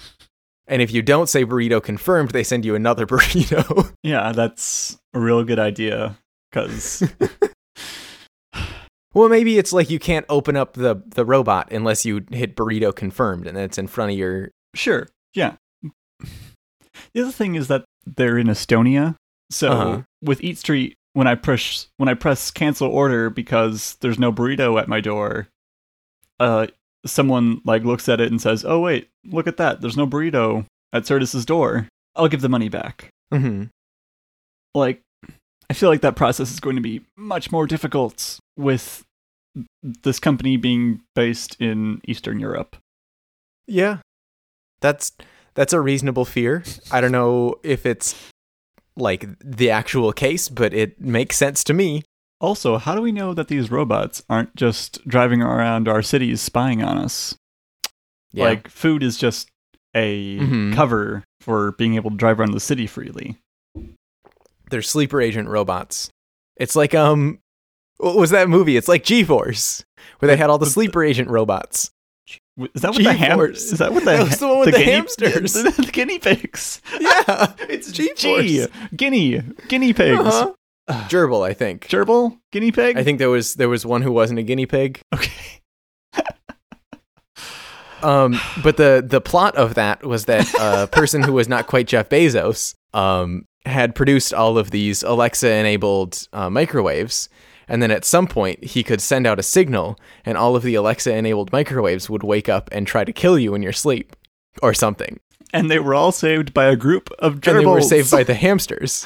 and 0.67 0.81
if 0.81 0.91
you 0.93 1.01
don't 1.01 1.27
say 1.27 1.45
burrito 1.45 1.83
confirmed, 1.83 2.31
they 2.31 2.43
send 2.43 2.63
you 2.65 2.75
another 2.75 3.05
burrito. 3.07 3.93
yeah, 4.03 4.31
that's 4.31 4.97
a 5.13 5.19
real 5.19 5.43
good 5.43 5.59
idea 5.59 6.17
because 6.51 7.03
well, 9.13 9.29
maybe 9.29 9.57
it's 9.57 9.73
like 9.73 9.89
you 9.89 9.99
can't 9.99 10.25
open 10.29 10.55
up 10.55 10.73
the 10.73 11.01
the 11.07 11.25
robot 11.25 11.71
unless 11.71 12.05
you 12.05 12.25
hit 12.31 12.55
burrito 12.55 12.95
confirmed 12.95 13.47
and 13.47 13.57
then 13.57 13.63
it's 13.65 13.77
in 13.77 13.87
front 13.87 14.11
of 14.11 14.17
your 14.17 14.51
sure, 14.75 15.07
yeah. 15.33 15.55
The 17.13 17.21
other 17.21 17.31
thing 17.31 17.55
is 17.55 17.67
that 17.67 17.85
they're 18.05 18.37
in 18.37 18.47
Estonia, 18.47 19.15
so 19.51 19.71
Uh-huh. 19.71 20.01
with 20.21 20.43
Eat 20.43 20.57
Street, 20.57 20.95
when 21.13 21.27
I 21.27 21.35
push 21.35 21.85
when 21.97 22.09
I 22.09 22.15
press 22.15 22.49
cancel 22.51 22.87
order 22.89 23.29
because 23.29 23.95
there's 24.01 24.17
no 24.19 24.31
burrito 24.33 24.79
at 24.81 24.87
my 24.87 24.99
door, 24.99 25.47
uh, 26.39 26.67
someone 27.05 27.61
like 27.65 27.83
looks 27.83 28.09
at 28.09 28.19
it 28.19 28.31
and 28.31 28.41
says, 28.41 28.65
"Oh 28.65 28.79
wait, 28.79 29.09
look 29.25 29.45
at 29.47 29.57
that! 29.57 29.81
There's 29.81 29.97
no 29.97 30.07
burrito 30.07 30.65
at 30.91 31.05
Certus's 31.05 31.45
door." 31.45 31.87
I'll 32.15 32.27
give 32.27 32.41
the 32.41 32.49
money 32.49 32.69
back. 32.69 33.09
Mhm. 33.31 33.69
like 34.75 35.01
I 35.69 35.73
feel 35.73 35.89
like 35.89 36.01
that 36.01 36.15
process 36.15 36.51
is 36.51 36.59
going 36.59 36.75
to 36.75 36.81
be 36.81 37.01
much 37.15 37.51
more 37.51 37.65
difficult 37.67 38.39
with 38.57 39.03
this 39.81 40.19
company 40.19 40.57
being 40.57 41.01
based 41.15 41.55
in 41.59 42.01
Eastern 42.07 42.39
Europe. 42.39 42.75
Yeah. 43.67 43.99
That's 44.81 45.11
that's 45.55 45.73
a 45.73 45.79
reasonable 45.81 46.25
fear. 46.25 46.63
I 46.91 47.01
don't 47.01 47.11
know 47.11 47.55
if 47.63 47.85
it's 47.85 48.15
like 48.95 49.25
the 49.39 49.69
actual 49.71 50.11
case, 50.13 50.49
but 50.49 50.73
it 50.73 50.99
makes 51.01 51.37
sense 51.37 51.63
to 51.65 51.73
me. 51.73 52.03
Also, 52.39 52.77
how 52.77 52.93
do 52.95 53.01
we 53.01 53.11
know 53.11 53.33
that 53.33 53.47
these 53.47 53.71
robots 53.71 54.21
aren't 54.29 54.55
just 54.55 55.07
driving 55.07 55.41
around 55.41 55.87
our 55.87 56.01
cities 56.01 56.41
spying 56.41 56.83
on 56.83 56.97
us? 56.97 57.35
Yeah. 58.33 58.45
Like 58.45 58.67
food 58.67 59.01
is 59.03 59.17
just 59.17 59.49
a 59.95 60.39
Mhm. 60.39 60.73
cover 60.73 61.23
for 61.39 61.71
being 61.73 61.95
able 61.95 62.09
to 62.11 62.17
drive 62.17 62.39
around 62.39 62.51
the 62.51 62.59
city 62.59 62.87
freely. 62.87 63.37
they're 64.69 64.81
sleeper 64.81 65.21
agent 65.21 65.47
robots. 65.47 66.09
It's 66.57 66.75
like 66.75 66.95
um 66.95 67.37
what 67.97 68.15
was 68.15 68.31
that 68.31 68.49
movie? 68.49 68.75
It's 68.75 68.87
like 68.87 69.03
G-Force 69.03 69.85
where 70.17 70.27
they 70.27 70.35
had 70.35 70.49
all 70.49 70.57
the 70.57 70.65
sleeper 70.65 71.03
agent 71.03 71.29
robots. 71.29 71.91
Is 72.73 72.81
that 72.83 72.91
what 72.91 73.03
the 73.03 73.13
ham? 73.13 73.31
G-force. 73.31 73.71
Is 73.71 73.79
that 73.79 73.91
what 73.93 74.05
the 74.05 74.11
That 74.11 74.23
was 74.29 74.39
the 74.39 74.47
one 74.47 74.59
with 74.59 74.71
the 74.71 74.77
guinea- 74.79 74.91
hamsters. 74.91 75.53
The, 75.53 75.71
the 75.85 75.91
guinea 75.91 76.19
pigs. 76.19 76.81
Yeah, 76.99 77.53
it's 77.69 77.91
G-force. 77.91 78.17
G. 78.45 78.67
Guinea. 78.95 79.41
Guinea 79.67 79.93
pigs. 79.93 80.19
Uh-huh. 80.19 80.53
Gerbil, 81.09 81.43
I 81.47 81.53
think. 81.53 81.87
Gerbil. 81.87 82.37
Guinea 82.51 82.71
pig. 82.71 82.97
I 82.97 83.03
think 83.03 83.17
there 83.17 83.29
was 83.29 83.55
there 83.55 83.69
was 83.69 83.85
one 83.85 84.01
who 84.01 84.11
wasn't 84.11 84.37
a 84.39 84.43
guinea 84.43 84.65
pig. 84.65 84.99
Okay. 85.13 85.31
Um, 88.01 88.37
but 88.61 88.75
the 88.75 89.01
the 89.05 89.21
plot 89.21 89.55
of 89.55 89.75
that 89.75 90.05
was 90.05 90.25
that 90.25 90.53
a 90.59 90.87
person 90.87 91.23
who 91.23 91.31
was 91.31 91.47
not 91.47 91.67
quite 91.67 91.87
Jeff 91.87 92.09
Bezos 92.09 92.75
um, 92.93 93.45
had 93.65 93.95
produced 93.95 94.33
all 94.33 94.57
of 94.57 94.71
these 94.71 95.03
Alexa 95.03 95.49
enabled 95.49 96.27
uh, 96.33 96.49
microwaves, 96.49 97.29
and 97.67 97.81
then 97.81 97.91
at 97.91 98.05
some 98.05 98.27
point 98.27 98.63
he 98.63 98.83
could 98.83 99.01
send 99.01 99.27
out 99.27 99.39
a 99.39 99.43
signal, 99.43 99.97
and 100.25 100.37
all 100.37 100.55
of 100.55 100.63
the 100.63 100.75
Alexa 100.75 101.13
enabled 101.13 101.51
microwaves 101.51 102.09
would 102.09 102.23
wake 102.23 102.49
up 102.49 102.69
and 102.71 102.85
try 102.85 103.03
to 103.03 103.13
kill 103.13 103.37
you 103.37 103.55
in 103.55 103.61
your 103.61 103.73
sleep, 103.73 104.15
or 104.61 104.73
something. 104.73 105.19
And 105.53 105.69
they 105.69 105.79
were 105.79 105.93
all 105.93 106.11
saved 106.11 106.53
by 106.53 106.65
a 106.65 106.75
group 106.75 107.09
of 107.19 107.35
gerbils. 107.35 107.47
And 107.47 107.59
they 107.59 107.65
were 107.65 107.81
saved 107.81 108.11
by 108.11 108.23
the 108.23 108.33
hamsters. 108.33 109.05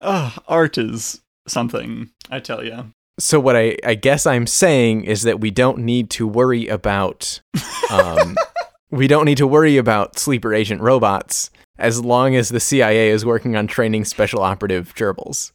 Ugh, 0.00 0.42
art 0.48 0.78
is 0.78 1.20
something, 1.46 2.10
I 2.30 2.40
tell 2.40 2.64
you. 2.64 2.92
So 3.18 3.38
what 3.38 3.54
I, 3.54 3.76
I 3.84 3.94
guess 3.94 4.26
I'm 4.26 4.46
saying 4.46 5.04
is 5.04 5.22
that 5.22 5.40
we 5.40 5.50
don't 5.50 5.78
need 5.78 6.08
to 6.10 6.26
worry 6.26 6.68
about 6.68 7.42
um, 7.90 8.34
we 8.90 9.06
don't 9.06 9.26
need 9.26 9.36
to 9.38 9.46
worry 9.46 9.76
about 9.76 10.18
sleeper 10.18 10.54
agent 10.54 10.80
robots 10.80 11.50
as 11.78 12.02
long 12.02 12.34
as 12.34 12.48
the 12.48 12.60
CIA 12.60 13.10
is 13.10 13.24
working 13.24 13.56
on 13.56 13.66
training 13.66 14.04
special 14.04 14.42
operative 14.42 14.94
gerbils. 14.94 15.52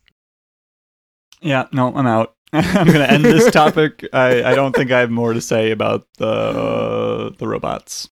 Yeah, 1.41 1.67
no, 1.71 1.93
I'm 1.95 2.07
out. 2.07 2.35
I'm 2.53 2.87
gonna 2.87 3.05
end 3.05 3.25
this 3.25 3.51
topic. 3.51 4.07
I, 4.13 4.43
I 4.43 4.55
don't 4.55 4.75
think 4.75 4.91
I 4.91 4.99
have 4.99 5.11
more 5.11 5.33
to 5.33 5.41
say 5.41 5.71
about 5.71 6.07
the 6.17 7.33
the 7.37 7.47
robots. 7.47 8.09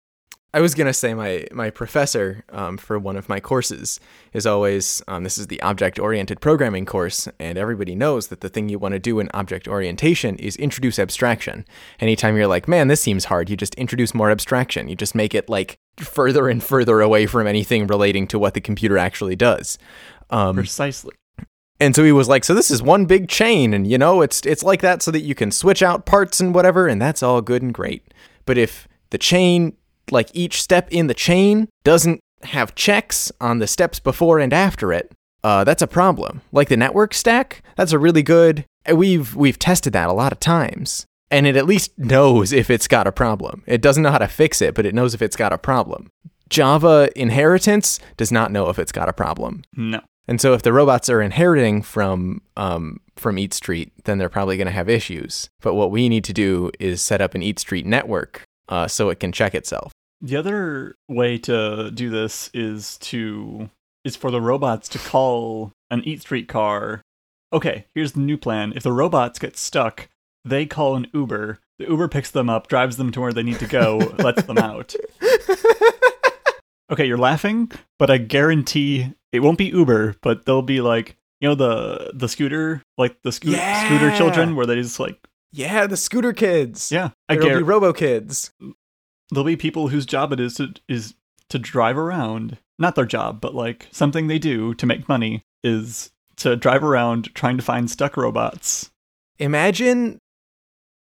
I 0.52 0.62
was 0.62 0.74
gonna 0.74 0.94
say 0.94 1.14
my 1.14 1.46
my 1.52 1.70
professor 1.70 2.44
um, 2.50 2.78
for 2.78 2.98
one 2.98 3.18
of 3.18 3.30
my 3.30 3.40
courses 3.40 4.00
is 4.34 4.48
always 4.48 5.02
um, 5.08 5.24
this 5.24 5.38
is 5.38 5.48
the 5.48 5.62
object 5.62 6.00
oriented 6.00 6.42
programming 6.42 6.86
course, 6.86 7.28
and 7.40 7.58
everybody 7.58 7.96
knows 7.96 8.28
that 8.28 8.42
the 8.42 8.50
thing 8.50 8.70
you 8.70 8.80
want 8.80 8.94
to 8.94 9.00
do 9.00 9.20
in 9.20 9.30
object 9.34 9.68
orientation 9.68 10.38
is 10.38 10.56
introduce 10.56 10.98
abstraction. 10.98 11.66
Anytime 12.00 12.36
you're 12.36 12.48
like, 12.48 12.68
man, 12.68 12.88
this 12.88 13.02
seems 13.02 13.26
hard, 13.26 13.50
you 13.50 13.58
just 13.58 13.76
introduce 13.76 14.16
more 14.16 14.32
abstraction. 14.32 14.88
You 14.88 14.96
just 14.96 15.14
make 15.14 15.36
it 15.36 15.50
like 15.50 15.78
further 15.98 16.48
and 16.48 16.64
further 16.64 17.02
away 17.02 17.26
from 17.26 17.46
anything 17.46 17.86
relating 17.86 18.26
to 18.28 18.40
what 18.40 18.54
the 18.54 18.62
computer 18.62 18.98
actually 18.98 19.36
does. 19.36 19.78
Um, 20.32 20.56
Precisely. 20.56 21.14
And 21.80 21.96
so 21.96 22.04
he 22.04 22.12
was 22.12 22.28
like, 22.28 22.44
so 22.44 22.54
this 22.54 22.70
is 22.70 22.82
one 22.82 23.06
big 23.06 23.30
chain, 23.30 23.74
and 23.74 23.88
you 23.88 23.98
know, 23.98 24.22
it's 24.22 24.46
it's 24.46 24.64
like 24.64 24.82
that 24.82 25.02
so 25.02 25.12
that 25.12 25.22
you 25.22 25.36
can 25.36 25.52
switch 25.52 25.82
out 25.82 26.06
parts 26.06 26.40
and 26.40 26.54
whatever, 26.54 26.88
and 26.88 27.02
that's 27.02 27.24
all 27.24 27.42
good 27.42 27.62
and 27.62 27.74
great. 27.74 28.14
But 28.46 28.58
if 28.58 28.88
the 29.12 29.18
chain, 29.18 29.76
like 30.12 30.30
each 30.34 30.62
step 30.62 30.88
in 30.92 31.08
the 31.08 31.14
chain, 31.14 31.70
doesn't 31.84 32.20
have 32.44 32.76
checks 32.76 33.32
on 33.42 33.60
the 33.60 33.68
steps 33.68 34.00
before 34.00 34.40
and 34.40 34.54
after 34.54 34.94
it, 34.94 35.12
uh, 35.44 35.64
that's 35.64 35.82
a 35.82 35.88
problem. 35.88 36.42
Like 36.52 36.70
the 36.70 36.78
network 36.78 37.14
stack, 37.14 37.64
that's 37.76 37.92
a 37.92 38.00
really 38.00 38.24
good. 38.24 38.66
We've 38.94 39.36
we've 39.36 39.60
tested 39.60 39.94
that 39.94 40.10
a 40.10 40.14
lot 40.14 40.32
of 40.32 40.40
times, 40.40 41.06
and 41.32 41.48
it 41.48 41.56
at 41.56 41.66
least 41.66 41.98
knows 41.98 42.52
if 42.52 42.70
it's 42.70 42.88
got 42.88 43.08
a 43.08 43.12
problem. 43.12 43.64
It 43.68 43.82
doesn't 43.82 44.04
know 44.04 44.12
how 44.12 44.18
to 44.18 44.28
fix 44.28 44.62
it, 44.62 44.74
but 44.74 44.86
it 44.86 44.96
knows 44.96 45.14
if 45.14 45.22
it's 45.22 45.36
got 45.36 45.54
a 45.54 45.58
problem. 45.58 46.10
Java 46.50 47.10
inheritance 47.16 48.00
does 48.18 48.32
not 48.32 48.52
know 48.52 48.70
if 48.70 48.80
it's 48.80 48.92
got 48.92 49.08
a 49.08 49.14
problem. 49.14 49.64
No. 49.76 50.02
And 50.30 50.40
so 50.40 50.54
if 50.54 50.62
the 50.62 50.72
robots 50.72 51.10
are 51.10 51.24
inheriting 51.24 51.82
from 51.82 52.44
um, 52.56 53.00
from 53.16 53.40
Eat 53.40 53.52
Street, 53.52 53.92
then 54.04 54.20
they're 54.20 54.30
probably 54.30 54.58
going 54.58 54.68
to 54.68 54.72
have 54.72 54.88
issues. 54.88 55.50
But 55.60 55.74
what 55.74 55.90
we 55.90 56.08
need 56.08 56.24
to 56.26 56.34
do 56.34 56.72
is 56.80 57.02
set 57.02 57.20
up 57.20 57.34
an 57.34 57.42
Eat 57.42 57.58
Street 57.58 57.88
network 57.88 58.44
uh, 58.68 58.88
so 58.88 59.10
it 59.10 59.20
can 59.20 59.32
check 59.32 59.56
itself. 59.56 59.92
The 60.22 60.36
other 60.36 60.96
way 61.08 61.40
to 61.40 61.90
do 61.90 62.12
this 62.12 62.52
is 62.54 63.00
to 63.00 63.72
is 64.06 64.16
for 64.16 64.30
the 64.30 64.40
robots 64.40 64.88
to 64.90 65.00
call 65.00 65.72
an 65.90 66.04
Eat 66.04 66.22
Street 66.22 66.48
car. 66.48 67.02
Okay, 67.52 67.86
here's 67.96 68.12
the 68.12 68.20
new 68.20 68.38
plan. 68.38 68.72
If 68.76 68.84
the 68.84 68.94
robots 68.94 69.40
get 69.40 69.58
stuck, 69.58 70.10
they 70.46 70.68
call 70.68 70.96
an 70.96 71.08
Uber. 71.12 71.58
The 71.80 71.88
Uber 71.88 72.08
picks 72.08 72.30
them 72.30 72.52
up, 72.52 72.68
drives 72.68 72.98
them 72.98 73.12
to 73.14 73.22
where 73.22 73.34
they 73.34 73.42
need 73.42 73.58
to 73.60 73.68
go, 73.68 73.98
lets 74.20 74.44
them 74.44 74.60
out. 74.60 74.94
Okay, 76.92 77.06
you're 77.06 77.20
laughing, 77.20 77.72
but 78.00 78.10
I 78.10 78.18
guarantee 78.18 79.14
it 79.32 79.42
won't 79.42 79.58
be 79.58 79.66
Uber, 79.68 80.16
but 80.22 80.46
they'll 80.46 80.62
be 80.62 80.82
like, 80.82 81.16
you 81.40 81.48
know, 81.48 81.56
the 81.56 82.12
the 82.14 82.28
scooter, 82.28 82.82
like 82.98 83.22
the 83.24 83.30
scoo- 83.30 83.52
Yeah. 83.52 83.86
scooter 83.86 84.16
children, 84.16 84.56
where 84.56 84.66
they 84.66 84.76
just 84.76 85.00
like, 85.00 85.20
yeah, 85.52 85.88
the 85.88 85.98
scooter 85.98 86.34
kids. 86.34 86.92
yeah, 86.92 87.10
I 87.28 87.36
There'll 87.36 87.58
be 87.60 87.64
robo 87.64 87.94
kids. 87.94 88.52
there'll 89.32 89.46
be 89.46 89.56
people 89.56 89.88
whose 89.90 90.06
job 90.06 90.34
it 90.34 90.40
is 90.40 90.56
to 90.56 90.74
is 90.88 91.16
to 91.50 91.60
drive 91.60 91.98
around. 91.98 92.58
Not 92.78 92.96
their 92.96 93.06
job, 93.06 93.42
but 93.42 93.54
like 93.56 93.88
something 93.92 94.28
they 94.28 94.40
do 94.40 94.74
to 94.76 94.86
make 94.86 95.10
money 95.10 95.42
is 95.64 96.12
to 96.38 96.56
drive 96.56 96.84
around 96.84 97.34
trying 97.36 97.58
to 97.58 97.64
find 97.64 97.90
stuck 97.92 98.16
robots. 98.16 98.90
Imagine 99.38 100.18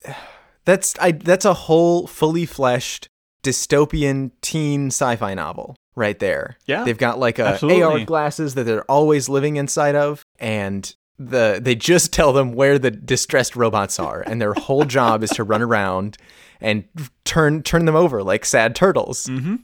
that's 0.65 0.95
I 1.01 1.13
that's 1.13 1.45
a 1.45 1.55
whole 1.55 2.07
fully 2.07 2.47
fleshed 2.47 3.09
dystopian 3.43 4.31
teen 4.41 4.87
sci-fi 4.89 5.35
novel 5.35 5.75
right 5.95 6.19
there. 6.19 6.57
Yeah, 6.67 6.85
They've 6.85 6.97
got 6.99 7.19
like 7.19 7.39
a 7.39 7.47
absolutely. 7.47 7.83
AR 7.83 8.01
glasses 8.05 8.55
that 8.55 8.65
they're 8.65 8.91
always 8.91 9.29
living 9.29 9.57
inside 9.57 9.95
of, 9.95 10.25
and 10.39 10.95
the 11.19 11.59
they 11.63 11.75
just 11.75 12.13
tell 12.19 12.33
them 12.33 12.53
where 12.53 12.79
the 12.79 12.91
distressed 12.91 13.55
robots 13.57 13.99
are, 14.01 14.23
and 14.27 14.41
their 14.41 14.55
whole 14.55 14.85
job 14.99 15.23
is 15.23 15.31
to 15.31 15.45
run 15.45 15.63
around 15.63 16.17
and 16.61 16.85
turn 17.25 17.63
turn 17.63 17.85
them 17.85 17.97
over 17.97 18.23
like 18.23 18.45
sad 18.45 18.75
turtles, 18.75 19.27
Mm-hmm. 19.27 19.57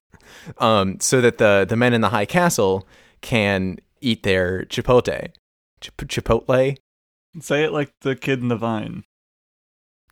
um, 0.62 1.00
so 1.00 1.20
that 1.20 1.38
the 1.38 1.64
the 1.68 1.76
men 1.76 1.92
in 1.94 2.00
the 2.00 2.09
high 2.11 2.26
castle 2.26 2.86
can 3.20 3.78
eat 4.00 4.22
their 4.22 4.64
chipotle, 4.66 5.30
Chip- 5.80 5.96
chipotle, 6.09 6.76
Say 7.40 7.64
it 7.64 7.72
like 7.72 7.90
the 8.02 8.14
kid 8.16 8.40
in 8.40 8.48
the 8.48 8.57
vine. 8.57 9.05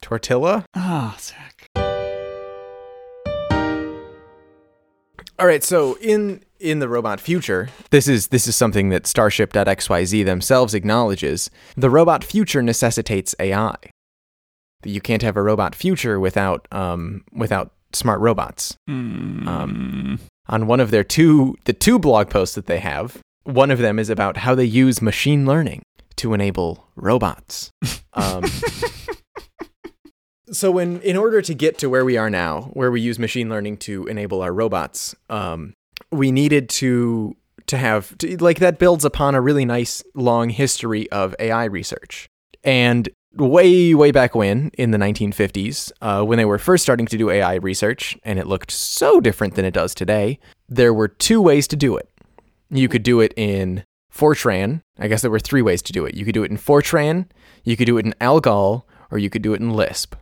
tortilla. 0.03 0.65
Ah, 0.75 1.17
Zach. 1.19 1.56
All 5.39 5.47
right, 5.47 5.63
so 5.63 5.99
in 6.01 6.43
in 6.59 6.79
the 6.79 6.89
robot 6.89 7.21
future, 7.21 7.69
this 7.91 8.09
is 8.09 8.29
this 8.29 8.47
is 8.47 8.57
something 8.57 8.89
that 8.89 9.07
Starship.xyz 9.07 10.25
themselves 10.25 10.73
acknowledges. 10.75 11.51
The 11.77 11.91
robot 11.91 12.25
future 12.25 12.63
necessitates 12.63 13.35
AI. 13.39 13.75
you 14.85 15.01
can't 15.01 15.23
have 15.23 15.37
a 15.37 15.43
robot 15.43 15.75
future 15.75 16.19
without 16.19 16.67
um, 16.73 17.25
without 17.33 17.73
smart 17.93 18.21
robots. 18.21 18.77
Mm. 18.89 20.19
On 20.49 20.67
one 20.67 20.81
of 20.81 20.91
their 20.91 21.05
two 21.05 21.57
the 21.65 21.73
two 21.75 21.99
blog 21.99 22.31
posts 22.31 22.55
that 22.55 22.67
they 22.67 22.79
have, 22.79 23.19
one 23.45 23.71
of 23.71 23.79
them 23.79 23.99
is 23.99 24.09
about 24.09 24.39
how 24.39 24.55
they 24.55 24.65
use 24.65 25.03
machine 25.03 25.45
learning 25.45 25.83
to 26.17 26.33
enable 26.35 26.87
robots. 26.97 27.71
Um, 28.19 28.45
so 30.51 30.79
in 30.79 31.01
in 31.01 31.17
order 31.17 31.43
to 31.43 31.55
get 31.55 31.79
to 31.79 31.91
where 31.91 32.05
we 32.05 32.17
are 32.17 32.31
now, 32.31 32.71
where 32.73 32.91
we 32.91 33.01
use 33.01 33.19
machine 33.19 33.49
learning 33.49 33.79
to 33.79 34.07
enable 34.07 34.43
our 34.43 34.53
robots, 34.53 35.15
um, 35.29 35.75
we 36.11 36.31
needed 36.31 36.69
to 36.69 37.37
to 37.67 37.77
have 37.77 38.17
to, 38.19 38.37
like 38.37 38.59
that 38.61 38.79
builds 38.79 39.05
upon 39.05 39.35
a 39.35 39.41
really 39.41 39.65
nice 39.65 40.03
long 40.15 40.51
history 40.51 41.11
of 41.11 41.35
AI 41.39 41.65
research. 41.65 42.29
And 42.63 43.09
way 43.35 43.95
way 43.95 44.13
back 44.13 44.35
when 44.35 44.71
in 44.79 44.93
the 44.93 44.99
1950s, 44.99 45.93
uh, 46.01 46.25
when 46.25 46.39
they 46.39 46.45
were 46.45 46.59
first 46.59 46.83
starting 46.83 47.07
to 47.07 47.19
do 47.19 47.31
AI 47.31 47.55
research, 47.57 48.17
and 48.25 48.39
it 48.39 48.47
looked 48.47 48.71
so 48.71 49.21
different 49.21 49.55
than 49.55 49.65
it 49.65 49.75
does 49.75 49.95
today, 49.95 50.39
there 50.69 50.95
were 50.95 51.09
two 51.09 51.43
ways 51.43 51.67
to 51.69 51.77
do 51.77 51.97
it. 51.97 52.09
You 52.71 52.89
could 52.89 53.03
do 53.03 53.21
it 53.21 53.33
in 53.37 53.85
Fortran. 54.13 54.81
I 54.99 55.09
guess 55.09 55.23
there 55.23 55.31
were 55.31 55.41
three 55.41 55.63
ways 55.63 55.83
to 55.83 55.93
do 55.93 56.07
it. 56.07 56.15
You 56.15 56.25
could 56.25 56.35
do 56.35 56.45
it 56.45 56.51
in 56.51 56.57
Fortran, 56.57 57.27
you 57.65 57.77
could 57.77 57.87
do 57.87 57.99
it 57.99 58.07
in 58.07 58.15
Algol, 58.21 58.87
or 59.11 59.19
you 59.19 59.31
could 59.31 59.43
do 59.43 59.55
it 59.55 59.61
in 59.61 59.71
Lisp. 59.71 60.15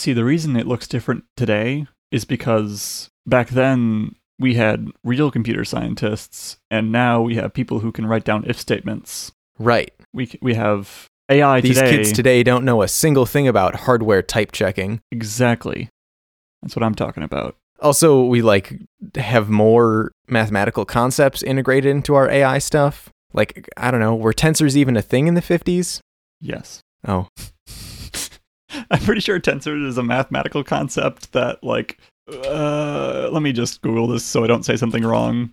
See, 0.00 0.14
the 0.14 0.24
reason 0.24 0.56
it 0.56 0.66
looks 0.66 0.88
different 0.88 1.24
today 1.36 1.86
is 2.10 2.24
because 2.24 3.10
back 3.26 3.50
then 3.50 4.14
we 4.38 4.54
had 4.54 4.88
real 5.04 5.30
computer 5.30 5.62
scientists, 5.62 6.56
and 6.70 6.90
now 6.90 7.20
we 7.20 7.34
have 7.34 7.52
people 7.52 7.80
who 7.80 7.92
can 7.92 8.06
write 8.06 8.24
down 8.24 8.44
if 8.46 8.58
statements. 8.58 9.30
Right. 9.58 9.92
We 10.14 10.32
we 10.40 10.54
have 10.54 11.06
AI 11.30 11.60
These 11.60 11.76
today. 11.76 11.90
kids 11.90 12.12
today 12.12 12.42
don't 12.42 12.64
know 12.64 12.80
a 12.80 12.88
single 12.88 13.26
thing 13.26 13.46
about 13.46 13.74
hardware 13.80 14.22
type 14.22 14.52
checking. 14.52 15.02
exactly. 15.10 15.90
That's 16.62 16.74
what 16.74 16.82
I'm 16.82 16.94
talking 16.94 17.22
about. 17.22 17.56
Also, 17.80 18.24
we 18.24 18.40
like 18.40 18.80
have 19.16 19.50
more 19.50 20.12
mathematical 20.28 20.86
concepts 20.86 21.42
integrated 21.42 21.90
into 21.90 22.14
our 22.14 22.30
AI 22.30 22.56
stuff. 22.58 23.10
Like, 23.34 23.68
I 23.76 23.90
don't 23.90 24.00
know, 24.00 24.14
were 24.14 24.32
tensors 24.32 24.76
even 24.76 24.96
a 24.96 25.02
thing 25.02 25.26
in 25.26 25.34
the 25.34 25.42
50s? 25.42 26.00
Yes. 26.40 26.80
Oh, 27.06 27.28
I'm 28.90 29.00
pretty 29.00 29.20
sure 29.20 29.38
tensor 29.40 29.86
is 29.86 29.98
a 29.98 30.02
mathematical 30.02 30.62
concept 30.64 31.32
that, 31.32 31.62
like, 31.62 31.98
uh, 32.46 33.28
let 33.32 33.42
me 33.42 33.52
just 33.52 33.82
Google 33.82 34.06
this 34.06 34.24
so 34.24 34.44
I 34.44 34.46
don't 34.46 34.64
say 34.64 34.76
something 34.76 35.04
wrong. 35.04 35.50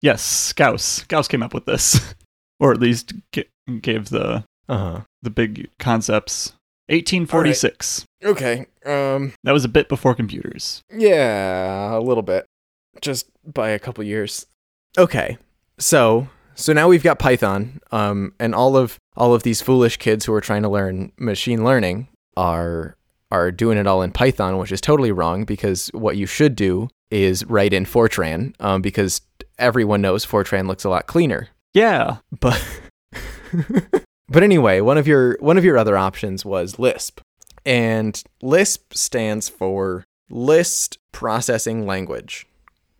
Yes, 0.00 0.52
Gauss. 0.52 1.02
Gauss 1.04 1.28
came 1.28 1.42
up 1.42 1.54
with 1.54 1.64
this, 1.66 2.14
or 2.60 2.72
at 2.72 2.80
least 2.80 3.12
g- 3.32 3.48
gave 3.80 4.10
the 4.10 4.44
uh 4.68 4.78
huh. 4.78 5.00
the 5.22 5.30
big 5.30 5.70
concepts. 5.78 6.52
1846. 6.88 8.04
Okay. 8.24 8.66
Um, 8.84 9.32
That 9.42 9.52
was 9.52 9.64
a 9.64 9.68
bit 9.68 9.88
before 9.88 10.14
computers. 10.14 10.82
yeah, 10.94 11.96
a 11.96 12.00
little 12.00 12.22
bit. 12.22 12.46
Just 13.00 13.30
by 13.44 13.70
a 13.70 13.78
couple 13.78 14.04
years. 14.04 14.46
Okay. 14.98 15.38
So, 15.78 16.28
so 16.54 16.72
now 16.74 16.86
we've 16.88 17.02
got 17.02 17.18
Python, 17.18 17.80
um, 17.90 18.34
and 18.38 18.54
all 18.54 18.76
of 18.76 18.98
all 19.16 19.34
of 19.34 19.42
these 19.42 19.62
foolish 19.62 19.96
kids 19.96 20.26
who 20.26 20.34
are 20.34 20.40
trying 20.42 20.62
to 20.62 20.68
learn 20.68 21.12
machine 21.18 21.64
learning 21.64 22.08
are 22.36 22.96
are 23.30 23.50
doing 23.50 23.78
it 23.78 23.86
all 23.86 24.02
in 24.02 24.12
Python, 24.12 24.58
which 24.58 24.70
is 24.70 24.80
totally 24.80 25.10
wrong 25.10 25.44
because 25.44 25.88
what 25.92 26.16
you 26.16 26.26
should 26.26 26.54
do 26.54 26.88
is 27.10 27.44
write 27.46 27.72
in 27.72 27.84
Fortran, 27.84 28.54
um, 28.60 28.80
because 28.80 29.20
everyone 29.58 30.00
knows 30.00 30.24
Fortran 30.24 30.66
looks 30.68 30.84
a 30.84 30.88
lot 30.88 31.06
cleaner. 31.06 31.48
Yeah. 31.72 32.18
But 32.40 32.62
but 34.28 34.42
anyway, 34.42 34.80
one 34.80 34.98
of 34.98 35.06
your 35.06 35.36
one 35.40 35.58
of 35.58 35.64
your 35.64 35.76
other 35.78 35.96
options 35.96 36.44
was 36.44 36.78
Lisp, 36.78 37.20
and 37.66 38.22
Lisp 38.42 38.94
stands 38.94 39.48
for 39.48 40.04
List 40.30 40.98
Processing 41.12 41.86
Language. 41.86 42.46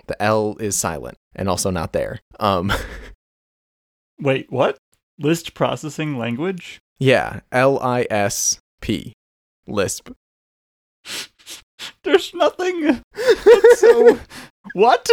The 0.07 0.21
L 0.23 0.57
is 0.61 0.77
silent 0.77 1.17
and 1.35 1.49
also 1.49 1.71
not 1.71 1.93
there. 1.93 2.21
Um, 2.39 2.73
Wait, 4.21 4.51
what? 4.51 4.77
List 5.19 5.55
processing 5.55 6.19
language? 6.19 6.81
yeah, 6.99 7.41
L 7.53 7.79
I 7.81 8.07
S 8.11 8.59
P, 8.81 9.13
Lisp. 9.67 10.11
There's 12.05 12.33
nothing. 12.35 13.01
so 13.77 14.19
what? 14.75 15.09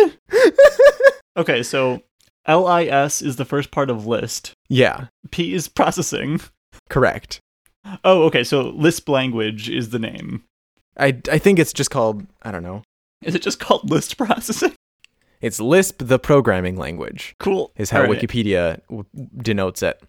Okay, 1.37 1.63
so 1.63 2.01
LIS 2.47 3.21
is 3.21 3.35
the 3.37 3.45
first 3.45 3.71
part 3.71 3.89
of 3.89 4.05
list. 4.05 4.53
Yeah, 4.69 5.07
P 5.31 5.53
is 5.53 5.67
processing. 5.67 6.41
correct. 6.89 7.39
Oh, 8.03 8.23
okay, 8.23 8.43
so 8.43 8.61
Lisp 8.69 9.09
language 9.09 9.69
is 9.69 9.89
the 9.89 9.99
name. 9.99 10.43
I 10.97 11.17
I 11.31 11.37
think 11.37 11.57
it's 11.59 11.73
just 11.73 11.89
called 11.91 12.25
I 12.43 12.51
don't 12.51 12.63
know. 12.63 12.83
Is 13.23 13.35
it 13.35 13.41
just 13.41 13.59
called 13.59 13.89
list 13.89 14.17
processing? 14.17 14.73
It's 15.41 15.59
Lisp, 15.59 16.03
the 16.05 16.19
programming 16.19 16.77
language. 16.77 17.33
Cool. 17.39 17.71
is 17.75 17.89
how 17.89 18.01
right. 18.03 18.11
Wikipedia 18.11 18.79
w- 18.89 19.05
denotes 19.37 19.81
it. 19.81 19.99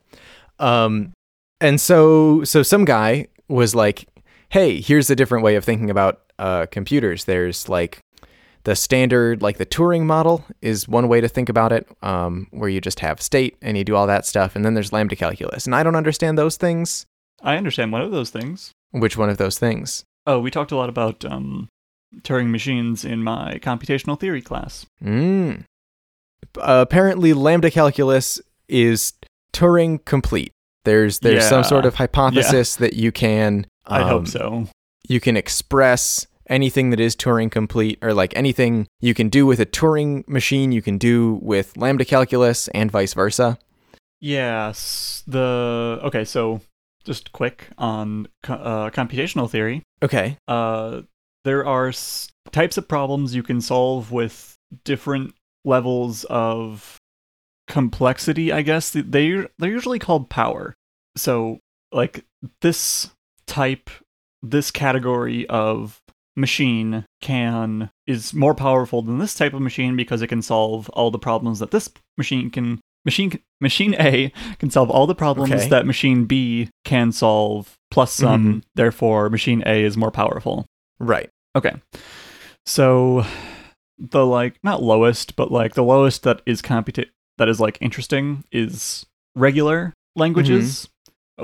Um, 0.59 1.13
and 1.61 1.81
so 1.81 2.45
so 2.45 2.63
some 2.63 2.85
guy 2.85 3.29
was 3.49 3.75
like, 3.75 4.07
"Hey, 4.53 4.81
here's 4.81 5.11
a 5.11 5.17
different 5.17 5.45
way 5.45 5.57
of 5.57 5.65
thinking 5.65 5.91
about 5.91 6.21
uh, 6.39 6.67
computers. 6.71 7.25
There's 7.25 7.69
like 7.69 8.01
the 8.65 8.77
standard, 8.77 9.43
like 9.43 9.59
the 9.59 9.67
Turing 9.67 10.05
model, 10.05 10.45
is 10.61 10.87
one 10.87 11.09
way 11.09 11.21
to 11.21 11.29
think 11.29 11.49
about 11.49 11.73
it, 11.73 11.87
um, 12.03 12.47
where 12.51 12.69
you 12.69 12.81
just 12.81 13.01
have 13.01 13.21
state 13.21 13.57
and 13.61 13.77
you 13.77 13.85
do 13.85 13.97
all 13.97 14.07
that 14.07 14.27
stuff, 14.27 14.55
and 14.55 14.65
then 14.65 14.75
there's 14.75 14.93
lambda 14.93 15.17
calculus. 15.17 15.67
And 15.67 15.75
I 15.75 15.83
don't 15.83 15.97
understand 15.97 16.39
those 16.39 16.57
things. 16.57 17.07
I 17.43 17.57
understand 17.57 17.93
one 17.93 18.03
of 18.03 18.13
those 18.13 18.31
things. 18.31 18.73
Which 18.93 19.17
one 19.17 19.31
of 19.31 19.39
those 19.39 19.59
things? 19.59 20.05
Oh, 20.27 20.39
we 20.39 20.51
talked 20.51 20.71
a 20.71 20.77
lot 20.77 20.89
about 20.89 21.25
um, 21.25 21.69
Turing 22.21 22.51
machines 22.51 23.05
in 23.05 23.23
my 23.25 23.59
computational 23.61 24.21
theory 24.21 24.43
class. 24.43 24.87
Mm. 25.03 25.65
Apparently, 26.57 27.33
lambda 27.33 27.71
calculus 27.71 28.41
is 28.69 29.15
Turing 29.53 30.05
complete. 30.05 30.53
There's 30.85 31.21
there's 31.21 31.49
some 31.49 31.65
sort 31.65 31.85
of 31.85 31.95
hypothesis 31.95 32.77
that 32.77 32.95
you 32.95 33.13
can. 33.13 33.67
I 33.87 34.03
um, 34.03 34.09
hope 34.09 34.29
so. 34.29 34.69
you 35.09 35.21
can 35.21 35.37
express 35.37 36.27
anything 36.49 36.91
that 36.91 37.01
is 37.01 37.17
Turing 37.17 37.51
complete, 37.51 37.99
or 38.03 38.13
like 38.13 38.37
anything 38.37 38.87
you 39.01 39.15
can 39.15 39.29
do 39.29 39.47
with 39.47 39.61
a 39.61 39.67
Turing 39.67 40.27
machine, 40.29 40.73
you 40.73 40.83
can 40.83 40.99
do 40.99 41.39
with 41.43 41.77
lambda 41.77 42.05
calculus, 42.05 42.69
and 42.69 42.91
vice 42.91 43.15
versa. 43.15 43.59
Yes. 44.21 45.25
The 45.27 45.99
okay. 46.05 46.25
So 46.25 46.61
just 47.05 47.33
quick 47.33 47.69
on 47.79 48.29
uh, 48.49 48.91
computational 48.91 49.51
theory. 49.51 49.83
Okay. 50.03 50.37
Uh, 50.47 51.03
there 51.45 51.67
are 51.67 51.89
s- 51.89 52.29
types 52.53 52.77
of 52.77 52.87
problems 52.87 53.35
you 53.35 53.43
can 53.43 53.61
solve 53.61 54.13
with 54.13 54.57
different 54.85 55.35
levels 55.65 56.25
of 56.25 56.99
complexity. 57.67 58.53
I 58.53 58.63
guess 58.63 58.91
they 58.91 59.03
they're 59.03 59.49
usually 59.71 59.99
called 59.99 60.29
power. 60.31 60.75
So 61.17 61.59
like 61.91 62.25
this 62.61 63.11
type, 63.53 63.91
this 64.43 64.71
category 64.71 65.47
of 65.49 66.01
machine 66.37 67.05
can 67.21 67.91
is 68.07 68.33
more 68.33 68.55
powerful 68.55 69.03
than 69.03 69.19
this 69.19 69.35
type 69.35 69.53
of 69.53 69.61
machine 69.61 69.97
because 69.97 70.23
it 70.23 70.29
can 70.29 70.41
solve 70.43 70.89
all 70.91 71.11
the 71.11 71.19
problems 71.19 71.59
that 71.59 71.71
this 71.71 71.91
machine 72.17 72.49
can 72.51 72.81
machine 73.05 73.39
machine 73.61 73.95
A 74.01 74.33
can 74.59 74.71
solve 74.71 74.89
all 74.91 75.07
the 75.07 75.15
problems 75.15 75.53
Okay. 75.53 75.69
that 75.69 75.85
machine 75.87 76.25
B 76.25 76.71
can 76.85 77.13
solve 77.13 77.75
plus 77.91 78.13
some 78.13 78.63
therefore 78.75 79.29
machine 79.29 79.63
A 79.67 79.85
is 79.85 79.97
more 79.97 80.11
powerful. 80.11 80.65
Right. 80.99 81.29
Okay. 81.55 81.75
So 82.65 83.27
the 83.99 84.25
like 84.25 84.57
not 84.63 84.83
lowest 84.83 85.37
but 85.37 85.53
like 85.53 85.75
the 85.75 85.85
lowest 85.85 86.23
that 86.23 86.41
is 86.47 86.63
computa- 86.63 87.11
that 87.39 87.49
is 87.49 87.61
like 87.61 87.77
interesting 87.83 88.45
is 88.51 89.05
regular 89.37 89.93
languages, 90.17 90.87
uh, 90.87 90.89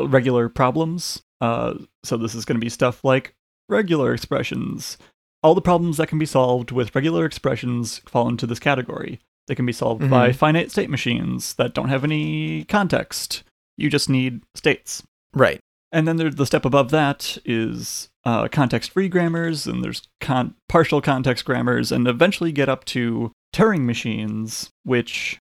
regular 0.06 0.48
problems. 0.48 1.22
Uh 1.40 1.74
so 2.04 2.16
this 2.16 2.34
is 2.34 2.44
going 2.44 2.56
to 2.60 2.64
be 2.64 2.68
stuff 2.70 3.04
like 3.04 3.34
regular 3.68 4.12
expressions. 4.14 4.98
All 5.42 5.54
the 5.54 5.60
problems 5.60 5.96
that 5.98 6.08
can 6.08 6.18
be 6.18 6.26
solved 6.26 6.70
with 6.72 6.94
regular 6.94 7.24
expressions 7.24 7.98
fall 8.06 8.28
into 8.28 8.46
this 8.46 8.58
category. 8.58 9.20
They 9.46 9.54
can 9.54 9.66
be 9.66 9.72
solved 9.72 10.08
by 10.10 10.30
Mhm. 10.30 10.34
finite 10.34 10.70
state 10.70 10.90
machines 10.90 11.54
that 11.54 11.74
don't 11.74 11.88
have 11.88 12.04
any 12.04 12.64
context. 12.64 13.44
You 13.76 13.88
just 13.88 14.08
need 14.10 14.42
states. 14.54 15.02
Right. 15.32 15.60
And 15.92 16.06
then 16.06 16.16
there's 16.16 16.34
the 16.34 16.44
step 16.46 16.64
above 16.64 16.90
that 16.90 17.38
is 17.44 18.08
uh, 18.24 18.46
context-free 18.48 19.08
grammars, 19.08 19.66
and 19.66 19.82
there's 19.82 20.02
con- 20.20 20.54
partial 20.68 21.00
context 21.00 21.46
grammars, 21.46 21.90
and 21.90 22.06
eventually 22.06 22.52
get 22.52 22.68
up 22.68 22.84
to 22.84 23.32
Turing 23.54 23.86
machines, 23.86 24.70
which 24.82 25.38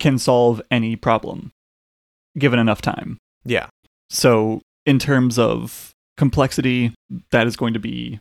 can 0.00 0.18
solve 0.18 0.60
any 0.68 0.96
problem 0.96 1.52
given 2.36 2.58
enough 2.58 2.82
time. 2.82 3.18
Yeah. 3.44 3.68
So, 4.10 4.60
in 4.86 4.98
terms 4.98 5.38
of 5.38 5.92
complexity, 6.16 6.94
that 7.30 7.46
is 7.46 7.56
going 7.56 7.74
to 7.74 7.78
be 7.78 8.20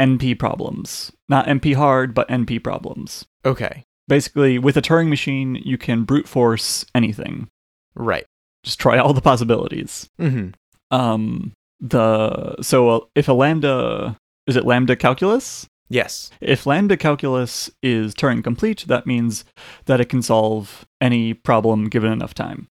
NP 0.00 0.38
problems, 0.38 1.12
not 1.28 1.46
NP 1.46 1.74
hard, 1.74 2.14
but 2.14 2.28
NP 2.28 2.62
problems. 2.62 3.24
Okay. 3.44 3.84
Basically, 4.08 4.58
with 4.58 4.76
a 4.76 4.82
Turing 4.82 5.08
machine, 5.08 5.56
you 5.56 5.78
can 5.78 6.04
brute 6.04 6.28
force 6.28 6.84
anything. 6.94 7.48
Right. 7.94 8.26
Just 8.64 8.78
try 8.78 8.98
all 8.98 9.12
the 9.12 9.20
possibilities. 9.20 10.08
Mm-hmm. 10.20 10.50
Um, 10.96 11.52
the 11.80 12.56
so 12.62 12.88
uh, 12.88 13.00
if 13.14 13.28
a 13.28 13.32
lambda 13.32 14.16
is 14.46 14.56
it 14.56 14.64
lambda 14.64 14.96
calculus? 14.96 15.66
Yes. 15.88 16.30
If 16.40 16.66
lambda 16.66 16.96
calculus 16.96 17.70
is 17.82 18.14
Turing 18.14 18.42
complete, 18.42 18.84
that 18.88 19.06
means 19.06 19.44
that 19.84 20.00
it 20.00 20.08
can 20.08 20.22
solve 20.22 20.86
any 21.00 21.34
problem 21.34 21.88
given 21.88 22.12
enough 22.12 22.34
time. 22.34 22.68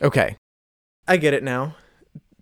Okay. 0.00 0.36
I 1.08 1.16
get 1.16 1.34
it 1.34 1.42
now. 1.42 1.74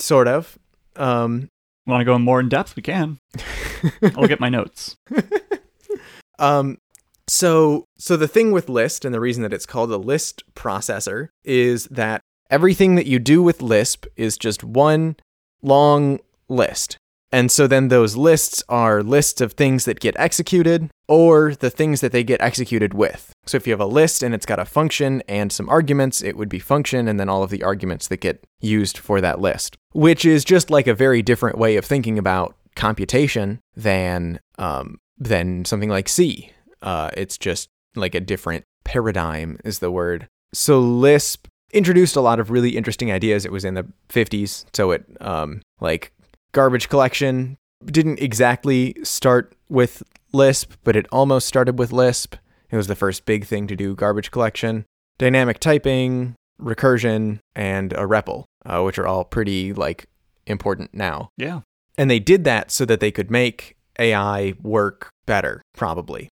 Sort 0.01 0.28
of. 0.28 0.59
Um, 0.96 1.48
Want 1.86 2.01
to 2.01 2.05
go 2.05 2.14
in 2.14 2.22
more 2.22 2.40
in 2.40 2.48
depth? 2.48 2.76
We 2.76 2.82
can. 2.82 3.18
I'll 4.16 4.28
get 4.28 4.40
my 4.40 4.48
notes. 4.48 4.96
um, 6.38 6.78
so 7.26 7.84
so 7.98 8.16
the 8.16 8.28
thing 8.28 8.53
with 8.53 8.68
Lisp 8.68 9.05
and 9.05 9.14
the 9.14 9.20
reason 9.20 9.42
that 9.42 9.53
it's 9.53 9.66
called 9.66 9.90
a 9.90 9.96
Lisp 9.96 10.42
processor 10.55 11.28
is 11.44 11.86
that 11.86 12.20
everything 12.51 12.96
that 12.96 13.07
you 13.07 13.18
do 13.18 13.42
with 13.42 13.62
Lisp 13.62 14.07
is 14.16 14.36
just 14.36 14.62
one 14.62 15.16
long 15.62 16.20
list. 16.48 16.96
And 17.32 17.50
so 17.50 17.66
then 17.66 17.88
those 17.88 18.16
lists 18.16 18.62
are 18.68 19.02
lists 19.02 19.40
of 19.40 19.52
things 19.52 19.84
that 19.84 20.00
get 20.00 20.16
executed 20.18 20.90
or 21.08 21.54
the 21.54 21.70
things 21.70 22.00
that 22.00 22.12
they 22.12 22.24
get 22.24 22.40
executed 22.40 22.94
with. 22.94 23.32
So 23.46 23.56
if 23.56 23.66
you 23.66 23.72
have 23.72 23.80
a 23.80 23.86
list 23.86 24.22
and 24.22 24.34
it's 24.34 24.46
got 24.46 24.58
a 24.58 24.64
function 24.64 25.22
and 25.28 25.52
some 25.52 25.68
arguments, 25.68 26.22
it 26.22 26.36
would 26.36 26.48
be 26.48 26.58
function 26.58 27.06
and 27.08 27.20
then 27.20 27.28
all 27.28 27.42
of 27.42 27.50
the 27.50 27.62
arguments 27.62 28.08
that 28.08 28.20
get 28.20 28.44
used 28.60 28.98
for 28.98 29.20
that 29.20 29.40
list, 29.40 29.76
which 29.92 30.24
is 30.24 30.44
just 30.44 30.70
like 30.70 30.86
a 30.86 30.94
very 30.94 31.22
different 31.22 31.58
way 31.58 31.76
of 31.76 31.84
thinking 31.84 32.18
about 32.18 32.56
computation 32.74 33.60
than 33.76 34.40
um, 34.58 34.98
than 35.18 35.64
something 35.64 35.90
like 35.90 36.08
C. 36.08 36.52
Uh, 36.82 37.10
it's 37.16 37.38
just 37.38 37.68
like 37.94 38.14
a 38.14 38.20
different 38.20 38.64
paradigm 38.84 39.58
is 39.64 39.78
the 39.78 39.90
word. 39.90 40.28
So 40.52 40.80
Lisp 40.80 41.46
introduced 41.72 42.16
a 42.16 42.20
lot 42.20 42.40
of 42.40 42.50
really 42.50 42.76
interesting 42.76 43.12
ideas. 43.12 43.44
It 43.44 43.52
was 43.52 43.64
in 43.64 43.74
the 43.74 43.86
50s, 44.08 44.64
so 44.72 44.90
it 44.92 45.04
um, 45.20 45.60
like 45.80 46.12
garbage 46.53 46.88
collection 46.88 47.57
didn't 47.84 48.20
exactly 48.20 48.94
start 49.03 49.55
with 49.68 50.03
Lisp, 50.32 50.72
but 50.84 50.96
it 50.96 51.07
almost 51.11 51.46
started 51.46 51.78
with 51.78 51.92
Lisp. 51.92 52.36
It 52.70 52.76
was 52.76 52.86
the 52.86 52.94
first 52.94 53.24
big 53.24 53.44
thing 53.44 53.66
to 53.66 53.76
do 53.76 53.94
garbage 53.94 54.30
collection. 54.30 54.84
Dynamic 55.18 55.59
typing, 55.59 56.34
recursion, 56.61 57.40
and 57.55 57.92
a 57.92 58.07
REPL, 58.07 58.44
uh, 58.64 58.82
which 58.82 58.98
are 58.98 59.07
all 59.07 59.24
pretty 59.24 59.72
like 59.72 60.07
important 60.46 60.94
now. 60.94 61.30
Yeah. 61.36 61.61
And 61.98 62.11
they 62.11 62.20
did 62.20 62.44
that 62.44 62.70
so 62.70 62.84
that 62.84 63.01
they 63.01 63.11
could 63.11 63.30
make 63.30 63.76
AI 63.98 64.55
work 64.62 65.11
better, 65.26 65.62
probably. 65.74 66.28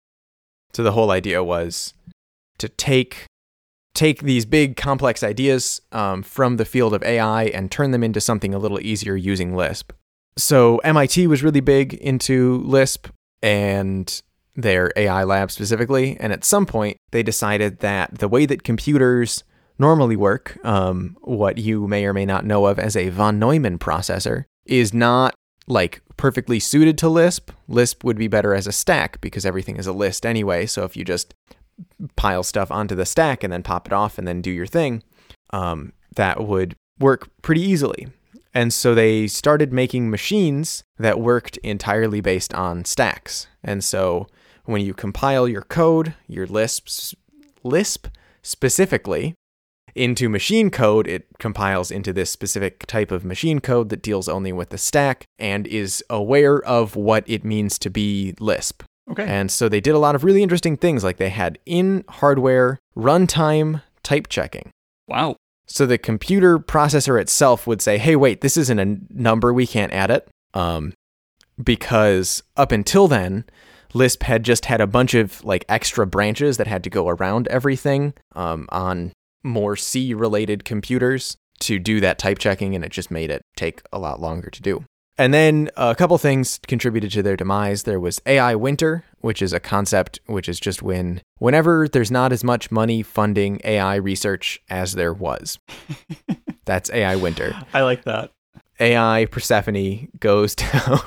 So 0.72 0.82
the 0.82 0.92
whole 0.92 1.10
idea 1.10 1.42
was 1.42 1.94
to 2.58 2.68
take 2.68 3.26
take 3.94 4.20
these 4.20 4.44
big 4.44 4.76
complex 4.76 5.22
ideas 5.22 5.80
um, 5.90 6.22
from 6.22 6.58
the 6.58 6.66
field 6.66 6.92
of 6.92 7.02
AI 7.02 7.44
and 7.44 7.70
turn 7.70 7.92
them 7.92 8.04
into 8.04 8.20
something 8.20 8.52
a 8.52 8.58
little 8.58 8.78
easier 8.80 9.16
using 9.16 9.56
Lisp. 9.56 9.90
So 10.38 10.78
MIT 10.78 11.26
was 11.26 11.42
really 11.42 11.60
big 11.60 11.94
into 11.94 12.58
Lisp 12.58 13.08
and 13.42 14.22
their 14.54 14.90
AI 14.96 15.24
lab 15.24 15.50
specifically. 15.50 16.16
And 16.18 16.32
at 16.32 16.44
some 16.44 16.66
point, 16.66 16.96
they 17.10 17.22
decided 17.22 17.80
that 17.80 18.18
the 18.18 18.28
way 18.28 18.46
that 18.46 18.62
computers 18.62 19.44
normally 19.78 20.16
work, 20.16 20.58
um, 20.64 21.16
what 21.20 21.58
you 21.58 21.86
may 21.86 22.06
or 22.06 22.12
may 22.12 22.24
not 22.24 22.44
know 22.44 22.66
of 22.66 22.78
as 22.78 22.96
a 22.96 23.10
von 23.10 23.38
Neumann 23.38 23.78
processor, 23.78 24.44
is 24.64 24.94
not 24.94 25.34
like 25.66 26.00
perfectly 26.16 26.58
suited 26.58 26.96
to 26.98 27.08
Lisp. 27.08 27.50
Lisp 27.68 28.04
would 28.04 28.16
be 28.16 28.28
better 28.28 28.54
as 28.54 28.66
a 28.66 28.72
stack 28.72 29.20
because 29.20 29.44
everything 29.44 29.76
is 29.76 29.86
a 29.86 29.92
list 29.92 30.24
anyway. 30.24 30.64
So 30.64 30.84
if 30.84 30.96
you 30.96 31.04
just 31.04 31.34
pile 32.16 32.42
stuff 32.42 32.70
onto 32.70 32.94
the 32.94 33.04
stack 33.04 33.44
and 33.44 33.52
then 33.52 33.62
pop 33.62 33.86
it 33.86 33.92
off 33.92 34.16
and 34.18 34.26
then 34.26 34.40
do 34.40 34.50
your 34.50 34.66
thing, 34.66 35.02
um, 35.50 35.92
that 36.14 36.46
would 36.46 36.74
work 36.98 37.28
pretty 37.42 37.60
easily. 37.60 38.08
And 38.56 38.72
so 38.72 38.94
they 38.94 39.26
started 39.26 39.70
making 39.70 40.08
machines 40.08 40.82
that 40.98 41.20
worked 41.20 41.58
entirely 41.58 42.22
based 42.22 42.54
on 42.54 42.86
stacks. 42.86 43.48
And 43.62 43.84
so 43.84 44.28
when 44.64 44.80
you 44.80 44.94
compile 44.94 45.46
your 45.46 45.60
code, 45.60 46.14
your 46.26 46.46
Lisp, 46.46 46.88
Lisp 47.62 48.06
specifically, 48.42 49.34
into 49.94 50.30
machine 50.30 50.70
code, 50.70 51.06
it 51.06 51.26
compiles 51.38 51.90
into 51.90 52.14
this 52.14 52.30
specific 52.30 52.86
type 52.86 53.10
of 53.10 53.26
machine 53.26 53.60
code 53.60 53.90
that 53.90 54.00
deals 54.00 54.26
only 54.26 54.52
with 54.52 54.70
the 54.70 54.78
stack 54.78 55.26
and 55.38 55.66
is 55.66 56.02
aware 56.08 56.64
of 56.64 56.96
what 56.96 57.24
it 57.26 57.44
means 57.44 57.78
to 57.80 57.90
be 57.90 58.34
Lisp. 58.40 58.82
Okay. 59.10 59.26
And 59.26 59.50
so 59.50 59.68
they 59.68 59.82
did 59.82 59.94
a 59.94 59.98
lot 59.98 60.14
of 60.14 60.24
really 60.24 60.42
interesting 60.42 60.78
things, 60.78 61.04
like 61.04 61.18
they 61.18 61.28
had 61.28 61.58
in 61.66 62.04
hardware 62.08 62.78
runtime 62.96 63.82
type 64.02 64.28
checking. 64.28 64.70
Wow. 65.08 65.36
So 65.66 65.86
the 65.86 65.98
computer 65.98 66.58
processor 66.58 67.20
itself 67.20 67.66
would 67.66 67.82
say, 67.82 67.98
"Hey, 67.98 68.16
wait, 68.16 68.40
this 68.40 68.56
isn't 68.56 68.78
a 68.78 68.98
number. 69.10 69.52
We 69.52 69.66
can't 69.66 69.92
add 69.92 70.10
it." 70.10 70.28
Um, 70.54 70.94
because 71.62 72.42
up 72.56 72.72
until 72.72 73.08
then, 73.08 73.44
Lisp 73.94 74.22
had 74.22 74.42
just 74.44 74.66
had 74.66 74.80
a 74.80 74.86
bunch 74.86 75.14
of 75.14 75.42
like 75.44 75.64
extra 75.68 76.06
branches 76.06 76.56
that 76.58 76.66
had 76.66 76.84
to 76.84 76.90
go 76.90 77.08
around 77.08 77.48
everything 77.48 78.14
um, 78.34 78.66
on 78.70 79.12
more 79.42 79.76
C-related 79.76 80.64
computers 80.64 81.36
to 81.60 81.78
do 81.78 82.00
that 82.00 82.18
type 82.18 82.38
checking, 82.38 82.74
and 82.74 82.84
it 82.84 82.92
just 82.92 83.10
made 83.10 83.30
it 83.30 83.42
take 83.56 83.82
a 83.92 83.98
lot 83.98 84.20
longer 84.20 84.50
to 84.50 84.62
do. 84.62 84.84
And 85.18 85.32
then 85.32 85.70
a 85.76 85.94
couple 85.94 86.18
things 86.18 86.60
contributed 86.66 87.10
to 87.12 87.22
their 87.22 87.36
demise. 87.36 87.84
There 87.84 88.00
was 88.00 88.20
AI 88.26 88.54
winter, 88.54 89.04
which 89.20 89.40
is 89.40 89.52
a 89.52 89.60
concept 89.60 90.20
which 90.26 90.48
is 90.48 90.60
just 90.60 90.82
when 90.82 91.22
whenever 91.38 91.88
there's 91.88 92.10
not 92.10 92.32
as 92.32 92.44
much 92.44 92.70
money 92.70 93.02
funding 93.02 93.60
AI 93.64 93.96
research 93.96 94.60
as 94.68 94.92
there 94.92 95.14
was. 95.14 95.58
That's 96.66 96.90
AI 96.90 97.16
winter. 97.16 97.54
I 97.72 97.82
like 97.82 98.04
that. 98.04 98.32
AI 98.78 99.26
Persephone 99.30 100.08
goes 100.20 100.54
down. 100.54 101.00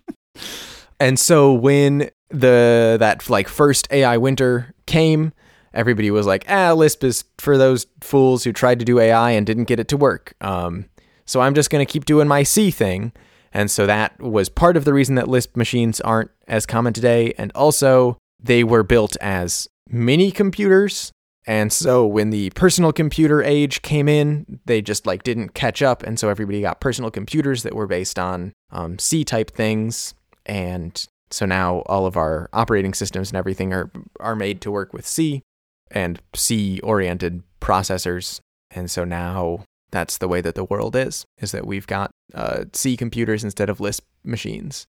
and 1.00 1.18
so 1.18 1.52
when 1.52 2.10
the 2.30 2.96
that 3.00 3.28
like 3.28 3.48
first 3.48 3.88
AI 3.90 4.16
winter 4.16 4.74
came, 4.86 5.32
everybody 5.74 6.10
was 6.12 6.26
like, 6.26 6.44
"Ah, 6.48 6.72
Lisp 6.72 7.02
is 7.02 7.24
for 7.38 7.58
those 7.58 7.86
fools 8.00 8.44
who 8.44 8.52
tried 8.52 8.78
to 8.78 8.84
do 8.84 9.00
AI 9.00 9.32
and 9.32 9.44
didn't 9.44 9.64
get 9.64 9.80
it 9.80 9.88
to 9.88 9.96
work." 9.96 10.34
Um, 10.40 10.84
so 11.28 11.42
I'm 11.42 11.54
just 11.54 11.68
going 11.68 11.84
to 11.84 11.92
keep 11.92 12.06
doing 12.06 12.26
my 12.26 12.42
C 12.42 12.70
thing. 12.70 13.12
And 13.52 13.70
so 13.70 13.86
that 13.86 14.18
was 14.18 14.48
part 14.48 14.78
of 14.78 14.84
the 14.84 14.94
reason 14.94 15.14
that 15.16 15.28
Lisp 15.28 15.56
machines 15.56 16.00
aren't 16.00 16.30
as 16.46 16.64
common 16.64 16.94
today. 16.94 17.34
And 17.36 17.52
also, 17.54 18.16
they 18.40 18.64
were 18.64 18.82
built 18.82 19.14
as 19.20 19.68
mini 19.90 20.30
computers. 20.30 21.12
And 21.46 21.70
so 21.70 22.06
when 22.06 22.30
the 22.30 22.50
personal 22.50 22.92
computer 22.92 23.42
age 23.42 23.82
came 23.82 24.08
in, 24.08 24.60
they 24.64 24.80
just 24.80 25.06
like 25.06 25.22
didn't 25.22 25.54
catch 25.54 25.82
up. 25.82 26.02
And 26.02 26.18
so 26.18 26.30
everybody 26.30 26.62
got 26.62 26.80
personal 26.80 27.10
computers 27.10 27.62
that 27.62 27.74
were 27.74 27.86
based 27.86 28.18
on 28.18 28.52
um, 28.70 28.98
C 28.98 29.22
type 29.22 29.50
things. 29.50 30.14
And 30.46 31.06
so 31.30 31.44
now 31.44 31.80
all 31.86 32.06
of 32.06 32.16
our 32.16 32.48
operating 32.54 32.94
systems 32.94 33.28
and 33.28 33.36
everything 33.36 33.74
are, 33.74 33.90
are 34.18 34.36
made 34.36 34.62
to 34.62 34.70
work 34.70 34.94
with 34.94 35.06
C 35.06 35.42
and 35.90 36.20
C 36.34 36.80
oriented 36.80 37.42
processors. 37.60 38.40
And 38.70 38.90
so 38.90 39.04
now 39.04 39.64
that's 39.90 40.18
the 40.18 40.28
way 40.28 40.40
that 40.40 40.54
the 40.54 40.64
world 40.64 40.94
is 40.94 41.24
is 41.38 41.52
that 41.52 41.66
we've 41.66 41.86
got 41.86 42.10
uh, 42.34 42.64
c 42.72 42.96
computers 42.96 43.42
instead 43.44 43.70
of 43.70 43.80
lisp 43.80 44.04
machines 44.24 44.86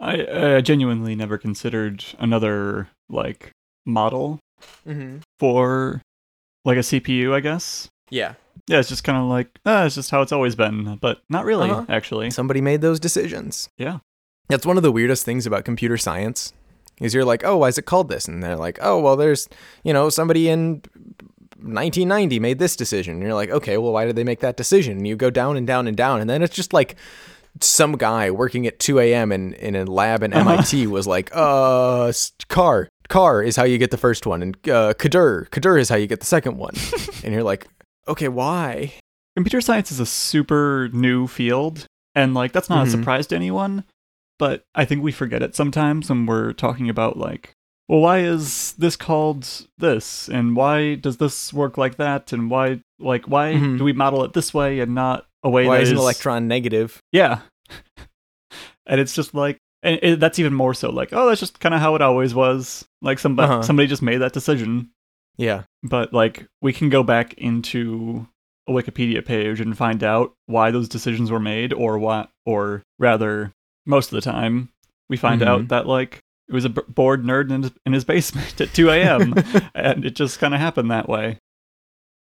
I, 0.00 0.56
I 0.56 0.60
genuinely 0.60 1.14
never 1.16 1.38
considered 1.38 2.04
another 2.18 2.88
like 3.08 3.50
model 3.84 4.38
mm-hmm. 4.86 5.18
for 5.40 6.02
like 6.64 6.76
a 6.76 6.80
CPU. 6.80 7.32
I 7.32 7.40
guess. 7.40 7.88
yeah 8.10 8.34
Yeah, 8.68 8.78
it's 8.78 8.88
just 8.88 9.02
kind 9.04 9.18
of 9.18 9.24
like 9.24 9.48
ah, 9.66 9.84
it's 9.84 9.94
just 9.96 10.10
how 10.10 10.22
it's 10.22 10.32
always 10.32 10.54
been, 10.54 10.96
but 11.00 11.22
not 11.28 11.44
really 11.44 11.70
Uh-huh. 11.70 11.84
actually. 11.88 12.30
somebody 12.30 12.60
made 12.60 12.80
those 12.80 13.00
decisions 13.00 13.68
Yeah. 13.76 13.98
that's 14.48 14.66
one 14.66 14.76
of 14.76 14.82
the 14.82 14.92
weirdest 14.92 15.24
things 15.24 15.46
about 15.46 15.64
computer 15.64 15.96
science 15.98 16.52
is 17.00 17.14
you're 17.14 17.24
like 17.24 17.44
oh 17.44 17.56
why 17.56 17.68
is 17.68 17.78
it 17.78 17.86
called 17.86 18.08
this 18.08 18.26
and 18.28 18.42
they're 18.42 18.56
like 18.56 18.78
oh 18.82 18.98
well 19.00 19.16
there's 19.16 19.48
you 19.84 19.92
know 19.92 20.08
somebody 20.10 20.48
in 20.48 20.82
1990 21.72 22.38
made 22.40 22.58
this 22.58 22.76
decision 22.76 23.14
and 23.14 23.22
you're 23.22 23.34
like 23.34 23.50
okay 23.50 23.76
well 23.78 23.92
why 23.92 24.04
did 24.04 24.16
they 24.16 24.24
make 24.24 24.40
that 24.40 24.56
decision 24.56 24.96
and 24.98 25.06
you 25.06 25.16
go 25.16 25.30
down 25.30 25.56
and 25.56 25.66
down 25.66 25.86
and 25.86 25.96
down 25.96 26.20
and 26.20 26.28
then 26.28 26.42
it's 26.42 26.54
just 26.54 26.72
like 26.72 26.96
some 27.60 27.92
guy 27.96 28.30
working 28.30 28.66
at 28.66 28.78
2 28.78 29.00
a.m. 29.00 29.32
in, 29.32 29.54
in 29.54 29.74
a 29.74 29.84
lab 29.84 30.22
in 30.22 30.32
MIT 30.32 30.86
was 30.98 31.06
like, 31.08 31.28
uh, 31.34 32.12
car, 32.48 32.88
car 33.08 33.42
is 33.42 33.56
how 33.56 33.64
you 33.64 33.78
get 33.78 33.90
the 33.90 33.96
first 33.96 34.26
one, 34.26 34.42
and 34.42 34.54
uh, 34.68 34.94
cdr, 34.94 35.48
cdr 35.48 35.80
is 35.80 35.88
how 35.88 35.96
you 35.96 36.06
get 36.06 36.20
the 36.20 36.26
second 36.26 36.56
one. 36.56 36.74
and 37.24 37.32
you're 37.34 37.42
like, 37.42 37.66
okay, 38.06 38.28
why? 38.28 38.92
Computer 39.34 39.60
science 39.60 39.90
is 39.90 39.98
a 39.98 40.06
super 40.06 40.88
new 40.92 41.26
field, 41.26 41.86
and 42.14 42.32
like 42.32 42.52
that's 42.52 42.68
not 42.70 42.84
Mhm. 42.84 42.88
a 42.88 42.90
surprise 42.92 43.26
to 43.28 43.34
anyone. 43.34 43.82
But 44.38 44.62
I 44.76 44.84
think 44.84 45.02
we 45.02 45.10
forget 45.10 45.42
it 45.42 45.56
sometimes 45.56 46.10
when 46.10 46.26
we're 46.26 46.52
talking 46.52 46.88
about 46.88 47.16
like, 47.16 47.54
well, 47.88 48.00
why 48.00 48.18
is 48.20 48.72
this 48.74 48.96
called 48.96 49.66
this, 49.78 50.28
and 50.28 50.54
why 50.56 50.94
does 50.96 51.16
this 51.16 51.52
work 51.52 51.78
like 51.78 51.96
that, 51.96 52.32
and 52.32 52.50
why 52.50 52.80
like 53.00 53.26
why 53.26 53.54
Mhm. 53.54 53.78
do 53.78 53.84
we 53.84 53.92
model 53.92 54.24
it 54.24 54.32
this 54.32 54.52
way 54.52 54.80
and 54.80 54.94
not 54.94 55.26
a 55.44 55.48
way 55.50 55.66
Why 55.66 55.76
that 55.78 55.82
is 55.84 55.90
an 55.92 55.98
electron 55.98 56.48
negative? 56.48 57.00
Yeah. 57.12 57.40
and 58.86 59.00
it's 59.00 59.14
just 59.14 59.34
like, 59.34 59.58
and 59.82 59.98
it, 60.02 60.20
that's 60.20 60.38
even 60.38 60.54
more 60.54 60.74
so 60.74 60.90
like, 60.90 61.10
oh, 61.12 61.28
that's 61.28 61.40
just 61.40 61.60
kind 61.60 61.74
of 61.74 61.80
how 61.80 61.94
it 61.94 62.02
always 62.02 62.34
was. 62.34 62.84
Like 63.02 63.18
somebody 63.18 63.50
Uh-huh. 63.52 63.62
somebody 63.62 63.86
just 63.88 64.02
made 64.02 64.18
that 64.18 64.32
decision, 64.32 64.90
Yeah. 65.36 65.62
but 65.82 66.12
like 66.12 66.46
we 66.60 66.72
can 66.72 66.88
go 66.88 67.02
back 67.02 67.34
into 67.34 68.26
a 68.66 68.72
Wikipedia 68.72 69.24
page 69.24 69.60
and 69.60 69.78
find 69.78 70.02
out 70.04 70.34
why 70.46 70.70
those 70.70 70.88
decisions 70.88 71.30
were 71.30 71.40
made, 71.40 71.72
or 71.72 71.98
what, 71.98 72.30
or 72.44 72.82
rather, 72.98 73.52
most 73.86 74.12
of 74.12 74.16
the 74.16 74.20
time, 74.20 74.68
we 75.08 75.16
find 75.16 75.40
Mhm. 75.40 75.46
out 75.46 75.68
that 75.68 75.86
like 75.86 76.20
it 76.48 76.54
was 76.54 76.64
a 76.64 76.70
b- 76.70 76.82
bored 76.88 77.24
nerd 77.24 77.50
in 77.52 77.62
his, 77.62 77.72
in 77.86 77.92
his 77.92 78.04
basement 78.04 78.60
at 78.60 78.72
2 78.74 78.90
a.m. 78.90 79.34
and 79.74 80.04
it 80.04 80.14
just 80.14 80.38
kind 80.38 80.54
of 80.54 80.60
happened 80.60 80.90
that 80.90 81.08
way. 81.08 81.38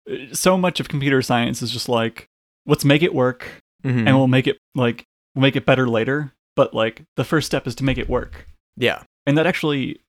Uh, 0.10 0.34
So 0.34 0.58
much 0.58 0.80
of 0.80 0.90
computer 0.90 1.22
science 1.22 1.62
is 1.62 1.72
just 1.72 1.88
like, 1.90 2.28
let's 2.66 2.84
make 2.86 3.02
it 3.04 3.14
work, 3.16 3.62
Mhm. 3.84 4.06
and 4.08 4.18
we'll 4.18 4.28
make 4.28 4.46
it 4.48 4.58
like 4.76 5.06
we'll 5.36 5.42
make 5.44 5.56
it 5.56 5.66
better 5.66 5.88
later. 5.88 6.34
But 6.56 6.74
like 6.74 7.04
the 7.16 7.24
first 7.24 7.46
step 7.48 7.66
is 7.68 7.76
to 7.76 7.84
make 7.86 7.98
it 7.98 8.10
work, 8.10 8.46
yeah. 8.76 9.04
and 9.26 9.38
that 9.38 9.48
actually 9.48 10.02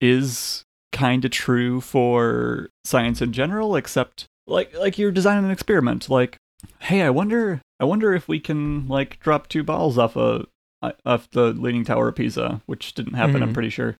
is 0.00 0.64
kind 0.92 1.24
of 1.24 1.30
true 1.30 1.80
for 1.82 2.70
science 2.84 3.20
in 3.20 3.32
general. 3.34 3.76
Except 3.76 4.24
like 4.46 4.74
like 4.78 4.96
you're 4.98 5.12
designing 5.12 5.44
an 5.44 5.50
experiment. 5.50 6.08
Like, 6.08 6.38
hey, 6.80 7.02
I 7.02 7.10
wonder 7.10 7.60
I 7.78 7.84
wonder 7.84 8.14
if 8.14 8.26
we 8.28 8.40
can 8.40 8.88
like 8.88 9.20
drop 9.20 9.48
two 9.48 9.62
balls 9.62 9.98
off 9.98 10.16
a 10.16 10.46
off 11.04 11.30
the 11.30 11.52
leaning 11.52 11.84
tower 11.84 12.08
of 12.08 12.16
Pisa, 12.16 12.60
which 12.66 12.94
didn't 12.94 13.14
happen. 13.14 13.42
I'm 13.42 13.50
Mhm. 13.50 13.54
pretty 13.54 13.70
sure. 13.70 13.96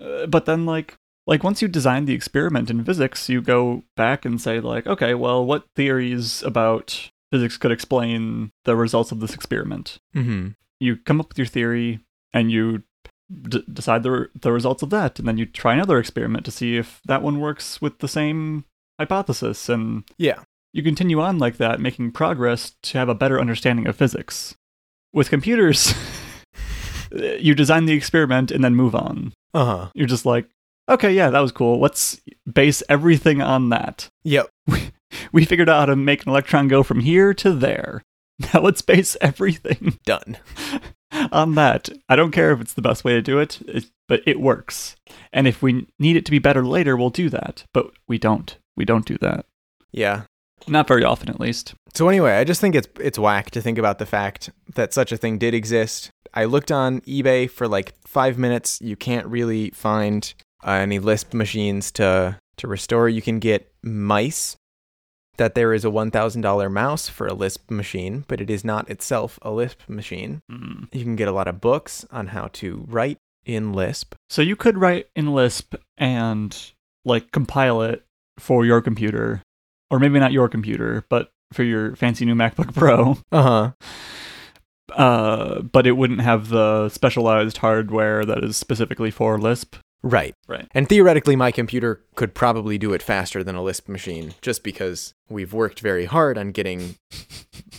Uh, 0.00 0.26
but 0.26 0.46
then 0.46 0.64
like 0.66 0.96
like 1.26 1.44
once 1.44 1.60
you 1.62 1.68
design 1.68 2.06
the 2.06 2.14
experiment 2.14 2.70
in 2.70 2.82
physics, 2.84 3.28
you 3.28 3.40
go 3.40 3.84
back 3.96 4.24
and 4.24 4.40
say 4.40 4.58
like, 4.58 4.86
okay, 4.86 5.14
well, 5.14 5.44
what 5.44 5.66
theories 5.76 6.42
about 6.42 7.10
physics 7.30 7.56
could 7.56 7.70
explain 7.70 8.50
the 8.64 8.74
results 8.74 9.12
of 9.12 9.20
this 9.20 9.34
experiment? 9.34 9.98
Mm-hmm. 10.16 10.48
You 10.80 10.96
come 10.96 11.20
up 11.20 11.28
with 11.28 11.38
your 11.38 11.46
theory 11.46 12.00
and 12.32 12.50
you 12.50 12.82
d- 13.48 13.62
decide 13.72 14.02
the 14.02 14.10
re- 14.10 14.26
the 14.40 14.50
results 14.50 14.82
of 14.82 14.90
that, 14.90 15.18
and 15.18 15.28
then 15.28 15.36
you 15.38 15.46
try 15.46 15.74
another 15.74 15.98
experiment 15.98 16.44
to 16.46 16.50
see 16.50 16.76
if 16.76 17.00
that 17.04 17.22
one 17.22 17.38
works 17.38 17.80
with 17.82 17.98
the 17.98 18.08
same 18.08 18.64
hypothesis, 18.98 19.68
and 19.68 20.04
Yeah. 20.18 20.42
you 20.72 20.82
continue 20.82 21.20
on 21.20 21.38
like 21.38 21.58
that, 21.58 21.80
making 21.80 22.10
progress 22.12 22.74
to 22.82 22.98
have 22.98 23.08
a 23.08 23.14
better 23.14 23.38
understanding 23.40 23.86
of 23.86 23.94
physics. 23.94 24.56
With 25.12 25.30
computers, 25.30 25.94
you 27.12 27.54
design 27.54 27.86
the 27.86 27.92
experiment 27.94 28.50
and 28.50 28.62
then 28.62 28.74
move 28.74 28.94
on. 28.94 29.32
Uh 29.54 29.64
huh. 29.64 29.88
You're 29.94 30.06
just 30.06 30.26
like, 30.26 30.48
okay, 30.88 31.12
yeah, 31.12 31.30
that 31.30 31.40
was 31.40 31.52
cool. 31.52 31.80
Let's 31.80 32.20
base 32.50 32.82
everything 32.88 33.40
on 33.42 33.68
that. 33.70 34.08
Yep. 34.24 34.48
We 35.32 35.44
figured 35.44 35.68
out 35.68 35.80
how 35.80 35.86
to 35.86 35.96
make 35.96 36.22
an 36.22 36.28
electron 36.30 36.68
go 36.68 36.84
from 36.84 37.00
here 37.00 37.34
to 37.34 37.52
there. 37.52 38.02
Now 38.54 38.60
let's 38.60 38.80
base 38.80 39.16
everything 39.20 39.98
Done. 40.06 40.38
on 41.32 41.56
that. 41.56 41.88
I 42.08 42.14
don't 42.16 42.30
care 42.30 42.52
if 42.52 42.60
it's 42.60 42.72
the 42.74 42.80
best 42.80 43.02
way 43.04 43.12
to 43.14 43.20
do 43.20 43.38
it, 43.40 43.60
it, 43.66 43.86
but 44.08 44.22
it 44.24 44.40
works. 44.40 44.96
And 45.32 45.46
if 45.48 45.60
we 45.62 45.88
need 45.98 46.16
it 46.16 46.24
to 46.26 46.30
be 46.30 46.38
better 46.38 46.64
later, 46.64 46.96
we'll 46.96 47.10
do 47.10 47.28
that. 47.28 47.64
But 47.74 47.90
we 48.08 48.18
don't. 48.18 48.56
We 48.76 48.84
don't 48.84 49.04
do 49.04 49.18
that. 49.20 49.46
Yeah. 49.92 50.22
Not 50.68 50.86
very 50.88 51.04
often, 51.04 51.28
at 51.28 51.40
least. 51.40 51.74
So 51.92 52.08
anyway, 52.08 52.34
I 52.36 52.44
just 52.44 52.60
think 52.60 52.74
it's 52.74 52.88
it's 53.00 53.18
whack 53.18 53.50
to 53.50 53.60
think 53.60 53.78
about 53.78 53.98
the 53.98 54.06
fact 54.06 54.50
that 54.74 54.94
such 54.94 55.10
a 55.12 55.16
thing 55.16 55.36
did 55.38 55.52
exist. 55.54 56.10
I 56.34 56.44
looked 56.44 56.70
on 56.70 57.00
eBay 57.02 57.50
for 57.50 57.68
like 57.68 57.94
five 58.06 58.38
minutes. 58.38 58.78
You 58.80 58.96
can't 58.96 59.26
really 59.26 59.70
find 59.70 60.32
uh, 60.64 60.72
any 60.72 60.98
Lisp 60.98 61.34
machines 61.34 61.90
to 61.92 62.38
to 62.56 62.68
restore. 62.68 63.08
You 63.08 63.22
can 63.22 63.38
get 63.38 63.72
mice. 63.82 64.56
That 65.36 65.54
there 65.54 65.72
is 65.72 65.86
a 65.86 65.90
one 65.90 66.10
thousand 66.10 66.42
dollar 66.42 66.68
mouse 66.68 67.08
for 67.08 67.26
a 67.26 67.32
Lisp 67.32 67.70
machine, 67.70 68.24
but 68.28 68.42
it 68.42 68.50
is 68.50 68.62
not 68.62 68.90
itself 68.90 69.38
a 69.40 69.50
Lisp 69.50 69.80
machine. 69.88 70.40
Mm. 70.52 70.88
You 70.92 71.02
can 71.02 71.16
get 71.16 71.28
a 71.28 71.32
lot 71.32 71.48
of 71.48 71.62
books 71.62 72.04
on 72.10 72.28
how 72.28 72.48
to 72.54 72.84
write 72.86 73.16
in 73.46 73.72
Lisp. 73.72 74.14
So 74.28 74.42
you 74.42 74.54
could 74.54 74.76
write 74.76 75.08
in 75.16 75.32
Lisp 75.32 75.76
and 75.96 76.54
like 77.06 77.32
compile 77.32 77.80
it 77.80 78.04
for 78.38 78.66
your 78.66 78.82
computer, 78.82 79.42
or 79.90 79.98
maybe 79.98 80.18
not 80.18 80.32
your 80.32 80.48
computer, 80.48 81.04
but 81.08 81.30
for 81.54 81.62
your 81.62 81.96
fancy 81.96 82.26
new 82.26 82.34
MacBook 82.34 82.74
Pro. 82.74 83.16
Uh 83.32 83.42
huh. 83.42 83.70
Uh, 84.92 85.60
but 85.62 85.86
it 85.86 85.92
wouldn't 85.92 86.20
have 86.20 86.48
the 86.48 86.88
specialized 86.88 87.58
hardware 87.58 88.24
that 88.24 88.44
is 88.44 88.56
specifically 88.56 89.10
for 89.10 89.38
Lisp. 89.38 89.76
Right. 90.02 90.34
Right. 90.48 90.66
And 90.72 90.88
theoretically, 90.88 91.36
my 91.36 91.52
computer 91.52 92.02
could 92.14 92.34
probably 92.34 92.78
do 92.78 92.92
it 92.94 93.02
faster 93.02 93.44
than 93.44 93.54
a 93.54 93.62
Lisp 93.62 93.88
machine, 93.88 94.34
just 94.40 94.62
because 94.64 95.12
we've 95.28 95.52
worked 95.52 95.80
very 95.80 96.06
hard 96.06 96.38
on 96.38 96.52
getting 96.52 96.96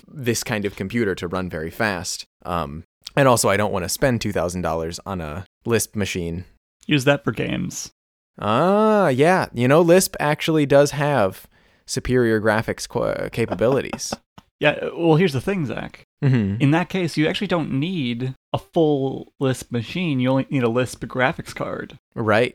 this 0.07 0.43
kind 0.43 0.65
of 0.65 0.75
computer 0.75 1.15
to 1.15 1.27
run 1.27 1.49
very 1.49 1.71
fast. 1.71 2.25
Um, 2.45 2.83
and 3.15 3.27
also, 3.27 3.49
I 3.49 3.57
don't 3.57 3.73
want 3.73 3.83
to 3.85 3.89
spend 3.89 4.21
two 4.21 4.31
thousand 4.31 4.61
dollars 4.61 4.99
on 5.05 5.19
a 5.19 5.45
Lisp 5.65 5.95
machine. 5.95 6.45
Use 6.85 7.05
that 7.05 7.23
for 7.23 7.31
games. 7.31 7.91
Ah, 8.39 9.07
yeah. 9.09 9.47
You 9.53 9.67
know, 9.67 9.81
Lisp 9.81 10.15
actually 10.19 10.65
does 10.65 10.91
have 10.91 11.47
superior 11.85 12.39
graphics 12.39 12.87
qu- 12.87 13.29
capabilities. 13.31 14.13
Yeah. 14.61 14.89
Well, 14.95 15.15
here's 15.15 15.33
the 15.33 15.41
thing, 15.41 15.65
Zach. 15.65 16.05
Mm-hmm. 16.23 16.61
In 16.61 16.69
that 16.69 16.87
case, 16.87 17.17
you 17.17 17.27
actually 17.27 17.47
don't 17.47 17.71
need 17.71 18.35
a 18.53 18.59
full 18.59 19.33
Lisp 19.39 19.71
machine. 19.71 20.19
You 20.19 20.29
only 20.29 20.45
need 20.51 20.61
a 20.61 20.69
Lisp 20.69 21.03
graphics 21.05 21.55
card. 21.55 21.97
Right. 22.13 22.53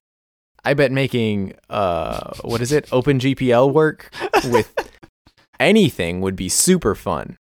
I 0.64 0.74
bet 0.74 0.92
making 0.92 1.54
uh, 1.68 2.32
what 2.42 2.60
is 2.60 2.70
it, 2.70 2.86
OpenGPL 2.90 3.72
work 3.72 4.14
with 4.44 4.72
anything 5.58 6.20
would 6.20 6.36
be 6.36 6.48
super 6.48 6.94
fun. 6.94 7.38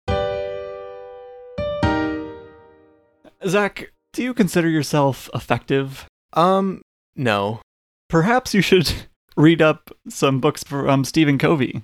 Zach, 3.47 3.91
do 4.13 4.23
you 4.23 4.33
consider 4.33 4.67
yourself 4.67 5.29
effective? 5.35 6.07
Um, 6.33 6.81
no. 7.15 7.61
Perhaps 8.09 8.55
you 8.55 8.61
should 8.61 8.91
read 9.37 9.61
up 9.61 9.91
some 10.09 10.39
books 10.39 10.63
from 10.63 11.05
Stephen 11.05 11.37
Covey. 11.37 11.83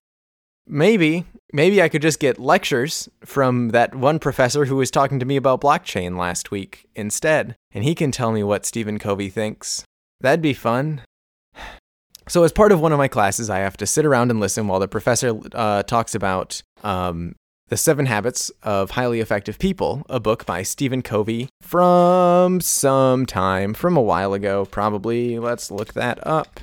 Maybe. 0.65 1.25
Maybe 1.53 1.81
I 1.81 1.89
could 1.89 2.01
just 2.01 2.19
get 2.19 2.39
lectures 2.39 3.09
from 3.25 3.69
that 3.69 3.93
one 3.93 4.19
professor 4.19 4.65
who 4.65 4.77
was 4.77 4.89
talking 4.89 5.19
to 5.19 5.25
me 5.25 5.35
about 5.35 5.61
blockchain 5.61 6.17
last 6.17 6.49
week 6.49 6.87
instead, 6.95 7.55
and 7.73 7.83
he 7.83 7.93
can 7.93 8.11
tell 8.11 8.31
me 8.31 8.41
what 8.43 8.65
Stephen 8.65 8.97
Covey 8.97 9.29
thinks. 9.29 9.83
That'd 10.21 10.41
be 10.41 10.53
fun. 10.53 11.01
So, 12.27 12.43
as 12.43 12.53
part 12.53 12.71
of 12.71 12.79
one 12.79 12.93
of 12.93 12.97
my 12.97 13.09
classes, 13.09 13.49
I 13.49 13.59
have 13.59 13.75
to 13.77 13.85
sit 13.85 14.05
around 14.05 14.31
and 14.31 14.39
listen 14.39 14.67
while 14.67 14.79
the 14.79 14.87
professor 14.87 15.37
uh, 15.53 15.83
talks 15.83 16.15
about 16.15 16.61
um, 16.83 17.35
The 17.67 17.75
Seven 17.75 18.05
Habits 18.05 18.49
of 18.63 18.91
Highly 18.91 19.19
Effective 19.19 19.59
People, 19.59 20.03
a 20.07 20.19
book 20.19 20.45
by 20.45 20.63
Stephen 20.63 21.01
Covey 21.01 21.49
from 21.61 22.61
some 22.61 23.25
time, 23.25 23.73
from 23.73 23.97
a 23.97 24.01
while 24.01 24.33
ago, 24.33 24.65
probably. 24.65 25.37
Let's 25.39 25.69
look 25.69 25.93
that 25.93 26.25
up. 26.25 26.61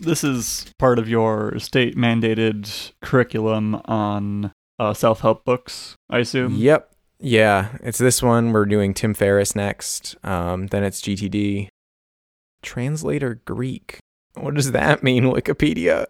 This 0.00 0.24
is 0.24 0.66
part 0.78 0.98
of 0.98 1.08
your 1.08 1.58
state 1.58 1.96
mandated 1.96 2.92
curriculum 3.02 3.76
on 3.84 4.52
uh, 4.78 4.94
self 4.94 5.20
help 5.20 5.44
books, 5.44 5.96
I 6.10 6.18
assume. 6.20 6.56
Yep. 6.56 6.90
Yeah, 7.20 7.76
it's 7.84 7.98
this 7.98 8.20
one. 8.20 8.50
We're 8.50 8.64
doing 8.64 8.94
Tim 8.94 9.14
Ferriss 9.14 9.54
next. 9.54 10.16
Um, 10.24 10.66
then 10.66 10.82
it's 10.82 11.00
GTD. 11.00 11.68
Translator 12.62 13.40
Greek. 13.44 14.00
What 14.34 14.54
does 14.54 14.72
that 14.72 15.02
mean, 15.04 15.24
Wikipedia? 15.24 16.06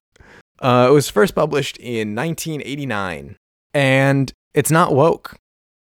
Uh, 0.59 0.87
it 0.89 0.93
was 0.93 1.11
first 1.11 1.35
published 1.35 1.77
in 1.77 2.15
1989. 2.15 3.37
And 3.75 4.33
it's 4.55 4.71
not 4.71 4.95
woke. 4.95 5.37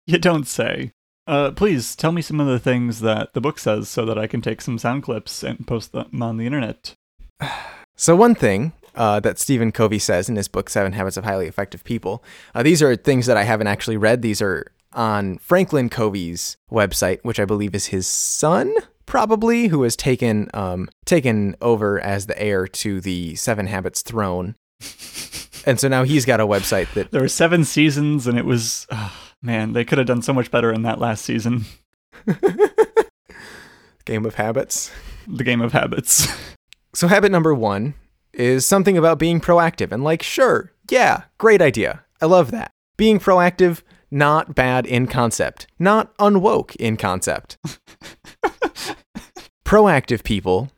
You 0.07 0.19
don't 0.19 0.49
say. 0.49 0.91
Uh, 1.29 1.53
please 1.53 1.95
tell 1.95 2.11
me 2.11 2.23
some 2.23 2.41
of 2.41 2.49
the 2.49 2.59
things 2.59 3.01
that 3.01 3.33
the 3.33 3.41
book 3.41 3.61
says 3.61 3.89
so 3.89 4.05
that 4.07 4.19
I 4.19 4.27
can 4.27 4.41
take 4.41 4.61
some 4.61 4.79
sound 4.79 5.05
clips 5.05 5.45
and 5.45 5.65
post 5.65 5.93
them 5.93 6.21
on 6.21 6.39
the 6.39 6.47
internet. 6.47 6.95
So, 8.01 8.17
one 8.17 8.35
thing 8.35 8.73
uh, 8.95 9.21
that 9.21 9.39
Stephen 9.39 9.73
Covey 9.73 9.99
says 9.99 10.31
in 10.31 10.37
his 10.37 10.49
book, 10.49 10.71
Seven 10.71 10.93
Habits 10.93 11.19
of 11.19 11.25
Highly 11.25 11.47
Effective 11.47 11.85
People, 11.85 12.25
uh, 12.55 12.63
these 12.63 12.81
are 12.81 12.97
things 12.97 13.27
that 13.27 13.37
I 13.37 13.43
haven't 13.43 13.67
actually 13.67 13.99
read. 13.99 14.23
These 14.23 14.41
are 14.41 14.73
on 14.95 15.37
Franklin 15.37 15.91
Covey's 15.91 16.57
website, 16.73 17.19
which 17.25 17.39
I 17.39 17.45
believe 17.45 17.75
is 17.75 17.89
his 17.89 18.07
son, 18.07 18.75
probably, 19.05 19.67
who 19.67 19.83
has 19.83 19.97
taken, 19.97 20.49
um, 20.55 20.89
taken 21.05 21.57
over 21.61 22.01
as 22.01 22.25
the 22.25 22.43
heir 22.43 22.67
to 22.69 23.03
the 23.03 23.35
Seven 23.35 23.67
Habits 23.67 24.01
throne. 24.01 24.55
and 25.67 25.79
so 25.79 25.87
now 25.87 26.05
he's 26.05 26.25
got 26.25 26.41
a 26.41 26.47
website 26.47 26.91
that. 26.95 27.11
There 27.11 27.21
were 27.21 27.29
seven 27.29 27.67
seasons, 27.67 28.27
and 28.27 28.39
it 28.39 28.47
was. 28.47 28.87
ah, 28.91 29.15
man, 29.43 29.75
they 29.75 29.85
could 29.85 29.99
have 29.99 30.07
done 30.07 30.23
so 30.23 30.33
much 30.33 30.51
better 30.51 30.73
in 30.73 30.85
that 30.85 31.01
last 31.01 31.23
season. 31.23 31.67
Game 34.07 34.25
of 34.25 34.37
Habits. 34.37 34.91
The 35.29 35.45
Game 35.45 35.61
of 35.61 35.73
Habits. 35.73 36.27
So, 36.95 37.09
habit 37.09 37.31
number 37.31 37.55
one 37.55 37.95
is 38.33 38.67
something 38.67 38.97
about 38.99 39.19
being 39.19 39.41
proactive. 39.41 39.93
And, 39.93 40.03
like, 40.05 40.23
sure, 40.23 40.73
yeah, 40.91 41.25
great 41.39 41.63
idea. 41.63 42.05
I 42.21 42.27
love 42.27 42.51
that. 42.51 42.71
Being 42.97 43.19
proactive, 43.19 43.83
not 44.11 44.55
bad 44.55 44.87
in 44.87 45.07
concept, 45.07 45.67
not 45.79 46.17
unwoke 46.19 46.75
in 46.77 46.97
concept. 46.97 47.57
proactive 49.65 50.25
people 50.25 50.71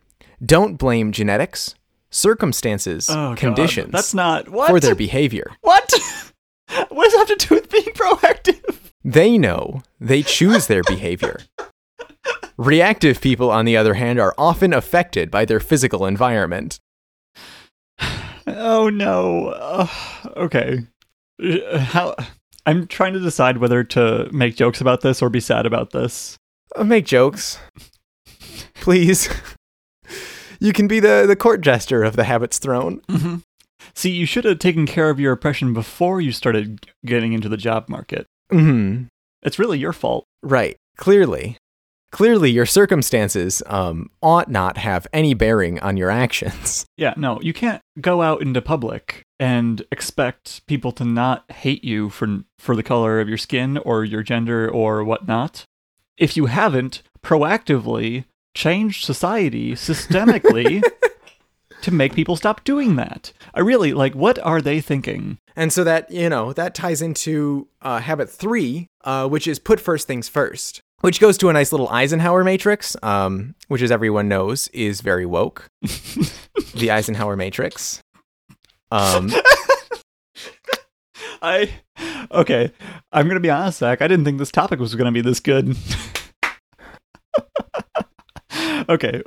don't 0.45 0.75
blame 0.77 1.11
genetics, 1.11 1.73
circumstances, 2.11 3.09
Oh, 3.09 3.29
God. 3.29 3.37
conditions 3.37 3.91
That's 3.91 4.13
not. 4.13 4.49
What? 4.49 4.69
for 4.69 4.79
their 4.79 4.95
behavior. 4.95 5.51
What? 5.61 5.91
what 6.89 7.03
does 7.05 7.13
that 7.13 7.25
have 7.29 7.37
to 7.37 7.47
do 7.47 7.55
with 7.55 7.69
being 7.71 7.83
proactive? 7.85 8.91
They 9.03 9.37
know 9.37 9.81
they 9.99 10.21
choose 10.23 10.67
their 10.67 10.83
behavior. 10.83 11.39
Reactive 12.57 13.19
people, 13.19 13.49
on 13.49 13.65
the 13.65 13.75
other 13.77 13.95
hand, 13.95 14.19
are 14.19 14.35
often 14.37 14.73
affected 14.73 15.31
by 15.31 15.45
their 15.45 15.59
physical 15.59 16.05
environment. 16.05 16.79
Oh 18.45 18.89
no. 18.89 19.47
Ugh, 19.51 20.27
okay. 20.35 20.79
Uh, 21.41 21.77
How 21.77 22.13
I'm 22.65 22.87
trying 22.87 23.13
to 23.13 23.19
decide 23.21 23.57
whether 23.57 23.85
to 23.85 24.29
make 24.33 24.57
jokes 24.57 24.81
about 24.81 24.99
this 24.99 25.21
or 25.21 25.29
be 25.29 25.39
sad 25.39 25.65
about 25.65 25.91
this. 25.91 26.37
Uh, 26.75 26.83
make 26.83 27.05
jokes, 27.05 27.57
please. 28.75 29.29
you 30.59 30.73
can 30.73 30.89
be 30.89 30.99
the 30.99 31.23
the 31.25 31.37
court 31.37 31.61
jester 31.61 32.03
of 32.03 32.17
the 32.17 32.25
habits 32.25 32.57
throne. 32.57 32.99
Mm-hmm. 33.09 33.35
See, 33.95 34.11
you 34.11 34.25
should 34.25 34.43
have 34.45 34.59
taken 34.59 34.85
care 34.85 35.09
of 35.09 35.19
your 35.21 35.31
oppression 35.31 35.73
before 35.73 36.19
you 36.19 36.33
started 36.33 36.85
getting 37.05 37.31
into 37.31 37.47
the 37.47 37.57
job 37.57 37.87
market. 37.87 38.25
Hmm. 38.51 39.03
It's 39.41 39.59
really 39.59 39.79
your 39.79 39.93
fault. 39.93 40.25
Right. 40.41 40.75
Clearly. 40.97 41.57
Clearly, 42.13 42.51
your 42.51 42.67
circumstances 42.67 43.63
um, 43.65 44.11
ought 44.21 44.47
not 44.47 44.77
have 44.77 45.07
any 45.11 45.33
bearing 45.33 45.79
on 45.79 45.97
your 45.97 46.11
actions. 46.11 46.85
Yeah, 46.95 47.15
no, 47.17 47.41
you 47.41 47.53
can't 47.53 47.81
go 47.99 48.21
out 48.21 48.43
into 48.43 48.61
public 48.61 49.23
and 49.39 49.83
expect 49.91 50.65
people 50.67 50.91
to 50.93 51.03
not 51.03 51.51
hate 51.51 51.83
you 51.83 52.09
for 52.09 52.43
for 52.59 52.75
the 52.75 52.83
color 52.83 53.19
of 53.19 53.27
your 53.27 53.39
skin 53.39 53.79
or 53.79 54.05
your 54.05 54.21
gender 54.21 54.69
or 54.69 55.03
whatnot. 55.03 55.65
If 56.15 56.37
you 56.37 56.45
haven't 56.45 57.01
proactively 57.23 58.25
changed 58.55 59.03
society 59.03 59.71
systemically 59.73 60.83
to 61.81 61.91
make 61.91 62.13
people 62.13 62.35
stop 62.35 62.63
doing 62.63 62.95
that. 62.95 63.33
I 63.53 63.59
really 63.59 63.91
like 63.91 64.13
what 64.13 64.39
are 64.39 64.61
they 64.61 64.79
thinking? 64.79 65.39
And 65.55 65.73
so 65.73 65.83
that, 65.83 66.09
you 66.09 66.29
know, 66.29 66.53
that 66.53 66.75
ties 66.75 67.01
into 67.01 67.67
uh, 67.81 67.99
habit 67.99 68.29
three, 68.29 68.87
uh, 69.03 69.27
which 69.27 69.47
is 69.47 69.59
put 69.59 69.79
first 69.79 70.07
things 70.07 70.29
first, 70.29 70.81
which 71.03 71.19
goes 71.19 71.37
to 71.37 71.49
a 71.49 71.53
nice 71.53 71.73
little 71.73 71.89
Eisenhower 71.89 72.45
matrix, 72.45 72.95
um, 73.03 73.55
which, 73.67 73.81
as 73.81 73.91
everyone 73.91 74.29
knows, 74.29 74.69
is 74.69 75.01
very 75.01 75.25
woke. 75.25 75.67
the 75.81 76.89
Eisenhower 76.89 77.35
matrix. 77.35 78.01
Um, 78.89 79.29
I 81.41 81.69
okay. 82.31 82.71
I'm 83.11 83.27
gonna 83.27 83.41
be 83.41 83.49
honest, 83.49 83.79
Zach. 83.79 84.01
I 84.01 84.07
didn't 84.07 84.23
think 84.23 84.37
this 84.37 84.51
topic 84.51 84.79
was 84.79 84.95
gonna 84.95 85.11
be 85.11 85.19
this 85.19 85.41
good. 85.41 85.75
okay. 88.87 89.21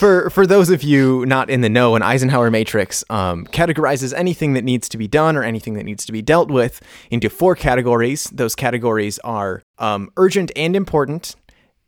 For 0.00 0.30
for 0.30 0.46
those 0.46 0.70
of 0.70 0.82
you 0.82 1.26
not 1.26 1.50
in 1.50 1.60
the 1.60 1.68
know, 1.68 1.94
an 1.94 2.02
Eisenhower 2.02 2.50
matrix 2.50 3.04
um, 3.10 3.44
categorizes 3.48 4.14
anything 4.16 4.54
that 4.54 4.64
needs 4.64 4.88
to 4.88 4.96
be 4.96 5.06
done 5.06 5.36
or 5.36 5.42
anything 5.42 5.74
that 5.74 5.84
needs 5.84 6.06
to 6.06 6.12
be 6.12 6.22
dealt 6.22 6.50
with 6.50 6.80
into 7.10 7.28
four 7.28 7.54
categories. 7.54 8.24
Those 8.32 8.54
categories 8.54 9.18
are 9.18 9.62
um, 9.76 10.10
urgent 10.16 10.52
and 10.56 10.74
important, 10.74 11.36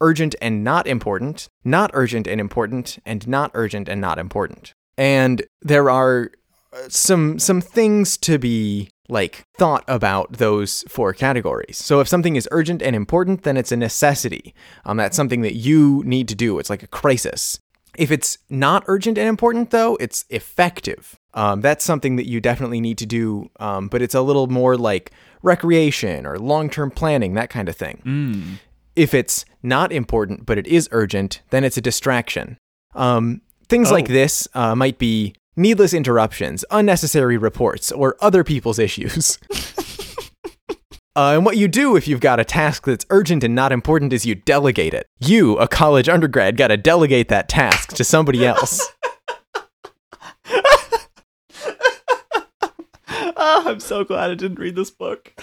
urgent 0.03 0.35
and 0.43 0.63
not 0.63 0.87
important, 0.87 1.49
not 1.65 1.91
urgent 1.95 2.27
and 2.27 2.39
important, 2.39 2.99
and 3.07 3.27
not 3.27 3.51
urgent 3.55 3.89
and 3.89 3.99
not 3.99 4.19
important. 4.19 4.75
And 4.99 5.43
there 5.63 5.89
are 5.89 6.33
uh, 6.75 6.91
some 6.91 7.39
some 7.39 7.63
things 7.63 8.19
to 8.19 8.39
be 8.39 8.91
like 9.09 9.45
thought 9.57 9.85
about 9.89 10.35
those 10.35 10.85
four 10.87 11.15
categories. 11.15 11.79
So 11.79 12.01
if 12.01 12.09
something 12.09 12.37
is 12.37 12.47
urgent 12.51 12.83
and 12.83 12.95
important, 12.95 13.45
then 13.45 13.57
it's 13.57 13.73
a 13.73 13.77
necessity. 13.77 14.55
Um, 14.85 14.99
that's 14.99 15.17
something 15.17 15.41
that 15.41 15.55
you 15.55 16.03
need 16.05 16.29
to 16.29 16.35
do. 16.35 16.59
It's 16.59 16.69
like 16.69 16.83
a 16.83 16.87
crisis. 16.87 17.59
If 17.99 18.11
it's 18.11 18.39
not 18.49 18.85
urgent 18.87 19.19
and 19.19 19.29
important, 19.29 19.71
though, 19.71 19.97
it's 20.01 20.25
effective. 20.31 21.19
Um, 21.35 21.61
that's 21.61 21.85
something 21.85 22.17
that 22.17 22.27
you 22.27 22.41
definitely 22.41 22.81
need 22.81 22.99
to 22.99 23.07
do, 23.07 23.51
um, 23.61 23.89
but 23.89 24.03
it's 24.03 24.15
a 24.15 24.21
little 24.23 24.47
more 24.47 24.77
like 24.77 25.13
recreation 25.43 26.27
or 26.27 26.39
long 26.39 26.71
term 26.71 26.91
planning, 26.91 27.35
that 27.35 27.51
kind 27.51 27.69
of 27.69 27.77
thing. 27.77 28.03
Mm. 28.05 28.59
If 28.97 29.15
it's 29.15 29.45
not 29.63 29.93
important, 29.93 30.47
but 30.47 30.59
it 30.59 30.67
is 30.67 30.89
urgent, 30.93 31.41
then 31.51 31.65
it's 31.65 31.77
a 31.77 31.81
distraction. 31.81 32.59
Um, 32.95 33.41
things 33.69 33.91
like 33.91 34.11
Oh. 34.11 34.13
this 34.13 34.47
uh, 34.55 34.75
might 34.75 34.99
be 34.99 35.35
needless 35.57 35.93
interruptions, 35.95 36.65
unnecessary 36.71 37.37
reports, 37.39 37.91
or 37.93 38.17
other 38.21 38.45
people's 38.45 38.79
issues. 38.79 39.39
Uh, 41.15 41.35
and 41.35 41.45
what 41.45 41.59
you 41.59 41.69
do 41.69 41.95
if 41.95 42.09
you've 42.09 42.21
got 42.21 42.41
a 42.41 42.45
task 42.45 42.87
that's 42.87 43.05
urgent 43.11 43.45
and 43.45 43.55
not 43.55 43.71
important 43.71 44.13
is 44.13 44.25
you 44.25 44.35
delegate 44.35 44.95
it. 44.95 45.07
You, 45.21 45.59
a 45.59 45.69
college 45.69 46.09
undergrad, 46.09 46.57
got 46.57 46.69
to 46.69 46.79
delegate 46.79 47.29
that 47.29 47.49
task 47.49 47.95
to 47.95 48.05
somebody 48.05 48.47
else. 48.47 48.91
oh, 53.09 53.65
I'm 53.67 53.81
so 53.81 54.05
glad 54.05 54.31
I 54.31 54.35
didn't 54.35 54.59
read 54.59 54.75
this 54.75 54.91
book. 54.91 55.35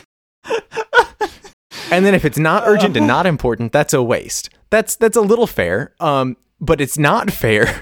And 1.92 2.06
then 2.06 2.14
if 2.14 2.24
it's 2.24 2.38
not 2.38 2.64
urgent 2.68 2.96
and 2.96 3.08
not 3.08 3.26
important, 3.26 3.72
that's 3.72 3.94
a 3.94 4.04
waste. 4.04 4.50
That's 4.70 4.96
that's 4.96 5.18
a 5.18 5.22
little 5.22 5.48
fair. 5.48 5.94
Um, 6.00 6.38
but 6.62 6.82
it's 6.82 6.98
not 6.98 7.32
fair 7.32 7.82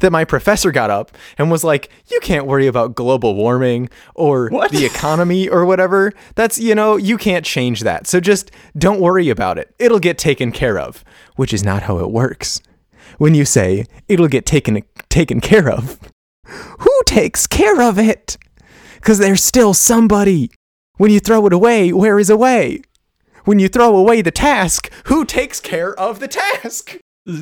that 0.00 0.12
my 0.12 0.24
professor 0.24 0.70
got 0.72 0.90
up 0.90 1.12
and 1.38 1.50
was 1.50 1.64
like, 1.64 1.88
"You 2.10 2.20
can't 2.20 2.46
worry 2.46 2.66
about 2.66 2.94
global 2.94 3.34
warming 3.34 3.88
or 4.14 4.48
What? 4.48 4.70
the 4.70 4.84
economy 4.84 5.48
or 5.48 5.64
whatever. 5.64 6.12
That's, 6.34 6.58
you 6.58 6.74
know, 6.74 6.96
you 6.96 7.16
can't 7.18 7.44
change 7.44 7.80
that. 7.80 8.06
So 8.06 8.20
just 8.20 8.50
don't 8.76 9.00
worry 9.00 9.28
about 9.28 9.58
it. 9.58 9.74
It'll 9.78 9.98
get 10.00 10.18
taken 10.18 10.52
care 10.52 10.78
of." 10.78 11.04
Which 11.36 11.52
is 11.52 11.64
not 11.64 11.84
how 11.84 11.98
it 11.98 12.10
works. 12.10 12.60
When 13.18 13.34
you 13.34 13.44
say 13.44 13.86
it'll 14.08 14.28
get 14.28 14.46
taken 14.46 14.82
taken 15.08 15.40
care 15.40 15.70
of, 15.70 15.98
who 16.78 17.00
takes 17.06 17.46
care 17.46 17.80
of 17.82 17.98
it? 17.98 18.36
Cuz 19.02 19.18
there's 19.18 19.42
still 19.42 19.74
somebody. 19.74 20.50
When 20.96 21.10
you 21.10 21.20
throw 21.20 21.46
it 21.46 21.52
away, 21.52 21.92
where 21.92 22.18
is 22.18 22.30
away? 22.30 22.82
When 23.44 23.58
you 23.58 23.68
throw 23.68 23.96
away 23.96 24.22
the 24.22 24.30
task, 24.30 24.90
who 25.06 25.24
takes 25.24 25.58
care 25.60 25.98
of 25.98 26.20
the 26.20 26.28
task? 26.28 26.98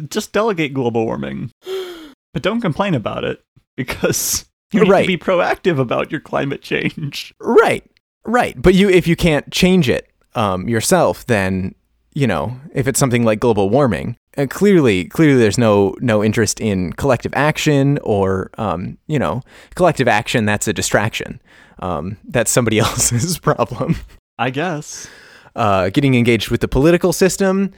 Just 0.09 0.32
delegate 0.32 0.72
global 0.74 1.05
warming, 1.05 1.51
but 2.32 2.42
don't 2.42 2.60
complain 2.60 2.94
about 2.94 3.24
it 3.24 3.42
because 3.76 4.46
you 4.72 4.80
need 4.80 4.88
Right. 4.90 5.02
to 5.02 5.06
be 5.06 5.18
proactive 5.18 5.78
about 5.78 6.10
your 6.10 6.20
climate 6.20 6.62
change. 6.62 7.34
Right, 7.40 7.84
right. 8.24 8.60
But 8.60 8.74
you, 8.74 8.88
if 8.88 9.06
you 9.08 9.16
can't 9.16 9.50
change 9.52 9.88
it 9.88 10.08
um, 10.34 10.68
yourself, 10.68 11.26
then 11.26 11.74
you 12.14 12.26
know 12.26 12.56
if 12.74 12.88
it's 12.88 12.98
something 12.98 13.24
like 13.24 13.40
global 13.40 13.70
warming, 13.70 14.16
uh, 14.36 14.46
clearly, 14.48 15.04
clearly, 15.06 15.38
there's 15.40 15.58
no 15.58 15.94
no 16.00 16.22
interest 16.22 16.60
in 16.60 16.92
collective 16.94 17.32
action 17.34 17.98
or 18.02 18.50
um, 18.58 18.96
you 19.08 19.18
know 19.18 19.42
collective 19.74 20.06
action. 20.08 20.44
That's 20.44 20.68
a 20.68 20.72
distraction. 20.72 21.40
Um, 21.80 22.16
that's 22.28 22.50
somebody 22.50 22.78
else's 22.86 23.38
problem. 23.38 23.96
I 24.38 24.50
guess. 24.50 25.08
uh, 25.56 25.90
getting 25.90 26.14
engaged 26.14 26.50
with 26.50 26.60
the 26.60 26.68
political 26.68 27.12
system, 27.12 27.72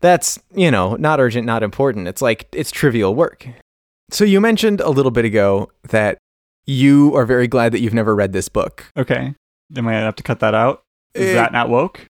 that's, 0.00 0.38
you 0.54 0.70
know, 0.70 0.96
not 0.96 1.20
urgent, 1.20 1.46
not 1.46 1.62
important. 1.62 2.08
It's 2.08 2.20
like, 2.20 2.48
it's 2.52 2.70
trivial 2.70 3.14
work. 3.14 3.46
So 4.10 4.24
you 4.24 4.40
mentioned 4.40 4.80
a 4.80 4.90
little 4.90 5.10
bit 5.10 5.24
ago 5.24 5.70
that 5.88 6.18
you 6.66 7.14
are 7.16 7.24
very 7.24 7.46
glad 7.48 7.72
that 7.72 7.80
you've 7.80 7.94
never 7.94 8.14
read 8.14 8.32
this 8.32 8.48
book. 8.48 8.84
Okay. 8.96 9.34
Am 9.76 9.88
I 9.88 9.92
gonna 9.92 10.04
have 10.04 10.16
to 10.16 10.22
cut 10.22 10.40
that 10.40 10.54
out? 10.54 10.82
Is 11.14 11.30
Uh, 11.30 11.34
that 11.42 11.52
not 11.52 11.68
woke? 11.68 12.06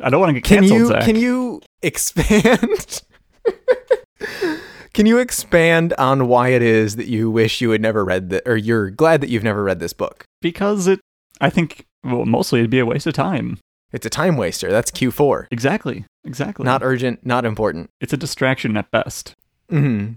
I 0.00 0.10
don't 0.10 0.20
want 0.20 0.30
to 0.30 0.34
get 0.34 0.44
Can 0.44 0.60
canceled, 0.60 0.80
you, 0.80 0.86
Zach. 0.88 1.04
can 1.04 1.16
you 1.16 1.60
expand? 1.82 3.02
can 4.94 5.06
you 5.06 5.18
expand 5.18 5.92
on 5.98 6.28
why 6.28 6.48
it 6.48 6.62
is 6.62 6.96
that 6.96 7.06
you 7.08 7.30
wish 7.30 7.60
you 7.60 7.70
had 7.70 7.80
never 7.82 8.04
read 8.04 8.30
that, 8.30 8.42
or 8.46 8.56
you're 8.56 8.90
glad 8.90 9.20
that 9.20 9.28
you've 9.28 9.44
never 9.44 9.62
read 9.62 9.78
this 9.80 9.92
book? 9.92 10.24
because 10.42 10.86
it, 10.86 11.00
I 11.40 11.50
think, 11.50 11.84
well, 12.04 12.24
mostly 12.24 12.60
it'd 12.60 12.70
be 12.70 12.78
a 12.78 12.86
waste 12.86 13.06
of 13.06 13.14
time. 13.14 13.58
It's 13.92 14.06
a 14.06 14.10
time 14.10 14.36
waster. 14.36 14.70
That's 14.70 14.90
Q4. 14.90 15.46
Exactly. 15.50 16.04
Exactly. 16.24 16.64
Not 16.64 16.82
urgent, 16.84 17.24
not 17.26 17.44
important. 17.44 17.90
It's 18.00 18.12
a 18.12 18.16
distraction 18.16 18.76
at 18.76 18.90
best. 18.90 19.34
hmm 19.70 20.12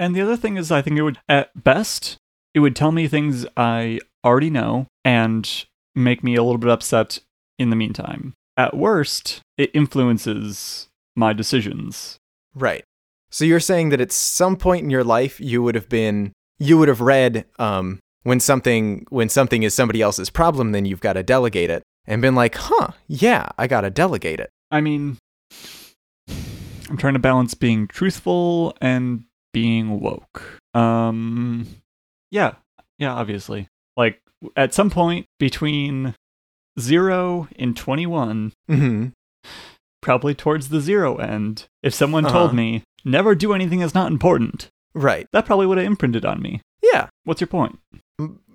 And 0.00 0.16
the 0.16 0.22
other 0.22 0.36
thing 0.36 0.56
is, 0.56 0.72
I 0.72 0.80
think 0.80 0.96
it 0.96 1.02
would, 1.02 1.18
at 1.28 1.62
best, 1.62 2.16
it 2.54 2.60
would 2.60 2.74
tell 2.74 2.90
me 2.90 3.06
things 3.06 3.44
I 3.54 4.00
already 4.24 4.48
know 4.48 4.86
and 5.04 5.66
make 5.94 6.24
me 6.24 6.36
a 6.36 6.42
little 6.42 6.56
bit 6.56 6.70
upset 6.70 7.18
in 7.58 7.68
the 7.68 7.76
meantime. 7.76 8.32
At 8.56 8.74
worst, 8.74 9.42
it 9.58 9.70
influences 9.74 10.88
my 11.14 11.34
decisions. 11.34 12.16
Right. 12.54 12.82
So 13.30 13.44
you're 13.44 13.60
saying 13.60 13.90
that 13.90 14.00
at 14.00 14.10
some 14.10 14.56
point 14.56 14.84
in 14.84 14.90
your 14.90 15.04
life 15.04 15.38
you 15.38 15.62
would 15.62 15.74
have 15.74 15.90
been 15.90 16.32
you 16.58 16.78
would 16.78 16.88
have 16.88 17.00
read 17.02 17.44
um 17.58 18.00
when 18.22 18.40
something 18.40 19.06
when 19.10 19.28
something 19.28 19.62
is 19.62 19.74
somebody 19.74 20.02
else's 20.02 20.30
problem 20.30 20.72
then 20.72 20.84
you've 20.84 21.00
got 21.00 21.12
to 21.12 21.22
delegate 21.22 21.70
it 21.70 21.82
and 22.06 22.22
been 22.22 22.34
like, 22.34 22.54
"Huh, 22.56 22.88
yeah, 23.06 23.50
I 23.58 23.66
got 23.66 23.82
to 23.82 23.90
delegate 23.90 24.40
it." 24.40 24.50
I 24.70 24.80
mean, 24.80 25.18
I'm 26.88 26.96
trying 26.96 27.14
to 27.14 27.20
balance 27.20 27.54
being 27.54 27.86
truthful 27.86 28.74
and 28.80 29.24
being 29.52 30.00
woke. 30.00 30.58
Um, 30.74 31.66
yeah, 32.30 32.54
yeah, 32.98 33.12
obviously. 33.14 33.68
Like, 33.96 34.20
at 34.56 34.72
some 34.74 34.90
point 34.90 35.26
between 35.38 36.14
zero 36.78 37.48
and 37.58 37.76
21, 37.76 38.52
Mhm. 38.70 39.12
probably 40.00 40.34
towards 40.34 40.68
the 40.68 40.80
zero 40.80 41.16
end, 41.16 41.66
if 41.82 41.92
someone 41.94 42.24
Uh-huh. 42.24 42.34
told 42.38 42.54
me, 42.54 42.82
never 43.04 43.34
do 43.34 43.52
anything 43.52 43.80
that's 43.80 43.94
not 43.94 44.10
important, 44.10 44.68
Right. 44.94 45.26
that 45.32 45.44
probably 45.46 45.66
would 45.66 45.78
have 45.78 45.86
imprinted 45.86 46.24
on 46.24 46.40
me. 46.40 46.62
Yeah. 46.82 47.08
What's 47.24 47.40
your 47.40 47.48
point? 47.48 47.78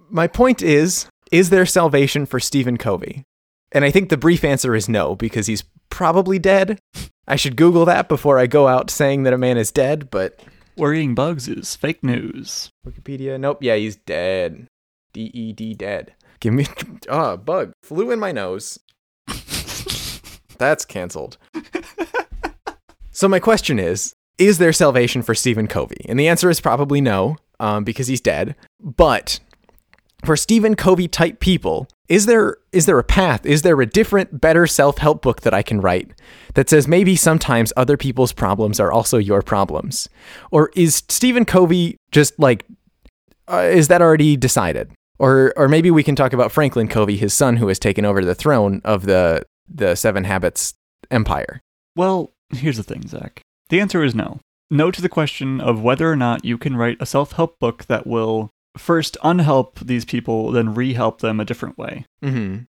My 0.09 0.27
point 0.27 0.61
is 0.61 1.07
is 1.31 1.49
there 1.49 1.65
salvation 1.65 2.25
for 2.27 2.39
Stephen 2.39 2.77
Covey? 2.77 3.23
And 3.71 3.83
I 3.83 3.89
think 3.91 4.09
the 4.09 4.17
brief 4.17 4.43
answer 4.43 4.75
is 4.75 4.87
no 4.87 5.15
because 5.15 5.47
he's 5.47 5.63
probably 5.89 6.37
dead. 6.37 6.79
I 7.27 7.35
should 7.35 7.55
google 7.57 7.83
that 7.85 8.07
before 8.07 8.37
I 8.37 8.45
go 8.45 8.67
out 8.67 8.91
saying 8.91 9.23
that 9.23 9.33
a 9.33 9.37
man 9.37 9.57
is 9.57 9.71
dead, 9.71 10.09
but 10.11 10.39
Worrying 10.77 11.15
bugs 11.15 11.47
is 11.47 11.75
fake 11.75 12.03
news. 12.03 12.69
Wikipedia. 12.85 13.39
Nope. 13.39 13.59
Yeah, 13.61 13.75
he's 13.75 13.95
dead. 13.95 14.67
D 15.13 15.31
E 15.33 15.53
D 15.53 15.73
dead. 15.73 16.13
Give 16.41 16.53
me 16.53 16.67
oh, 17.07 17.37
bug 17.51 17.71
flew 17.81 18.11
in 18.11 18.19
my 18.19 18.33
nose. 18.33 18.77
That's 20.57 20.83
canceled. 20.83 21.37
so 23.11 23.29
my 23.29 23.39
question 23.39 23.79
is, 23.79 24.13
is 24.37 24.57
there 24.57 24.73
salvation 24.73 25.21
for 25.21 25.33
Stephen 25.33 25.67
Covey? 25.67 26.05
And 26.09 26.19
the 26.19 26.27
answer 26.27 26.49
is 26.49 26.59
probably 26.59 26.99
no, 26.99 27.37
um, 27.59 27.85
because 27.85 28.07
he's 28.07 28.21
dead. 28.21 28.55
But 28.81 29.39
for 30.25 30.37
Stephen 30.37 30.75
Covey 30.75 31.07
type 31.07 31.39
people, 31.39 31.87
is 32.07 32.25
there 32.25 32.57
is 32.71 32.85
there 32.85 32.99
a 32.99 33.03
path? 33.03 33.45
Is 33.45 33.61
there 33.61 33.79
a 33.81 33.85
different, 33.85 34.39
better 34.41 34.67
self-help 34.67 35.21
book 35.21 35.41
that 35.41 35.53
I 35.53 35.63
can 35.63 35.81
write 35.81 36.11
that 36.53 36.69
says 36.69 36.87
maybe 36.87 37.15
sometimes 37.15 37.73
other 37.75 37.97
people's 37.97 38.33
problems 38.33 38.79
are 38.79 38.91
also 38.91 39.17
your 39.17 39.41
problems? 39.41 40.07
Or 40.51 40.71
is 40.75 41.03
Stephen 41.09 41.45
Covey 41.45 41.97
just 42.11 42.37
like 42.39 42.65
uh, 43.47 43.69
is 43.71 43.87
that 43.87 44.01
already 44.01 44.37
decided? 44.37 44.91
Or 45.19 45.53
or 45.55 45.67
maybe 45.67 45.91
we 45.91 46.03
can 46.03 46.15
talk 46.15 46.33
about 46.33 46.51
Franklin 46.51 46.87
Covey, 46.87 47.17
his 47.17 47.33
son 47.33 47.57
who 47.57 47.67
has 47.69 47.79
taken 47.79 48.05
over 48.05 48.23
the 48.23 48.35
throne 48.35 48.81
of 48.83 49.05
the 49.05 49.43
the 49.67 49.95
Seven 49.95 50.25
Habits 50.25 50.73
empire. 51.09 51.61
Well, 51.95 52.33
here's 52.49 52.77
the 52.77 52.83
thing, 52.83 53.07
Zach. 53.07 53.41
The 53.69 53.79
answer 53.79 54.03
is 54.03 54.13
no. 54.13 54.39
No 54.69 54.91
to 54.91 55.01
the 55.01 55.09
question 55.09 55.61
of 55.61 55.81
whether 55.81 56.11
or 56.11 56.15
not 56.15 56.43
you 56.43 56.57
can 56.57 56.75
write 56.75 56.97
a 56.99 57.05
self 57.05 57.33
help 57.33 57.59
book 57.59 57.85
that 57.85 58.05
will 58.05 58.49
first 58.77 59.17
unhelp 59.23 59.79
these 59.79 60.05
people, 60.05 60.51
then 60.51 60.75
rehelp 60.75 61.19
them 61.19 61.39
a 61.39 61.45
different 61.45 61.77
way. 61.77 62.05
Mm-hmm. 62.23 62.63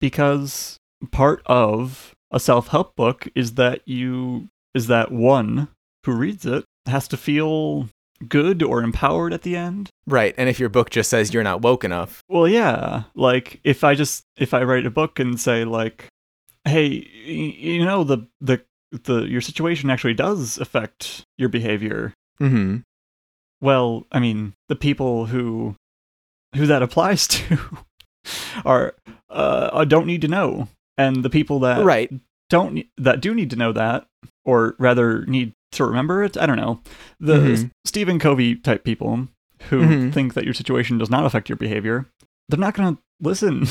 Because 0.00 0.76
part 1.10 1.42
of 1.46 2.14
a 2.30 2.40
self 2.40 2.68
help 2.68 2.96
book 2.96 3.28
is 3.34 3.54
that 3.54 3.86
you, 3.86 4.48
is 4.74 4.86
that 4.86 5.12
one 5.12 5.68
who 6.04 6.12
reads 6.12 6.46
it 6.46 6.64
has 6.86 7.06
to 7.08 7.16
feel 7.16 7.88
good 8.28 8.62
or 8.62 8.82
empowered 8.82 9.32
at 9.32 9.42
the 9.42 9.56
end. 9.56 9.90
Right. 10.06 10.34
And 10.36 10.48
if 10.48 10.58
your 10.60 10.68
book 10.68 10.90
just 10.90 11.10
says 11.10 11.32
you're 11.32 11.42
not 11.42 11.62
woke 11.62 11.84
enough. 11.84 12.22
Well, 12.28 12.48
yeah. 12.48 13.04
Like 13.14 13.60
if 13.64 13.84
I 13.84 13.94
just, 13.94 14.24
if 14.36 14.54
I 14.54 14.62
write 14.62 14.86
a 14.86 14.90
book 14.90 15.18
and 15.18 15.40
say, 15.40 15.64
like, 15.64 16.06
hey, 16.64 16.86
you 16.86 17.84
know, 17.84 18.04
the, 18.04 18.26
the, 18.40 18.62
the 18.90 19.22
your 19.22 19.40
situation 19.40 19.90
actually 19.90 20.14
does 20.14 20.58
affect 20.58 21.24
your 21.38 21.48
behavior. 21.48 22.14
Mm-hmm. 22.40 22.78
Well, 23.62 24.06
I 24.12 24.18
mean, 24.18 24.52
the 24.68 24.76
people 24.76 25.26
who 25.26 25.76
who 26.54 26.66
that 26.66 26.82
applies 26.82 27.26
to 27.28 27.58
are 28.66 28.94
uh, 29.30 29.84
don't 29.86 30.06
need 30.06 30.20
to 30.22 30.28
know, 30.28 30.68
and 30.98 31.24
the 31.24 31.30
people 31.30 31.60
that 31.60 31.82
right 31.84 32.12
don't 32.50 32.84
that 32.98 33.20
do 33.22 33.34
need 33.34 33.48
to 33.50 33.56
know 33.56 33.72
that, 33.72 34.06
or 34.44 34.74
rather 34.78 35.24
need 35.26 35.52
to 35.72 35.86
remember 35.86 36.22
it. 36.22 36.36
I 36.36 36.44
don't 36.44 36.58
know 36.58 36.80
the 37.18 37.38
Mhm. 37.38 37.70
Stephen 37.86 38.18
Covey 38.18 38.56
type 38.56 38.84
people 38.84 39.28
who 39.70 39.80
Mhm. 39.80 40.12
think 40.12 40.34
that 40.34 40.44
your 40.44 40.52
situation 40.54 40.98
does 40.98 41.08
not 41.08 41.24
affect 41.24 41.48
your 41.48 41.56
behavior. 41.56 42.06
They're 42.48 42.58
not 42.60 42.74
going 42.74 42.96
to 42.96 43.02
listen. 43.20 43.66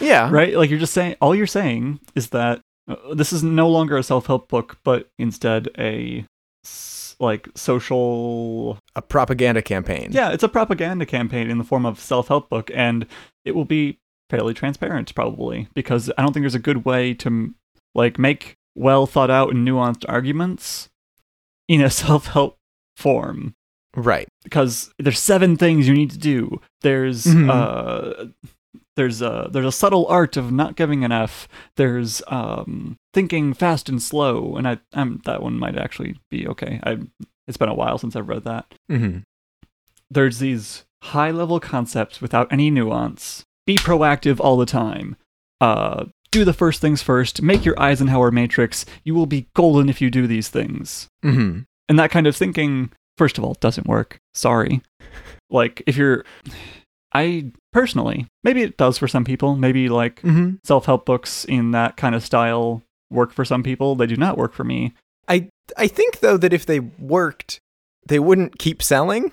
Yeah. 0.00 0.30
right? 0.32 0.56
Like 0.56 0.70
you're 0.70 0.78
just 0.78 0.94
saying, 0.94 1.16
all 1.20 1.34
you're 1.34 1.46
saying 1.46 2.00
is 2.14 2.28
that 2.30 2.60
uh, 2.88 3.12
this 3.14 3.32
is 3.32 3.42
no 3.42 3.68
longer 3.68 3.96
a 3.98 4.02
self-help 4.02 4.48
book, 4.48 4.78
but 4.84 5.08
instead 5.18 5.68
a 5.78 6.24
like 7.22 7.48
social. 7.54 8.78
A 8.96 9.00
propaganda 9.00 9.62
campaign. 9.62 10.08
Yeah, 10.12 10.30
it's 10.32 10.42
a 10.42 10.48
propaganda 10.48 11.06
campaign 11.06 11.48
in 11.48 11.56
the 11.56 11.64
form 11.64 11.86
of 11.86 11.98
self-help 11.98 12.50
book, 12.50 12.70
and 12.74 13.06
it 13.46 13.52
will 13.54 13.64
be 13.64 13.98
fairly 14.28 14.52
transparent 14.54 15.14
probably 15.14 15.68
because 15.74 16.10
I 16.18 16.22
don't 16.22 16.32
think 16.32 16.42
there's 16.42 16.54
a 16.54 16.58
good 16.58 16.84
way 16.84 17.14
to 17.14 17.54
like 17.94 18.18
make 18.18 18.56
well 18.74 19.06
thought 19.06 19.30
out 19.30 19.50
and 19.54 19.66
nuanced 19.66 20.04
arguments 20.08 20.88
in 21.68 21.80
a 21.82 21.90
self-help 22.04 22.56
form 22.96 23.54
Right. 23.94 24.26
because 24.42 24.90
there's 24.98 25.18
seven 25.18 25.56
things 25.58 25.86
you 25.86 25.92
need 25.92 26.10
to 26.12 26.18
do. 26.18 26.60
There's 26.80 27.24
Mhm. 27.26 27.50
uh 27.50 28.26
there's 28.96 29.22
a 29.22 29.48
there's 29.50 29.66
a 29.66 29.72
subtle 29.72 30.06
art 30.08 30.36
of 30.36 30.52
not 30.52 30.76
giving 30.76 31.04
an 31.04 31.12
F. 31.12 31.48
There's 31.76 32.22
um 32.28 32.96
thinking 33.14 33.54
fast 33.54 33.88
and 33.88 34.02
slow, 34.02 34.56
and 34.56 34.66
I 34.68 34.78
I'm 34.92 35.20
that 35.24 35.42
one 35.42 35.58
might 35.58 35.78
actually 35.78 36.16
be 36.30 36.46
okay. 36.48 36.80
I 36.84 36.98
it's 37.48 37.56
been 37.56 37.68
a 37.68 37.74
while 37.74 37.98
since 37.98 38.14
I've 38.16 38.28
read 38.28 38.44
that. 38.44 38.72
Mm-hmm. 38.90 39.18
There's 40.10 40.38
these 40.38 40.84
high 41.04 41.30
level 41.30 41.58
concepts 41.58 42.20
without 42.20 42.52
any 42.52 42.70
nuance. 42.70 43.44
Be 43.66 43.76
proactive 43.76 44.38
all 44.40 44.56
the 44.56 44.66
time. 44.66 45.16
Uh 45.60 46.06
do 46.30 46.44
the 46.46 46.52
first 46.54 46.80
things 46.80 47.02
first. 47.02 47.42
Make 47.42 47.64
your 47.64 47.78
Eisenhower 47.80 48.30
matrix. 48.30 48.86
You 49.04 49.14
will 49.14 49.26
be 49.26 49.48
golden 49.54 49.88
if 49.90 50.00
you 50.00 50.10
do 50.10 50.26
these 50.26 50.48
things 50.48 51.08
Mm-hmm. 51.24 51.60
and 51.88 51.98
that 51.98 52.10
kind 52.10 52.26
of 52.26 52.34
thinking 52.36 52.90
first 53.18 53.36
of 53.38 53.44
all 53.44 53.54
doesn't 53.60 53.86
work 53.86 54.18
sorry 54.34 54.80
like 55.50 55.82
if 55.86 55.96
you're 55.96 56.24
i 57.14 57.50
personally 57.72 58.26
maybe 58.44 58.62
it 58.62 58.76
does 58.76 58.98
for 58.98 59.08
some 59.08 59.24
people 59.24 59.56
maybe 59.56 59.88
like 59.88 60.20
Mm-hmm. 60.22 60.56
self-help 60.64 61.04
books 61.06 61.44
in 61.44 61.70
that 61.72 61.96
kind 61.96 62.14
of 62.14 62.24
style 62.24 62.82
work 63.10 63.32
for 63.32 63.44
some 63.44 63.62
people 63.62 63.94
they 63.94 64.06
do 64.06 64.16
not 64.16 64.36
work 64.38 64.52
for 64.54 64.64
me 64.64 64.92
I 65.28 65.48
I 65.76 65.86
think 65.86 66.18
though 66.20 66.36
that 66.36 66.52
if 66.52 66.66
they 66.66 66.80
worked, 66.80 67.60
they 68.08 68.18
wouldn't 68.18 68.58
keep 68.58 68.82
selling. 68.82 69.30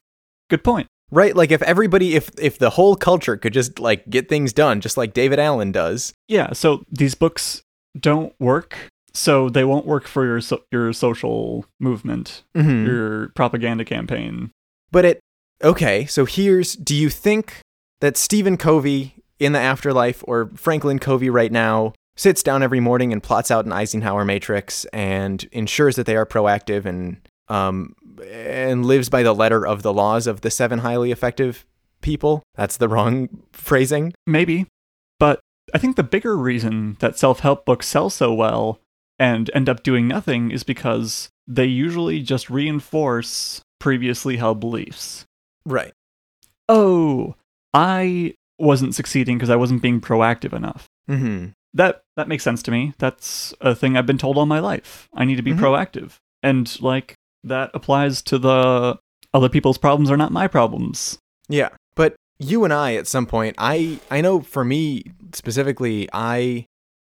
good 0.49 0.63
point 0.63 0.88
Right? 1.11 1.36
Like 1.36 1.49
if 1.51 1.63
everybody 1.63 2.15
if 2.15 2.30
if 2.39 2.59
the 2.59 2.69
whole 2.69 2.95
culture 2.95 3.36
could 3.38 3.53
just 3.53 3.80
like 3.80 4.07
get 4.09 4.30
things 4.30 4.53
done 4.53 4.80
just 4.82 4.95
like 4.97 5.13
David 5.13 5.39
Allen 5.39 5.71
does. 5.71 6.13
yeah 6.27 6.53
so 6.53 6.84
these 6.91 7.15
books 7.15 7.63
don't 7.99 8.34
work 8.39 8.77
so 9.11 9.49
they 9.49 9.63
won't 9.65 9.88
work 9.88 10.05
for 10.07 10.23
your 10.23 10.39
so- 10.41 10.63
your 10.71 10.93
social 10.93 11.65
movement 11.80 12.43
Mm-hmm. 12.55 12.86
your 12.86 13.30
propaganda 13.30 13.84
campaign 13.84 14.51
But 14.91 15.05
it 15.05 15.19
okay, 15.63 16.05
so 16.05 16.25
here's 16.25 16.75
do 16.75 16.95
you 16.95 17.09
think 17.09 17.61
that 18.02 18.18
Stephen 18.18 18.58
Covey 18.58 19.16
in 19.39 19.54
the 19.54 19.60
afterlife 19.60 20.24
or 20.28 20.52
Franklin 20.56 21.00
Covey 21.00 21.30
right 21.30 21.52
now 21.52 21.93
sits 22.16 22.43
down 22.43 22.62
every 22.62 22.80
morning 22.80 23.14
and 23.14 23.24
plots 23.24 23.50
out 23.50 23.66
an 23.66 23.72
Eisenhower 23.72 24.26
matrix 24.26 24.86
and 24.86 25.47
ensures 25.52 25.95
that 25.95 26.06
they 26.06 26.16
are 26.16 26.26
proactive 26.26 26.86
and 26.86 27.18
um 27.47 27.95
and 28.26 28.86
lives 28.86 29.10
by 29.10 29.24
the 29.24 29.34
letter 29.34 29.66
of 29.66 29.82
the 29.82 29.93
laws 29.93 30.28
of 30.28 30.41
the 30.41 30.52
seven 30.52 30.80
highly 30.80 31.12
effective 31.12 31.66
people? 32.02 32.43
That's 32.56 32.78
the 32.78 32.89
wrong 32.89 33.30
phrasing. 33.52 34.14
Maybe. 34.28 34.68
But 35.20 35.39
I 35.74 35.78
think 35.78 35.95
the 35.95 36.04
bigger 36.04 36.38
reason 36.38 36.97
that 37.00 37.18
self 37.18 37.39
help 37.39 37.66
books 37.66 37.88
sell 37.88 38.10
so 38.10 38.34
well 38.34 38.80
and 39.18 39.50
end 39.54 39.70
up 39.70 39.84
doing 39.84 40.08
nothing 40.08 40.52
is 40.52 40.64
because 40.64 41.30
they 41.47 41.66
usually 41.66 42.22
just 42.22 42.50
reinforce 42.50 43.62
previously 43.80 44.38
held 44.38 44.60
beliefs. 44.60 45.26
Right. 45.66 45.93
Oh, 46.68 47.36
I 47.74 48.34
wasn't 48.57 48.95
succeeding 48.95 49.38
because 49.38 49.49
I 49.49 49.55
wasn't 49.55 49.82
being 49.82 50.01
proactive 50.01 50.53
enough. 50.53 50.88
Mhm. 51.09 51.53
That 51.74 52.01
that 52.17 52.28
makes 52.28 52.43
sense 52.43 52.63
to 52.63 52.72
me. 52.72 52.93
That's 52.97 53.53
a 53.61 53.76
thing 53.76 53.95
I've 53.95 54.05
been 54.05 54.17
told 54.17 54.38
all 54.38 54.45
my 54.45 54.59
life. 54.59 55.07
I 55.13 55.24
need 55.26 55.36
to 55.36 55.41
be 55.43 55.53
Mhm. 55.53 55.59
proactive. 55.59 56.15
And 56.43 56.80
like 56.82 57.15
that 57.43 57.72
applies 57.74 58.22
to 58.24 58.38
the 58.38 58.97
other 59.34 59.49
people's 59.49 59.78
problems 59.78 60.09
are 60.11 60.17
not 60.17 60.32
my 60.32 60.47
problems. 60.47 61.20
Yeah. 61.47 61.70
But 61.95 62.15
you 62.39 62.63
and 62.63 62.74
I 62.74 62.95
at 62.95 63.07
some 63.07 63.26
point, 63.26 63.55
I 63.57 63.99
I 64.09 64.22
know 64.22 64.41
for 64.41 64.65
me 64.65 65.03
specifically, 65.34 66.09
I 66.11 66.65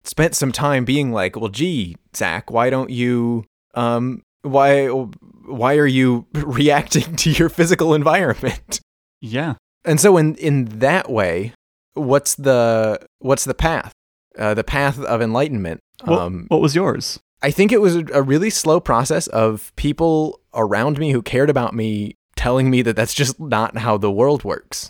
spent 0.03 0.35
some 0.35 0.51
time 0.51 0.85
being 0.85 1.11
like, 1.11 1.35
well, 1.35 1.49
gee, 1.49 1.95
Zach, 2.15 2.49
why 2.49 2.69
don't 2.69 2.89
you 2.89 3.45
um 3.75 4.21
why 4.43 4.87
why 4.87 5.75
are 5.77 5.87
you 5.87 6.25
reacting 6.33 7.15
to 7.17 7.31
your 7.31 7.49
physical 7.49 7.93
environment? 7.93 8.79
Yeah. 9.21 9.55
And 9.85 9.99
so 9.99 10.17
in 10.17 10.35
in 10.35 10.65
that 10.79 11.09
way, 11.09 11.53
what's 11.93 12.35
the 12.35 12.99
what's 13.19 13.45
the 13.45 13.53
path? 13.53 13.91
Uh, 14.37 14.53
the 14.53 14.63
path 14.63 14.99
of 14.99 15.21
enlightenment. 15.21 15.79
What, 16.03 16.19
Um, 16.19 16.45
what 16.49 16.61
was 16.61 16.75
yours? 16.75 17.19
I 17.41 17.51
think 17.51 17.71
it 17.71 17.81
was 17.81 17.95
a, 17.95 18.05
a 18.13 18.21
really 18.21 18.49
slow 18.49 18.79
process 18.79 19.27
of 19.27 19.71
people 19.75 20.41
around 20.53 20.97
me 20.97 21.11
who 21.11 21.21
cared 21.21 21.49
about 21.49 21.73
me 21.73 22.15
telling 22.35 22.69
me 22.69 22.81
that 22.81 22.95
that's 22.95 23.13
just 23.13 23.39
not 23.39 23.77
how 23.77 23.97
the 23.97 24.11
world 24.11 24.43
works. 24.43 24.89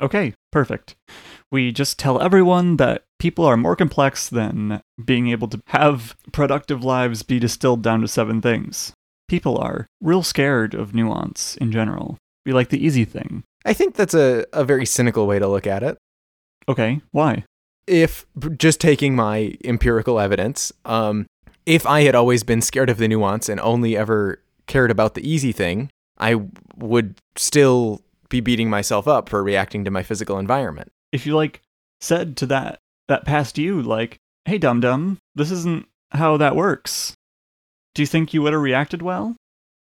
Okay, 0.00 0.34
perfect. 0.52 0.94
We 1.50 1.72
just 1.72 1.98
tell 1.98 2.20
everyone 2.22 2.76
that 2.76 3.02
people 3.18 3.44
are 3.44 3.56
more 3.56 3.76
complex 3.76 4.28
than 4.28 4.80
being 5.04 5.28
able 5.28 5.48
to 5.48 5.60
have 5.68 6.16
productive 6.32 6.84
lives 6.84 7.22
be 7.22 7.38
distilled 7.38 7.82
down 7.82 8.00
to 8.02 8.08
seven 8.08 8.40
things. 8.40 8.92
People 9.28 9.58
are 9.58 9.86
real 10.00 10.22
scared 10.22 10.74
of 10.74 10.94
nuance 10.94 11.56
in 11.56 11.72
general. 11.72 12.18
We 12.46 12.52
like 12.52 12.68
the 12.68 12.84
easy 12.84 13.04
thing. 13.04 13.42
I 13.64 13.72
think 13.72 13.94
that's 13.94 14.14
a, 14.14 14.46
a 14.52 14.64
very 14.64 14.86
cynical 14.86 15.26
way 15.26 15.38
to 15.38 15.48
look 15.48 15.66
at 15.66 15.82
it. 15.82 15.98
Okay, 16.68 17.00
why? 17.10 17.44
If 17.86 18.26
just 18.56 18.80
taking 18.80 19.14
my 19.16 19.54
empirical 19.64 20.20
evidence, 20.20 20.72
um, 20.84 21.26
if 21.66 21.86
I 21.86 22.02
had 22.02 22.14
always 22.14 22.42
been 22.42 22.62
scared 22.62 22.90
of 22.90 22.98
the 22.98 23.08
nuance 23.08 23.48
and 23.48 23.60
only 23.60 23.96
ever 23.96 24.42
cared 24.66 24.90
about 24.90 25.14
the 25.14 25.28
easy 25.28 25.52
thing, 25.52 25.90
I 26.18 26.40
would 26.76 27.16
still 27.36 28.02
be 28.28 28.40
beating 28.40 28.70
myself 28.70 29.08
up 29.08 29.28
for 29.28 29.42
reacting 29.42 29.84
to 29.84 29.90
my 29.90 30.02
physical 30.02 30.38
environment. 30.38 30.92
If 31.12 31.26
you 31.26 31.34
like 31.34 31.62
said 32.00 32.36
to 32.38 32.46
that 32.46 32.78
that 33.08 33.24
past 33.24 33.58
you 33.58 33.82
like, 33.82 34.16
"Hey 34.44 34.58
dum 34.58 34.80
dum, 34.80 35.18
this 35.34 35.50
isn't 35.50 35.86
how 36.12 36.36
that 36.36 36.56
works." 36.56 37.14
Do 37.94 38.02
you 38.02 38.06
think 38.06 38.32
you 38.32 38.42
would 38.42 38.52
have 38.52 38.62
reacted 38.62 39.02
well? 39.02 39.34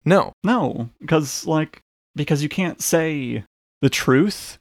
No. 0.05 0.33
No, 0.43 0.89
because 1.01 1.47
like 1.47 1.81
because 2.17 2.43
you 2.43 2.49
can't 2.49 2.81
say 2.81 3.45
the 3.81 3.91
truth, 3.91 4.59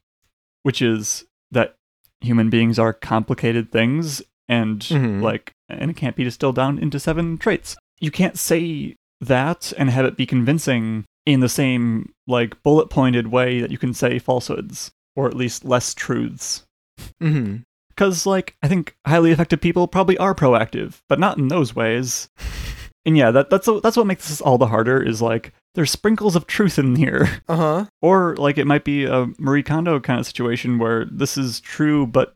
which 0.63 0.81
is 0.81 1.25
that 1.51 1.75
human 2.21 2.49
beings 2.49 2.77
are 2.79 2.93
complicated 2.93 3.71
things 3.71 4.21
and 4.49 4.79
Mhm. 4.81 5.21
like 5.21 5.51
and 5.69 5.91
it 5.91 5.97
can't 5.97 6.15
be 6.15 6.23
distilled 6.23 6.55
down 6.55 6.79
into 6.79 6.99
seven 6.99 7.37
traits. 7.37 7.75
You 7.99 8.11
can't 8.11 8.37
say 8.37 8.95
that 9.19 9.73
and 9.77 9.89
have 9.89 10.05
it 10.05 10.15
be 10.17 10.25
convincing 10.25 11.03
in 11.25 11.39
the 11.41 11.49
same 11.49 12.13
like 12.27 12.61
bullet 12.63 12.89
pointed 12.89 13.27
way 13.27 13.59
that 13.61 13.71
you 13.71 13.77
can 13.77 13.93
say 13.93 14.19
falsehoods 14.19 14.91
or 15.15 15.27
at 15.27 15.35
least 15.35 15.65
less 15.65 15.93
truths. 15.93 16.63
Mm-hmm. 17.21 17.57
Cuz 17.95 18.25
like 18.25 18.55
I 18.63 18.67
think 18.67 18.95
highly 19.05 19.31
effective 19.31 19.59
people 19.61 19.87
probably 19.87 20.17
are 20.17 20.35
proactive, 20.35 21.01
but 21.09 21.19
not 21.19 21.37
in 21.37 21.47
those 21.49 21.75
ways. 21.75 22.29
And 23.05 23.15
yeah, 23.15 23.31
that 23.31 23.49
that's 23.49 23.69
that's 23.83 23.95
what 23.95 24.05
makes 24.05 24.27
this 24.27 24.41
all 24.41 24.57
the 24.57 24.67
harder 24.67 25.01
is 25.01 25.21
like 25.21 25.53
there's 25.77 25.91
sprinkles 25.91 26.35
of 26.35 26.47
truth 26.47 26.77
in 26.79 26.95
here. 26.95 27.29
Uh 27.47 27.55
huh. 27.55 27.85
Or 28.01 28.35
like 28.35 28.57
it 28.57 28.65
might 28.67 28.83
be 28.83 29.05
a 29.05 29.27
Marie 29.37 29.63
Kondo 29.63 29.99
kind 30.01 30.19
of 30.19 30.25
situation 30.25 30.79
where 30.79 31.05
this 31.05 31.37
is 31.37 31.61
true, 31.61 32.05
but 32.05 32.33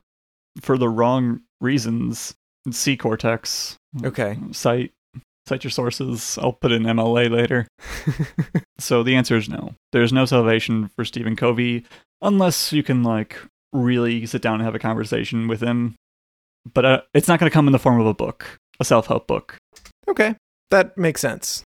for 0.62 0.78
the 0.78 0.88
wrong 0.88 1.40
reasons. 1.60 2.34
C 2.70 2.96
cortex. 2.96 3.76
Okay. 4.04 4.38
Cite 4.52 4.92
cite 5.48 5.64
your 5.64 5.70
sources. 5.72 6.38
I'll 6.40 6.52
put 6.52 6.72
in 6.72 6.84
MLA 6.84 7.28
later. 7.30 7.66
So 8.78 9.04
the 9.04 9.14
answer 9.14 9.36
is 9.36 9.48
no. 9.48 9.74
There's 9.92 10.12
no 10.12 10.24
salvation 10.24 10.90
for 10.96 11.04
Stephen 11.04 11.36
Covey 11.36 11.84
unless 12.20 12.72
you 12.72 12.82
can 12.82 13.04
like 13.04 13.38
really 13.72 14.26
sit 14.26 14.42
down 14.42 14.54
and 14.54 14.64
have 14.64 14.74
a 14.74 14.80
conversation 14.80 15.46
with 15.46 15.62
him. 15.62 15.94
But 16.74 16.84
uh, 16.84 17.00
it's 17.14 17.28
not 17.28 17.38
going 17.38 17.48
to 17.48 17.54
come 17.54 17.68
in 17.68 17.72
the 17.72 17.78
form 17.78 18.00
of 18.00 18.06
a 18.06 18.14
book, 18.14 18.58
a 18.80 18.84
self-help 18.84 19.26
book. 19.28 19.56
okay. 20.08 20.34
That 20.70 20.96
makes 20.98 21.20
sense. 21.20 21.62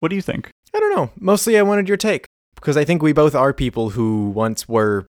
What 0.00 0.10
do 0.10 0.16
you 0.16 0.22
think? 0.22 0.50
I 0.74 0.80
don't 0.80 0.94
know. 0.94 1.10
Mostly, 1.18 1.58
I 1.58 1.62
wanted 1.62 1.88
your 1.88 1.96
take 1.96 2.26
because 2.54 2.76
I 2.76 2.84
think 2.84 3.02
we 3.02 3.12
both 3.12 3.34
are 3.34 3.52
people 3.52 3.90
who 3.90 4.30
once 4.30 4.68
were 4.68 5.06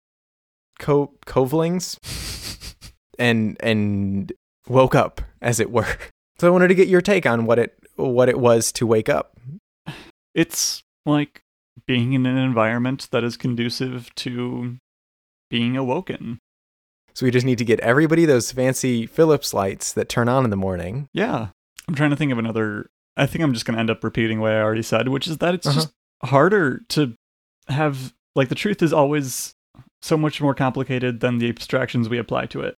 co 0.80 1.14
covlings 1.26 1.98
and 3.20 3.58
and 3.60 4.32
woke 4.68 4.96
up, 4.96 5.22
as 5.42 5.60
it 5.60 5.72
were. 5.72 5.88
So 6.40 6.48
I 6.48 6.52
wanted 6.52 6.70
to 6.70 6.76
get 6.76 6.88
your 6.88 7.02
take 7.02 7.26
on 7.26 7.46
what 7.46 7.60
it 7.60 7.78
what 7.98 8.30
it 8.30 8.40
was 8.40 8.72
to 8.72 8.88
wake 8.88 9.10
up. 9.10 9.38
It's 10.34 10.84
like 11.06 11.42
being 11.86 12.14
in 12.14 12.26
an 12.26 12.38
environment 12.38 13.10
that 13.12 13.26
is 13.26 13.36
conducive 13.36 14.14
to 14.16 14.78
being 15.50 15.76
awoken. 15.76 16.40
So 17.14 17.26
we 17.26 17.32
just 17.32 17.46
need 17.46 17.58
to 17.58 17.66
get 17.66 17.82
everybody 17.82 18.24
those 18.26 18.52
fancy 18.52 19.06
Philips 19.06 19.54
lights 19.54 19.92
that 19.94 20.08
turn 20.08 20.30
on 20.30 20.46
in 20.46 20.50
the 20.50 20.56
morning. 20.56 21.10
Yeah. 21.14 21.50
I'm 21.88 21.96
trying 21.96 22.12
to 22.12 22.16
think 22.16 22.32
of 22.32 22.38
another. 22.38 22.90
I 23.20 23.26
think 23.26 23.44
I'm 23.44 23.54
just 23.54 23.66
going 23.66 23.76
to 23.76 23.80
end 23.80 23.90
up 23.90 24.04
repeating 24.04 24.40
what 24.40 24.52
I 24.52 24.62
already 24.62 24.82
said, 24.84 25.08
which 25.10 25.28
is 25.28 25.38
that 25.40 25.54
it's 25.54 25.68
Uh-huh. 25.68 25.76
just 25.76 25.92
harder 26.24 26.82
to 26.90 27.14
have. 27.68 28.14
Like, 28.36 28.50
the 28.50 28.56
truth 28.56 28.82
is 28.82 28.94
always 28.94 29.54
so 30.02 30.18
much 30.18 30.40
more 30.42 30.54
complicated 30.54 31.20
than 31.20 31.40
the 31.40 31.50
abstractions 31.50 32.08
we 32.10 32.18
apply 32.18 32.46
to 32.48 32.62
it. 32.62 32.76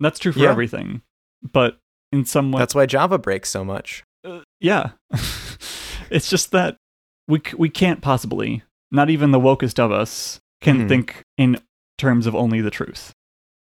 That's 0.00 0.18
true 0.18 0.32
for 0.32 0.38
Yeah. 0.40 0.50
everything. 0.50 1.02
But 1.42 1.78
in 2.12 2.24
some 2.24 2.52
way, 2.52 2.60
That's 2.60 2.74
why 2.74 2.86
Java 2.86 3.18
breaks 3.18 3.48
so 3.50 3.64
much. 3.64 4.04
uh, 4.24 4.40
yeah. 4.60 4.90
it's 6.10 6.28
just 6.30 6.50
that 6.52 6.76
we, 7.28 7.40
c- 7.44 7.56
we 7.56 7.68
can't 7.68 8.00
possibly, 8.02 8.62
not 8.90 9.10
even 9.10 9.30
the 9.32 9.40
wokest 9.40 9.78
of 9.78 9.90
us, 9.90 10.40
can 10.60 10.82
Mhm. 10.84 10.88
think 10.88 11.22
in 11.36 11.58
terms 11.98 12.26
of 12.26 12.34
only 12.34 12.60
the 12.60 12.70
truth. 12.70 13.12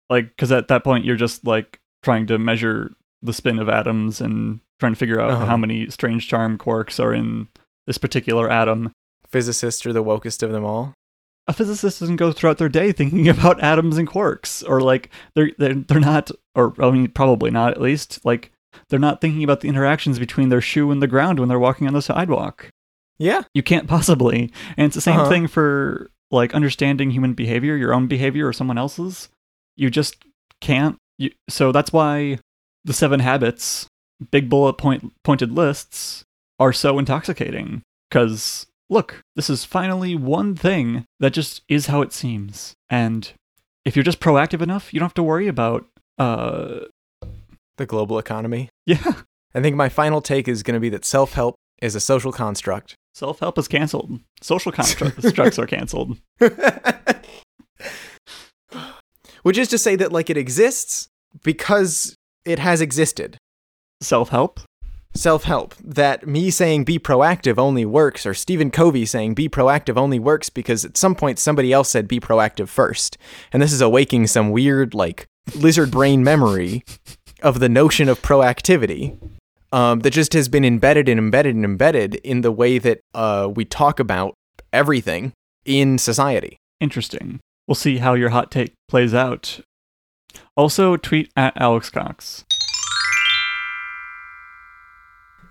Like, 0.09 0.29
because 0.29 0.53
at 0.53 0.69
that 0.69 0.85
point, 0.85 1.05
you're 1.05 1.17
just 1.17 1.45
like 1.47 1.79
trying 2.03 2.27
to 2.29 2.39
measure 2.39 2.93
the 3.23 3.33
spin 3.33 3.59
of 3.59 3.69
atoms 3.69 4.21
and 4.21 4.61
trying 4.81 4.93
to 4.93 4.99
figure 4.99 5.21
out 5.21 5.31
Uh-huh. 5.31 5.47
how 5.47 5.57
many 5.57 5.89
strange 5.91 6.29
charm 6.29 6.59
quarks 6.59 7.03
are 7.03 7.13
in 7.15 7.49
this 7.87 7.99
particular 7.99 8.51
atom. 8.51 8.93
Physicists 9.29 9.87
are 9.87 9.93
the 9.93 10.05
wokest 10.05 10.43
of 10.43 10.53
them 10.53 10.65
all. 10.65 10.95
A 11.49 11.53
physicist 11.53 11.99
doesn't 12.01 12.17
go 12.17 12.31
throughout 12.33 12.59
their 12.59 12.69
day 12.69 12.93
thinking 12.93 13.29
about 13.37 13.61
atoms 13.63 13.99
and 13.99 14.09
quarks, 14.09 14.63
or 14.69 14.81
like 14.81 15.11
they're 15.35 15.51
they're 15.59 15.75
they're 15.75 16.01
not, 16.01 16.31
or 16.55 16.75
I 16.81 16.91
mean 16.91 17.09
probably 17.09 17.51
not 17.51 17.73
at 17.73 17.81
least. 17.81 18.25
Like 18.25 18.53
they're 18.89 18.99
not 18.99 19.21
thinking 19.21 19.43
about 19.45 19.61
the 19.61 19.69
interactions 19.69 20.19
between 20.19 20.49
their 20.51 20.61
shoe 20.61 20.91
and 20.91 21.03
the 21.03 21.07
ground 21.09 21.39
when 21.41 21.49
they're 21.49 21.59
walking 21.59 21.87
on 21.89 21.95
the 21.95 22.03
sidewalk. 22.03 22.69
Yeah. 23.19 23.43
You 23.55 23.63
can't 23.63 23.87
possibly. 23.89 24.51
And 24.77 24.87
it's 24.87 24.95
the 24.95 25.01
same 25.01 25.21
Uh-huh. 25.21 25.29
thing 25.29 25.47
for 25.47 26.11
like 26.31 26.55
understanding 26.55 27.11
human 27.11 27.35
behavior, 27.35 27.77
your 27.77 27.93
own 27.93 28.07
behavior 28.07 28.47
or 28.49 28.53
someone 28.53 28.79
else's. 28.79 29.29
You 29.77 29.91
just 29.91 30.25
can't. 30.61 30.97
You, 31.19 31.31
so 31.49 31.73
that's 31.73 31.93
why 31.93 32.39
the 32.85 32.93
seven 32.95 33.21
habits, 33.21 33.87
big 34.31 34.49
bullet 34.49 34.75
point 34.75 35.13
pointed 35.25 35.53
lists, 35.53 36.25
are 36.59 36.73
so 36.73 36.99
intoxicating. 36.99 37.83
Because 38.11 38.67
look, 38.91 39.21
this 39.37 39.49
is 39.51 39.65
finally 39.65 40.15
one 40.15 40.55
thing 40.55 41.05
that 41.21 41.33
just 41.33 41.63
is 41.69 41.87
how 41.87 42.03
it 42.03 42.13
seems. 42.13 42.75
And 42.91 43.31
if 43.85 43.97
you're 43.97 44.03
just 44.05 44.21
proactive 44.21 44.61
enough, 44.63 44.93
you 44.93 45.01
don't 45.01 45.09
have 45.09 45.15
to 45.15 45.23
worry 45.23 45.49
about. 45.49 45.87
Uh, 46.19 46.81
The 47.79 47.87
global 47.87 48.19
economy. 48.19 48.69
yeah, 48.87 49.23
I 49.55 49.63
think 49.63 49.77
my 49.77 49.89
final 49.89 50.21
take 50.21 50.47
is 50.47 50.63
going 50.63 50.75
to 50.75 50.81
be 50.81 50.91
that 50.91 51.07
self 51.07 51.33
help 51.33 51.55
is 51.81 51.95
a 51.95 52.01
social 52.01 52.33
construct. 52.33 52.95
self 53.15 53.41
help 53.41 53.59
is 53.59 53.67
canceled. 53.67 54.21
Social 54.43 54.71
constructs 54.73 55.59
are 55.59 55.67
canceled. 55.67 56.19
Which 59.43 59.59
is 59.59 59.69
to 59.69 59.79
say 59.79 59.97
that, 59.97 60.13
like, 60.13 60.31
it 60.31 60.37
exists 60.37 61.09
because 61.43 62.15
it 62.45 62.59
has 62.61 62.81
existed. 62.81 63.37
Self 64.03 64.31
help. 64.31 64.61
Self 65.15 65.45
help. 65.45 65.75
That 65.77 66.27
me 66.27 66.51
saying 66.51 66.85
be 66.85 66.99
proactive 66.99 67.59
only 67.59 67.85
works, 67.85 68.27
or 68.27 68.35
Stephen 68.35 68.71
Covey 68.71 69.07
saying 69.07 69.35
be 69.35 69.49
proactive 69.49 69.97
only 69.97 70.19
works 70.19 70.51
because 70.51 70.85
at 70.85 70.97
some 70.97 71.15
point 71.15 71.39
somebody 71.39 71.73
else 71.73 71.91
said 71.91 72.09
be 72.09 72.19
proactive 72.19 72.69
first. 72.69 73.19
And 73.53 73.63
this 73.63 73.73
is 73.73 73.81
awaking 73.81 74.27
some 74.27 74.51
weird, 74.51 74.95
like, 74.95 75.27
lizard 75.55 75.91
brain 75.91 76.25
memory 76.25 76.85
of 77.43 77.61
the 77.61 77.69
notion 77.69 78.09
of 78.09 78.23
proactivity. 78.23 79.19
Um, 79.71 80.01
that 80.01 80.11
just 80.11 80.35
has 80.35 80.51
been 80.51 80.67
embedded 80.67 81.09
and 81.09 81.19
embedded 81.19 81.55
and 81.55 81.65
embedded 81.65 82.17
in 82.17 82.43
the 82.43 82.53
way 82.53 82.77
that 82.79 83.01
uh, 83.15 83.51
we 83.55 83.65
talk 83.65 83.99
about 83.99 84.35
everything 84.71 85.33
in 85.65 85.97
society. 85.97 86.59
Interesting. 86.79 87.41
We'll 87.67 87.75
see 87.75 87.99
how 87.99 88.13
your 88.13 88.31
hot 88.31 88.51
take 88.51 88.75
plays 88.87 89.15
out. 89.15 89.61
Also, 90.57 90.99
tweet 90.99 91.31
at 91.37 91.55
Alex 91.57 91.89
Cox. 91.89 92.45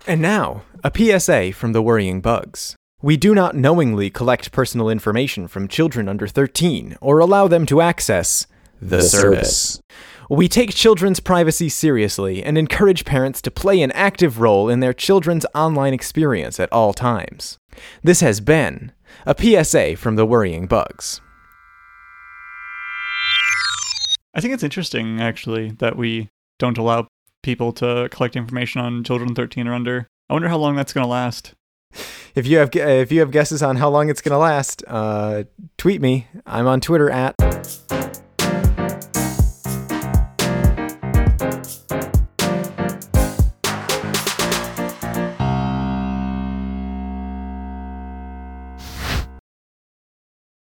And 0.08 0.20
now, 0.22 0.64
a 0.84 0.92
PSA 0.96 1.54
from 1.54 1.74
the 1.74 1.82
Worrying 1.82 2.22
Bugs. 2.22 2.76
We 3.04 3.18
do 3.18 3.36
not 3.36 3.56
knowingly 3.56 4.10
collect 4.10 4.52
personal 4.52 4.90
information 4.90 5.48
from 5.48 5.68
children 5.68 6.10
under 6.10 6.28
13 6.28 6.98
or 7.02 7.20
allow 7.20 7.48
them 7.48 7.68
to 7.68 7.82
access 7.82 8.48
the, 8.82 9.02
service. 9.04 9.80
We 10.28 10.48
take 10.48 10.74
children's 10.74 11.20
privacy 11.20 11.70
seriously 11.70 12.44
and 12.44 12.58
encourage 12.58 13.06
parents 13.06 13.44
to 13.44 13.52
play 13.52 13.82
an 13.82 13.92
active 13.92 14.40
role 14.40 14.70
in 14.70 14.80
their 14.80 14.94
children's 14.94 15.46
online 15.54 15.94
experience 15.94 16.60
at 16.60 16.72
all 16.74 16.94
times. 16.94 17.58
This 18.02 18.22
has 18.22 18.40
been 18.40 18.92
a 19.28 19.36
PSA 19.38 19.98
from 19.98 20.16
the 20.16 20.26
Worrying 20.26 20.66
Bugs. 20.66 21.22
I 24.34 24.42
think 24.42 24.54
it's 24.54 24.64
interesting, 24.64 25.22
actually, 25.22 25.72
that 25.80 25.96
we 25.96 26.30
don't 26.58 26.78
allow 26.78 27.08
people 27.42 27.72
to 27.74 28.08
collect 28.12 28.36
information 28.36 28.82
on 28.82 29.04
children 29.04 29.36
13 29.36 29.68
or 29.68 29.74
under. 29.74 30.08
I 30.30 30.34
wonder 30.34 30.50
how 30.50 30.58
long 30.58 30.76
that's 30.76 30.94
going 30.94 31.04
to 31.04 31.10
last. 31.10 31.54
If 32.36 32.48
you 32.48 32.58
have 32.60 32.74
if 32.74 33.12
you 33.12 33.20
have 33.20 33.32
guesses 33.32 33.62
on 33.62 33.76
how 33.76 33.90
long 33.90 34.10
it's 34.10 34.22
going 34.22 34.32
to 34.32 34.38
last, 34.38 34.84
uh, 34.88 35.44
tweet 35.78 36.02
me. 36.02 36.28
I'm 36.46 36.68
on 36.68 36.80
Twitter 36.80 37.10
at 37.10 37.36